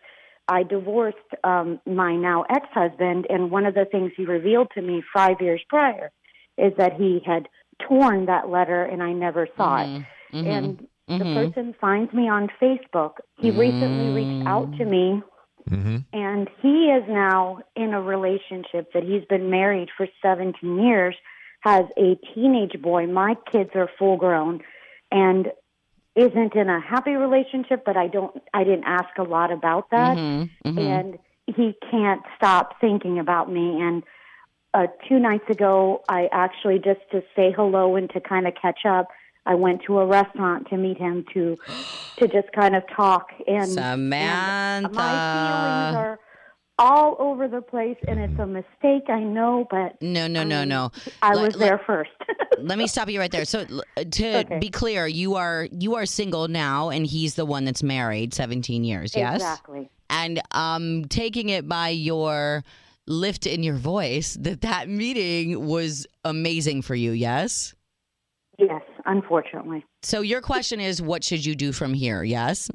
I 0.48 0.62
divorced 0.64 1.16
um, 1.44 1.80
my 1.87 2.14
now 2.14 2.44
ex 2.50 2.66
husband, 2.72 3.26
and 3.30 3.50
one 3.50 3.64
of 3.64 3.74
the 3.74 3.87
things 3.90 4.12
he 4.16 4.26
revealed 4.26 4.68
to 4.74 4.82
me 4.82 5.02
five 5.14 5.40
years 5.40 5.62
prior 5.68 6.11
is 6.59 6.72
that 6.76 6.94
he 6.94 7.20
had 7.24 7.48
torn 7.79 8.27
that 8.27 8.49
letter 8.49 8.83
and 8.85 9.03
I 9.03 9.12
never 9.12 9.49
saw 9.57 9.83
it. 9.83 10.03
Mhm. 10.33 10.47
And 10.47 10.89
the 11.09 11.25
Mhm. 11.25 11.35
person 11.35 11.75
finds 11.81 12.12
me 12.12 12.29
on 12.29 12.49
Facebook. 12.61 13.19
He 13.37 13.51
recently 13.51 14.12
reached 14.12 14.47
out 14.47 14.73
to 14.79 14.85
me, 14.85 15.23
Mm-hmm. 15.71 15.97
and 16.12 16.49
he 16.62 16.91
is 16.91 17.09
now 17.09 17.61
in 17.75 17.93
a 17.93 18.01
relationship 18.01 18.93
that 18.93 19.03
he's 19.03 19.25
been 19.25 19.51
married 19.51 19.89
for 19.97 20.07
17 20.23 20.79
years, 20.79 21.17
has 21.61 21.87
a 21.97 22.15
teenage 22.35 22.81
boy. 22.81 23.07
My 23.07 23.37
kids 23.51 23.71
are 23.75 23.89
full 23.99 24.17
grown, 24.17 24.62
and 25.11 25.53
isn't 26.15 26.55
in 26.55 26.69
a 26.69 26.81
happy 26.81 27.15
relationship. 27.15 27.85
But 27.85 27.97
I 27.97 28.07
don't. 28.07 28.41
I 28.55 28.65
didn't 28.65 28.85
ask 28.85 29.19
a 29.19 29.23
lot 29.23 29.51
about 29.51 29.91
that, 29.91 30.17
Mhm. 30.17 30.51
Mhm. 30.65 30.79
and 30.79 31.19
he 31.47 31.75
can't 31.91 32.23
stop 32.37 32.81
thinking 32.81 33.19
about 33.19 33.51
me. 33.51 33.81
And 33.81 34.03
uh, 34.74 34.87
two 35.09 35.18
nights 35.18 35.48
ago, 35.50 36.02
I 36.09 36.29
actually 36.33 36.79
just 36.79 37.00
to 37.12 37.22
say 37.35 37.52
hello 37.57 37.96
and 37.96 38.11
to 38.11 38.20
kind 38.20 38.46
of 38.46 38.55
catch 38.61 38.81
up. 38.87 39.09
I 39.46 39.55
went 39.55 39.83
to 39.87 39.98
a 39.98 40.07
restaurant 40.07 40.68
to 40.70 40.76
meet 40.76 40.98
him 40.98 41.24
to 41.35 41.57
to 42.18 42.26
just 42.29 42.50
kind 42.55 42.74
of 42.74 42.83
talk 42.96 43.29
and 43.46 43.68
Samantha. 43.68 44.87
and 44.87 44.94
my 44.94 45.12
feelings 45.12 45.94
are 45.96 46.18
all 46.79 47.14
over 47.18 47.46
the 47.46 47.61
place 47.61 47.96
and 48.09 48.18
it's 48.18 48.38
a 48.38 48.46
mistake 48.46 49.09
I 49.11 49.20
know 49.20 49.66
but 49.70 50.00
No, 50.00 50.26
no, 50.26 50.42
no, 50.42 50.61
mean, 50.61 50.68
no. 50.70 50.90
I 51.22 51.35
Let- 51.35 51.42
was 51.44 51.57
let- 51.57 51.66
there 51.66 51.81
first. 51.87 52.11
Let 52.59 52.79
me 52.79 52.87
stop 52.87 53.11
you 53.11 53.20
right 53.20 53.31
there. 53.31 53.44
So 53.44 53.66
uh, 53.98 54.05
to 54.12 54.26
Okay. 54.38 54.59
be 54.59 54.70
clear, 54.70 55.07
you 55.07 55.35
are 55.35 55.68
you 55.70 55.94
are 55.96 56.07
single 56.07 56.48
now 56.48 56.88
and 56.88 57.07
he's 57.07 57.35
the 57.35 57.44
one 57.44 57.66
that's 57.66 57.83
married 57.83 58.33
17 58.33 58.83
years, 58.83 59.14
yes? 59.14 59.37
Exactly. 59.37 59.90
And 60.09 60.40
um 60.52 61.05
taking 61.05 61.50
it 61.50 61.68
by 61.68 61.90
your 61.90 62.64
lift 63.07 63.47
in 63.47 63.62
your 63.62 63.77
voice 63.77 64.37
that 64.40 64.61
that 64.62 64.88
meeting 64.88 65.64
was 65.66 66.07
amazing 66.25 66.83
for 66.83 66.95
you, 66.95 67.12
yes? 67.12 67.75
Yes, 68.59 68.83
unfortunately. 69.05 69.85
So 70.03 70.21
your 70.23 70.40
question 70.40 70.81
is 70.81 71.01
what 71.03 71.23
should 71.25 71.45
you 71.45 71.55
do 71.55 71.73
from 71.73 71.95
here, 71.95 72.23
yes? 72.25 72.71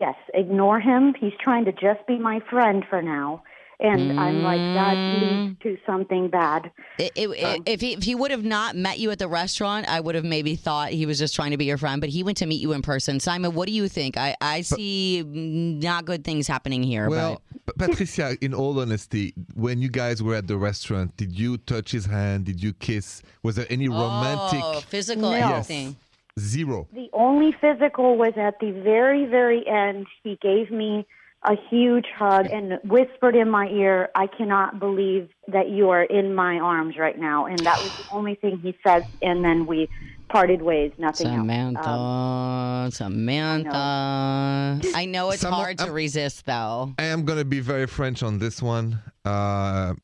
Yes, 0.00 0.16
ignore 0.34 0.80
him. 0.80 1.14
He's 1.18 1.32
trying 1.42 1.64
to 1.66 1.72
just 1.72 2.06
be 2.08 2.18
my 2.18 2.40
friend 2.50 2.84
for 2.88 3.00
now. 3.02 3.42
And 3.82 4.20
I'm 4.20 4.42
like, 4.42 4.58
that 4.58 4.94
Mm. 4.98 5.20
leads 5.48 5.58
to 5.62 5.78
something 5.86 6.28
bad. 6.28 6.70
It, 6.98 7.12
it, 7.16 7.28
it- 7.30 7.62
if 7.64 7.80
he 7.80 7.94
if 7.94 8.02
he 8.02 8.14
would 8.14 8.30
have 8.30 8.44
not 8.44 8.76
met 8.76 8.98
you 8.98 9.10
at 9.10 9.18
the 9.18 9.26
restaurant, 9.28 9.88
I 9.88 10.00
would 10.00 10.14
have 10.14 10.24
maybe 10.24 10.54
thought 10.54 10.90
he 10.90 11.06
was 11.06 11.18
just 11.18 11.34
trying 11.34 11.52
to 11.52 11.56
be 11.56 11.64
your 11.64 11.78
friend. 11.78 11.98
But 11.98 12.10
he 12.10 12.22
went 12.22 12.36
to 12.38 12.46
meet 12.46 12.60
you 12.60 12.72
in 12.72 12.82
person. 12.82 13.20
Simon, 13.20 13.54
what 13.54 13.66
do 13.68 13.72
you 13.72 13.88
think? 13.88 14.18
I, 14.18 14.36
I 14.42 14.60
see 14.60 15.22
not 15.24 16.04
good 16.04 16.24
things 16.24 16.46
happening 16.46 16.82
here. 16.82 17.08
Well, 17.08 17.40
P- 17.49 17.49
Patricia, 17.78 18.36
in 18.40 18.54
all 18.54 18.80
honesty, 18.80 19.34
when 19.54 19.80
you 19.80 19.88
guys 19.88 20.22
were 20.22 20.34
at 20.34 20.46
the 20.46 20.56
restaurant, 20.56 21.16
did 21.16 21.38
you 21.38 21.58
touch 21.58 21.90
his 21.92 22.06
hand? 22.06 22.44
Did 22.44 22.62
you 22.62 22.72
kiss? 22.72 23.22
Was 23.42 23.56
there 23.56 23.66
any 23.70 23.88
romantic? 23.88 24.60
oh, 24.62 24.80
physical 24.80 25.30
No. 25.30 25.54
anything. 25.54 25.96
Zero. 26.38 26.88
The 26.92 27.10
only 27.12 27.52
physical 27.60 28.16
was 28.16 28.34
at 28.36 28.60
the 28.60 28.70
very, 28.70 29.26
very 29.26 29.66
end. 29.66 30.06
He 30.22 30.38
gave 30.40 30.70
me 30.70 31.06
a 31.42 31.56
huge 31.70 32.06
hug 32.14 32.46
and 32.46 32.78
whispered 32.84 33.34
in 33.34 33.48
my 33.50 33.66
ear, 33.68 34.10
I 34.14 34.26
cannot 34.26 34.78
believe 34.78 35.30
that 35.48 35.70
you 35.70 35.90
are 35.90 36.02
in 36.02 36.34
my 36.34 36.58
arms 36.58 36.96
right 36.98 37.18
now. 37.18 37.46
And 37.46 37.58
that 37.60 37.78
was 37.82 37.90
the 37.96 38.14
only 38.14 38.34
thing 38.34 38.58
he 38.58 38.76
said. 38.86 39.06
And 39.22 39.42
then 39.44 39.66
we 39.66 39.88
parted 40.30 40.62
ways, 40.62 40.92
nothing 40.98 41.26
Samantha, 41.26 41.88
else. 41.88 43.00
Um, 43.00 43.10
Samantha. 43.14 44.80
I 44.94 45.04
know 45.06 45.30
it's 45.30 45.42
Some- 45.42 45.52
hard 45.52 45.78
to 45.78 45.84
I'm- 45.84 45.92
resist, 45.92 46.46
though. 46.46 46.94
I 46.98 47.04
am 47.04 47.24
gonna 47.24 47.44
be 47.44 47.60
very 47.60 47.86
French 47.86 48.22
on 48.22 48.38
this 48.38 48.62
one. 48.62 49.00
Uh, 49.24 49.94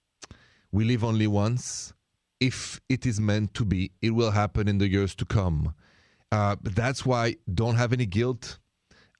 we 0.72 0.84
live 0.84 1.04
only 1.04 1.26
once. 1.26 1.92
If 2.40 2.80
it 2.88 3.06
is 3.06 3.18
meant 3.20 3.54
to 3.54 3.64
be, 3.64 3.92
it 4.02 4.10
will 4.10 4.32
happen 4.32 4.68
in 4.68 4.78
the 4.78 4.88
years 4.88 5.14
to 5.16 5.24
come. 5.24 5.74
Uh, 6.32 6.56
but 6.60 6.74
that's 6.74 7.06
why 7.06 7.36
don't 7.52 7.76
have 7.76 7.92
any 7.92 8.04
guilt. 8.06 8.58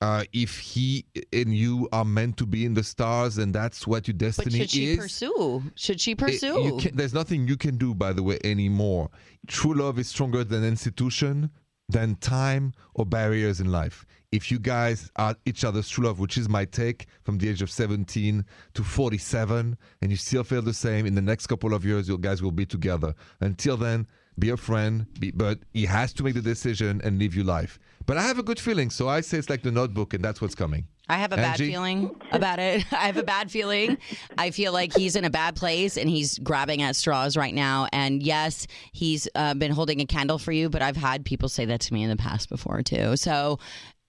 Uh, 0.03 0.25
if 0.35 0.59
he 0.59 1.07
and 1.33 1.55
you 1.57 1.89
are 1.91 2.05
meant 2.05 2.37
to 2.37 2.45
be 2.45 2.67
in 2.67 2.75
the 2.75 2.83
stars, 2.85 3.39
and 3.39 3.55
that's 3.55 3.87
what 3.87 4.07
your 4.07 4.13
But 4.15 4.19
destiny 4.27 4.59
should 4.59 4.71
she 4.71 4.85
is. 4.91 4.99
pursue? 4.99 5.63
Should 5.75 6.01
she 6.01 6.13
it- 6.13 6.19
pursue? 6.19 6.61
you 6.63 6.77
can, 6.79 6.97
there's 6.97 7.15
nothing 7.15 7.49
you 7.49 7.57
can 7.57 7.79
do, 7.79 7.95
by 7.95 8.13
the 8.13 8.23
way, 8.23 8.39
anymore. 8.45 9.09
True 9.47 9.73
love 9.75 9.99
is 9.99 10.09
stronger 10.09 10.45
than 10.45 10.65
institution, 10.65 11.51
than 11.89 12.17
time 12.17 12.75
or 12.95 13.07
barriers 13.07 13.59
in 13.61 13.73
life. 13.73 14.05
If 14.33 14.51
you 14.51 14.59
guys 14.59 15.11
are 15.17 15.35
each 15.47 15.65
other's 15.65 15.89
true 15.89 16.05
love, 16.05 16.19
which 16.19 16.37
is 16.37 16.47
my 16.49 16.67
take 16.67 17.07
from 17.23 17.39
the 17.39 17.49
age 17.49 17.63
of 17.63 17.71
17 17.71 18.45
to 18.75 18.83
47, 18.85 19.79
and 20.03 20.11
you 20.11 20.17
still 20.17 20.45
feel 20.45 20.61
the 20.63 20.75
same, 20.75 21.07
in 21.07 21.15
the 21.15 21.23
next 21.23 21.47
couple 21.47 21.73
of 21.73 21.85
years, 21.87 22.07
you 22.09 22.19
guys 22.19 22.43
will 22.43 22.51
be 22.53 22.67
together. 22.67 23.15
Until 23.41 23.77
then, 23.79 24.07
be 24.39 24.51
a 24.51 24.57
friend, 24.59 25.07
be, 25.19 25.31
but 25.31 25.61
he 25.73 25.87
has 25.87 26.13
to 26.13 26.23
make 26.23 26.35
the 26.35 26.43
decision 26.43 27.01
and 27.03 27.19
live 27.19 27.35
your 27.35 27.47
life. 27.47 27.79
But 28.07 28.17
I 28.17 28.23
have 28.23 28.39
a 28.39 28.43
good 28.43 28.61
feeling, 28.61 28.91
so 28.91 29.09
I 29.09 29.21
say 29.21 29.37
it's 29.37 29.51
like 29.51 29.63
the 29.63 29.73
notebook, 29.73 30.15
and 30.15 30.25
that's 30.25 30.41
what's 30.41 30.55
coming. 30.55 30.87
I 31.09 31.19
have 31.19 31.33
a 31.33 31.37
bad 31.37 31.59
feeling 31.59 32.15
about 32.33 32.59
it. 32.59 32.85
I 32.93 33.07
have 33.07 33.17
a 33.17 33.23
bad 33.23 33.51
feeling. 33.51 33.99
I 34.39 34.51
feel 34.51 34.73
like 34.73 34.97
he's 34.97 35.15
in 35.15 35.25
a 35.25 35.31
bad 35.31 35.55
place 35.55 35.97
and 35.97 36.09
he's 36.09 36.39
grabbing 36.39 36.83
at 36.83 36.97
straws 36.97 37.37
right 37.37 37.55
now. 37.55 37.87
And 37.93 38.25
yes, 38.25 38.67
he's 38.93 39.29
uh, 39.37 39.55
been 39.55 39.71
holding 39.71 40.01
a 40.01 40.07
candle 40.07 40.39
for 40.39 40.51
you, 40.51 40.69
but 40.69 40.83
I've 40.83 40.97
had 40.97 41.25
people 41.25 41.49
say 41.49 41.65
that 41.67 41.81
to 41.83 41.95
me 41.95 42.03
in 42.03 42.11
the 42.11 42.17
past 42.17 42.49
before 42.49 42.83
too. 42.83 43.17
So 43.17 43.61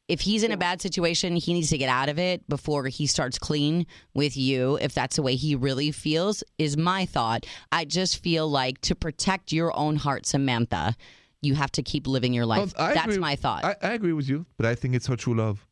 if 0.08 0.22
he's 0.22 0.42
in 0.42 0.52
a 0.52 0.58
bad 0.58 0.82
situation, 0.82 1.36
he 1.36 1.54
needs 1.54 1.70
to 1.70 1.78
get 1.78 1.90
out 1.90 2.10
of 2.10 2.18
it 2.18 2.48
before 2.48 2.88
he 2.88 3.06
starts 3.06 3.38
clean 3.38 3.86
with 4.14 4.38
you. 4.38 4.78
If 4.82 4.94
that's 4.94 5.18
the 5.18 5.22
way 5.22 5.36
he 5.36 5.54
really 5.54 5.92
feels, 5.92 6.44
is 6.58 6.78
my 6.78 7.06
thought. 7.06 7.46
I 7.72 7.86
just 7.86 8.24
feel 8.24 8.50
like 8.50 8.80
to 8.82 8.96
protect 8.96 9.52
your 9.52 9.76
own 9.78 9.98
heart, 9.98 10.26
Samantha, 10.26 10.96
you 11.42 11.56
have 11.56 11.72
to 11.74 11.84
keep 11.84 12.08
living 12.08 12.34
your 12.34 12.46
life. 12.46 12.74
Well, 12.78 12.94
that's 12.94 13.06
agree- 13.06 13.18
my 13.20 13.36
thought. 13.36 13.64
I, 13.64 13.76
I 13.82 13.92
agree 13.94 14.14
with 14.14 14.28
you, 14.30 14.46
but 14.58 14.66
I 14.66 14.76
think 14.76 14.96
it's 14.96 15.08
her 15.08 15.16
true 15.16 15.36
love. 15.36 15.66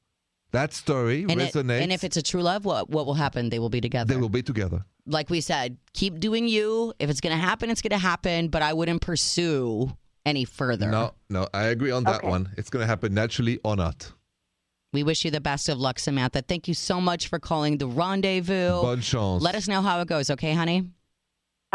That 0.52 0.74
story 0.74 1.24
and, 1.24 1.42
it- 1.42 1.54
resonates. 1.54 1.82
and 1.82 1.92
if 1.92 2.04
it's 2.04 2.18
a 2.18 2.22
true 2.22 2.42
love, 2.42 2.64
what 2.66 2.90
what 2.90 3.06
will 3.06 3.16
happen? 3.16 3.50
They 3.50 3.60
will 3.60 3.70
be 3.70 3.82
together. 3.82 4.14
they 4.14 4.20
will 4.20 4.30
be 4.30 4.44
together. 4.44 4.86
like 5.06 5.30
we 5.30 5.42
said, 5.42 5.78
keep 5.94 6.20
doing 6.20 6.48
you. 6.48 6.94
If 7.00 7.10
it's 7.10 7.20
going 7.22 7.36
to 7.36 7.42
happen, 7.42 7.70
it's 7.70 7.82
going 7.82 7.92
to 8.00 8.08
happen, 8.14 8.48
but 8.48 8.62
I 8.62 8.74
wouldn't 8.74 9.02
pursue 9.02 9.92
any 10.26 10.46
further. 10.46 10.90
No, 10.90 11.14
no, 11.30 11.48
I 11.54 11.64
agree 11.66 11.92
on 11.92 12.04
that 12.06 12.22
Okay. 12.24 12.30
one. 12.30 12.50
It's 12.58 12.70
going 12.70 12.82
to 12.82 12.88
happen 12.88 13.14
naturally 13.14 13.60
or 13.64 13.76
not. 13.76 14.12
We 14.94 15.04
wish 15.04 15.26
you 15.26 15.32
the 15.32 15.42
best 15.42 15.68
of 15.68 15.78
luck, 15.78 16.00
Samantha. 16.00 16.42
Thank 16.42 16.68
you 16.70 16.74
so 16.74 17.02
much 17.02 17.28
for 17.28 17.38
calling 17.38 17.78
the 17.78 17.88
rendezvous. 17.88 18.82
Bonne 18.82 19.02
chance. 19.02 19.44
Let 19.44 19.56
us 19.56 19.68
know 19.68 19.82
how 19.82 20.00
it 20.00 20.08
goes, 20.08 20.30
okay, 20.32 20.54
honey? 20.54 20.86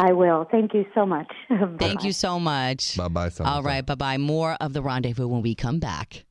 I 0.00 0.12
will. 0.12 0.46
Thank 0.50 0.72
you 0.72 0.86
so 0.94 1.04
much. 1.04 1.30
Thank 1.48 1.78
Bye-bye. 1.78 2.00
you 2.04 2.12
so 2.12 2.40
much. 2.40 2.96
Bye 2.96 3.08
bye, 3.08 3.30
All 3.40 3.62
right, 3.62 3.84
bye 3.84 3.94
bye. 3.94 4.16
More 4.16 4.56
of 4.58 4.72
the 4.72 4.80
rendezvous 4.80 5.28
when 5.28 5.42
we 5.42 5.54
come 5.54 5.78
back. 5.78 6.24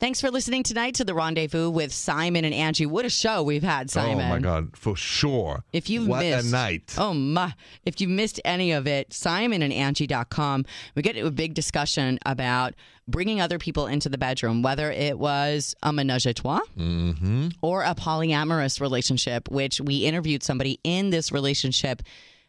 Thanks 0.00 0.18
for 0.18 0.30
listening 0.30 0.62
tonight 0.62 0.94
to 0.94 1.04
the 1.04 1.12
rendezvous 1.12 1.68
with 1.68 1.92
Simon 1.92 2.46
and 2.46 2.54
Angi. 2.54 2.86
What 2.86 3.04
a 3.04 3.10
show 3.10 3.42
we've 3.42 3.62
had, 3.62 3.90
Simon. 3.90 4.24
Oh 4.26 4.28
my 4.30 4.38
God, 4.38 4.74
for 4.74 4.96
sure. 4.96 5.62
If 5.74 5.90
you've 5.90 6.08
what 6.08 6.20
missed 6.20 6.48
a 6.48 6.50
night. 6.50 6.94
Oh 6.96 7.12
my! 7.12 7.52
If 7.84 8.00
you 8.00 8.08
missed 8.08 8.40
any 8.42 8.72
of 8.72 8.86
it, 8.86 9.10
SimonandAngi.com. 9.10 10.64
We 10.94 11.02
get 11.02 11.16
into 11.16 11.28
a 11.28 11.30
big 11.30 11.52
discussion 11.52 12.18
about 12.24 12.72
bringing 13.06 13.42
other 13.42 13.58
people 13.58 13.86
into 13.88 14.08
the 14.08 14.16
bedroom, 14.16 14.62
whether 14.62 14.90
it 14.90 15.18
was 15.18 15.74
a 15.82 15.92
menage 15.92 16.24
a 16.24 16.32
trois 16.32 16.60
Mm-hmm. 16.78 17.48
or 17.60 17.82
a 17.82 17.94
polyamorous 17.94 18.80
relationship. 18.80 19.50
Which 19.50 19.82
we 19.82 20.06
interviewed 20.06 20.42
somebody 20.42 20.80
in 20.82 21.10
this 21.10 21.30
relationship. 21.30 22.00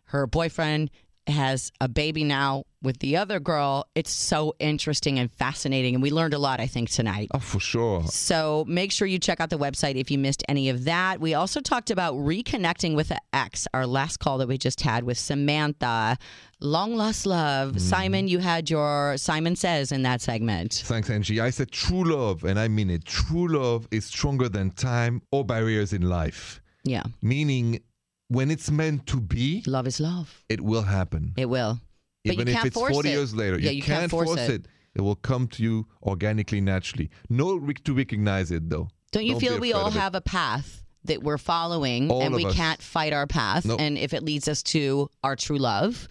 Her 0.06 0.26
boyfriend 0.26 0.90
has 1.28 1.74
a 1.82 1.90
baby 1.90 2.24
now 2.24 2.64
with 2.84 3.00
the 3.00 3.16
other 3.18 3.40
girl, 3.40 3.86
it's 3.96 4.12
so 4.12 4.56
interesting 4.60 5.20
and 5.20 5.32
fascinating. 5.32 5.94
And 5.96 6.02
we 6.02 6.10
learned 6.10 6.34
a 6.34 6.40
lot, 6.40 6.60
I 6.60 6.68
think, 6.68 6.90
tonight. 6.90 7.28
Oh, 7.34 7.40
for 7.40 7.60
sure. 7.60 8.04
So 8.08 8.66
make 8.68 8.92
sure 8.92 9.08
you 9.08 9.20
check 9.20 9.40
out 9.40 9.50
the 9.52 9.58
website 9.60 9.96
if 9.96 10.10
you 10.10 10.18
missed 10.18 10.44
any 10.50 10.70
of 10.70 10.86
that. 10.86 11.20
We 11.22 11.34
also 11.36 11.60
talked 11.62 11.92
about 11.92 12.16
reconnecting 12.16 12.96
with 12.96 13.12
an 13.12 13.20
ex, 13.34 13.68
our 13.74 13.86
last 13.86 14.18
call 14.20 14.40
that 14.40 14.48
we 14.48 14.58
just 14.58 14.82
had 14.82 15.04
with 15.04 15.18
Samantha. 15.18 16.18
Long 16.60 16.96
lost 16.96 17.26
love. 17.26 17.70
Mm-hmm. 17.70 17.78
Simon, 17.80 18.28
you 18.28 18.40
had 18.40 18.70
your 18.70 19.16
Simon 19.18 19.56
Says 19.56 19.92
in 19.92 20.02
that 20.04 20.22
segment. 20.22 20.74
Thanks, 20.86 21.10
Angi. 21.10 21.42
I 21.42 21.50
said 21.50 21.72
true 21.72 22.04
love, 22.04 22.44
and 22.44 22.60
I 22.60 22.68
mean 22.68 22.90
it. 22.90 23.06
True 23.06 23.48
love 23.48 23.88
is 23.92 24.06
stronger 24.06 24.50
than 24.50 24.72
time 24.72 25.22
or 25.32 25.44
barriers 25.46 25.94
in 25.94 26.04
life. 26.04 26.62
Yeah. 26.84 27.04
Meaning, 27.22 27.82
when 28.28 28.50
it's 28.50 28.72
meant 28.72 29.06
to 29.08 29.20
be, 29.20 29.62
Love 29.68 29.86
is 29.88 30.00
love. 30.00 30.44
it 30.50 30.62
will 30.62 30.84
happen. 30.84 31.34
It 31.38 31.46
will. 31.48 31.80
But 32.24 32.34
Even 32.34 32.48
if 32.48 32.54
can't 32.54 32.68
it's 32.68 32.76
force 32.76 32.94
40 32.94 33.10
it. 33.10 33.12
years 33.14 33.36
later. 33.36 33.60
Yeah, 33.60 33.72
you, 33.72 33.78
you 33.78 33.84
can't 33.84 34.12
force 34.12 34.38
it. 34.38 34.68
it. 34.96 35.02
will 35.02 35.16
come 35.16 35.48
to 35.50 35.64
you 35.64 35.88
organically, 36.04 36.62
naturally. 36.62 37.10
No 37.30 37.56
rec- 37.56 37.84
to 37.86 37.94
recognize 37.94 38.52
it, 38.52 38.70
though. 38.70 38.90
Don't 39.12 39.26
you 39.26 39.32
Don't 39.34 39.40
feel 39.42 39.60
we 39.60 39.74
all 39.74 39.90
have 39.92 40.14
a 40.16 40.22
path 40.22 40.84
that 41.06 41.24
we're 41.24 41.40
following 41.40 42.12
All 42.12 42.22
and 42.22 42.36
we 42.36 42.46
us. 42.46 42.54
can't 42.56 42.82
fight 42.82 43.12
our 43.12 43.26
path? 43.26 43.66
Nope. 43.66 43.80
And 43.82 43.98
if 43.98 44.14
it 44.14 44.24
leads 44.24 44.48
us 44.48 44.62
to 44.64 45.10
our 45.24 45.36
true 45.36 45.58
love 45.58 46.08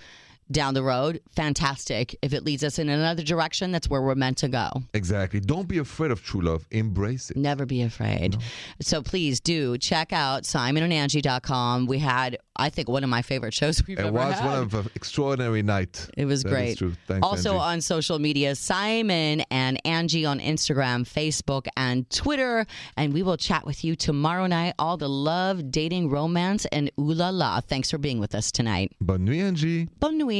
down 0.50 0.74
the 0.74 0.82
road, 0.82 1.20
fantastic. 1.34 2.16
If 2.22 2.32
it 2.32 2.44
leads 2.44 2.64
us 2.64 2.78
in 2.78 2.88
another 2.88 3.22
direction, 3.22 3.70
that's 3.72 3.88
where 3.88 4.02
we're 4.02 4.14
meant 4.14 4.38
to 4.38 4.48
go. 4.48 4.68
Exactly. 4.94 5.40
Don't 5.40 5.68
be 5.68 5.78
afraid 5.78 6.10
of 6.10 6.22
true 6.22 6.40
love. 6.40 6.66
Embrace 6.70 7.30
it. 7.30 7.36
Never 7.36 7.66
be 7.66 7.82
afraid. 7.82 8.36
So 8.80 9.02
please 9.02 9.40
do 9.40 9.78
check 9.78 10.12
out 10.12 10.42
simonandangi.com. 10.42 11.86
We 11.86 11.98
had, 11.98 12.38
I 12.56 12.70
think, 12.70 12.88
one 12.88 13.04
of 13.04 13.10
my 13.10 13.22
favorite 13.22 13.54
shows 13.54 13.82
we've 13.86 13.98
It 13.98 14.06
ever 14.06 14.12
was 14.12 14.40
one 14.40 14.58
of 14.58 14.74
an 14.74 14.90
extraordinary 14.94 15.62
night. 15.62 16.08
It 16.16 16.24
was 16.24 16.42
That 16.42 16.50
great. 16.50 16.78
Thanks, 17.06 17.26
also 17.26 17.54
Angi. 17.54 17.60
on 17.60 17.80
social 17.80 18.18
media, 18.18 18.54
Simon 18.54 19.42
and 19.50 19.80
Angi 19.84 20.28
on 20.28 20.40
Instagram, 20.40 21.02
Facebook, 21.08 21.66
and 21.76 22.08
Twitter. 22.10 22.66
And 22.96 23.12
we 23.12 23.22
will 23.22 23.36
chat 23.36 23.64
with 23.66 23.84
you 23.84 23.94
tomorrow 23.96 24.46
night. 24.46 24.74
All 24.78 24.96
the 24.96 25.08
love, 25.08 25.70
dating, 25.70 26.10
romance, 26.10 26.66
and 26.66 26.90
ooh 26.98 27.12
la 27.12 27.30
la. 27.30 27.60
Thanks 27.60 27.90
for 27.90 27.98
being 27.98 28.18
with 28.18 28.34
us 28.34 28.50
tonight. 28.50 28.92
Bonne 29.00 29.24
nuit, 29.24 29.54
Angi. 29.54 29.88
Bonne 30.00 30.18
nuit. 30.18 30.39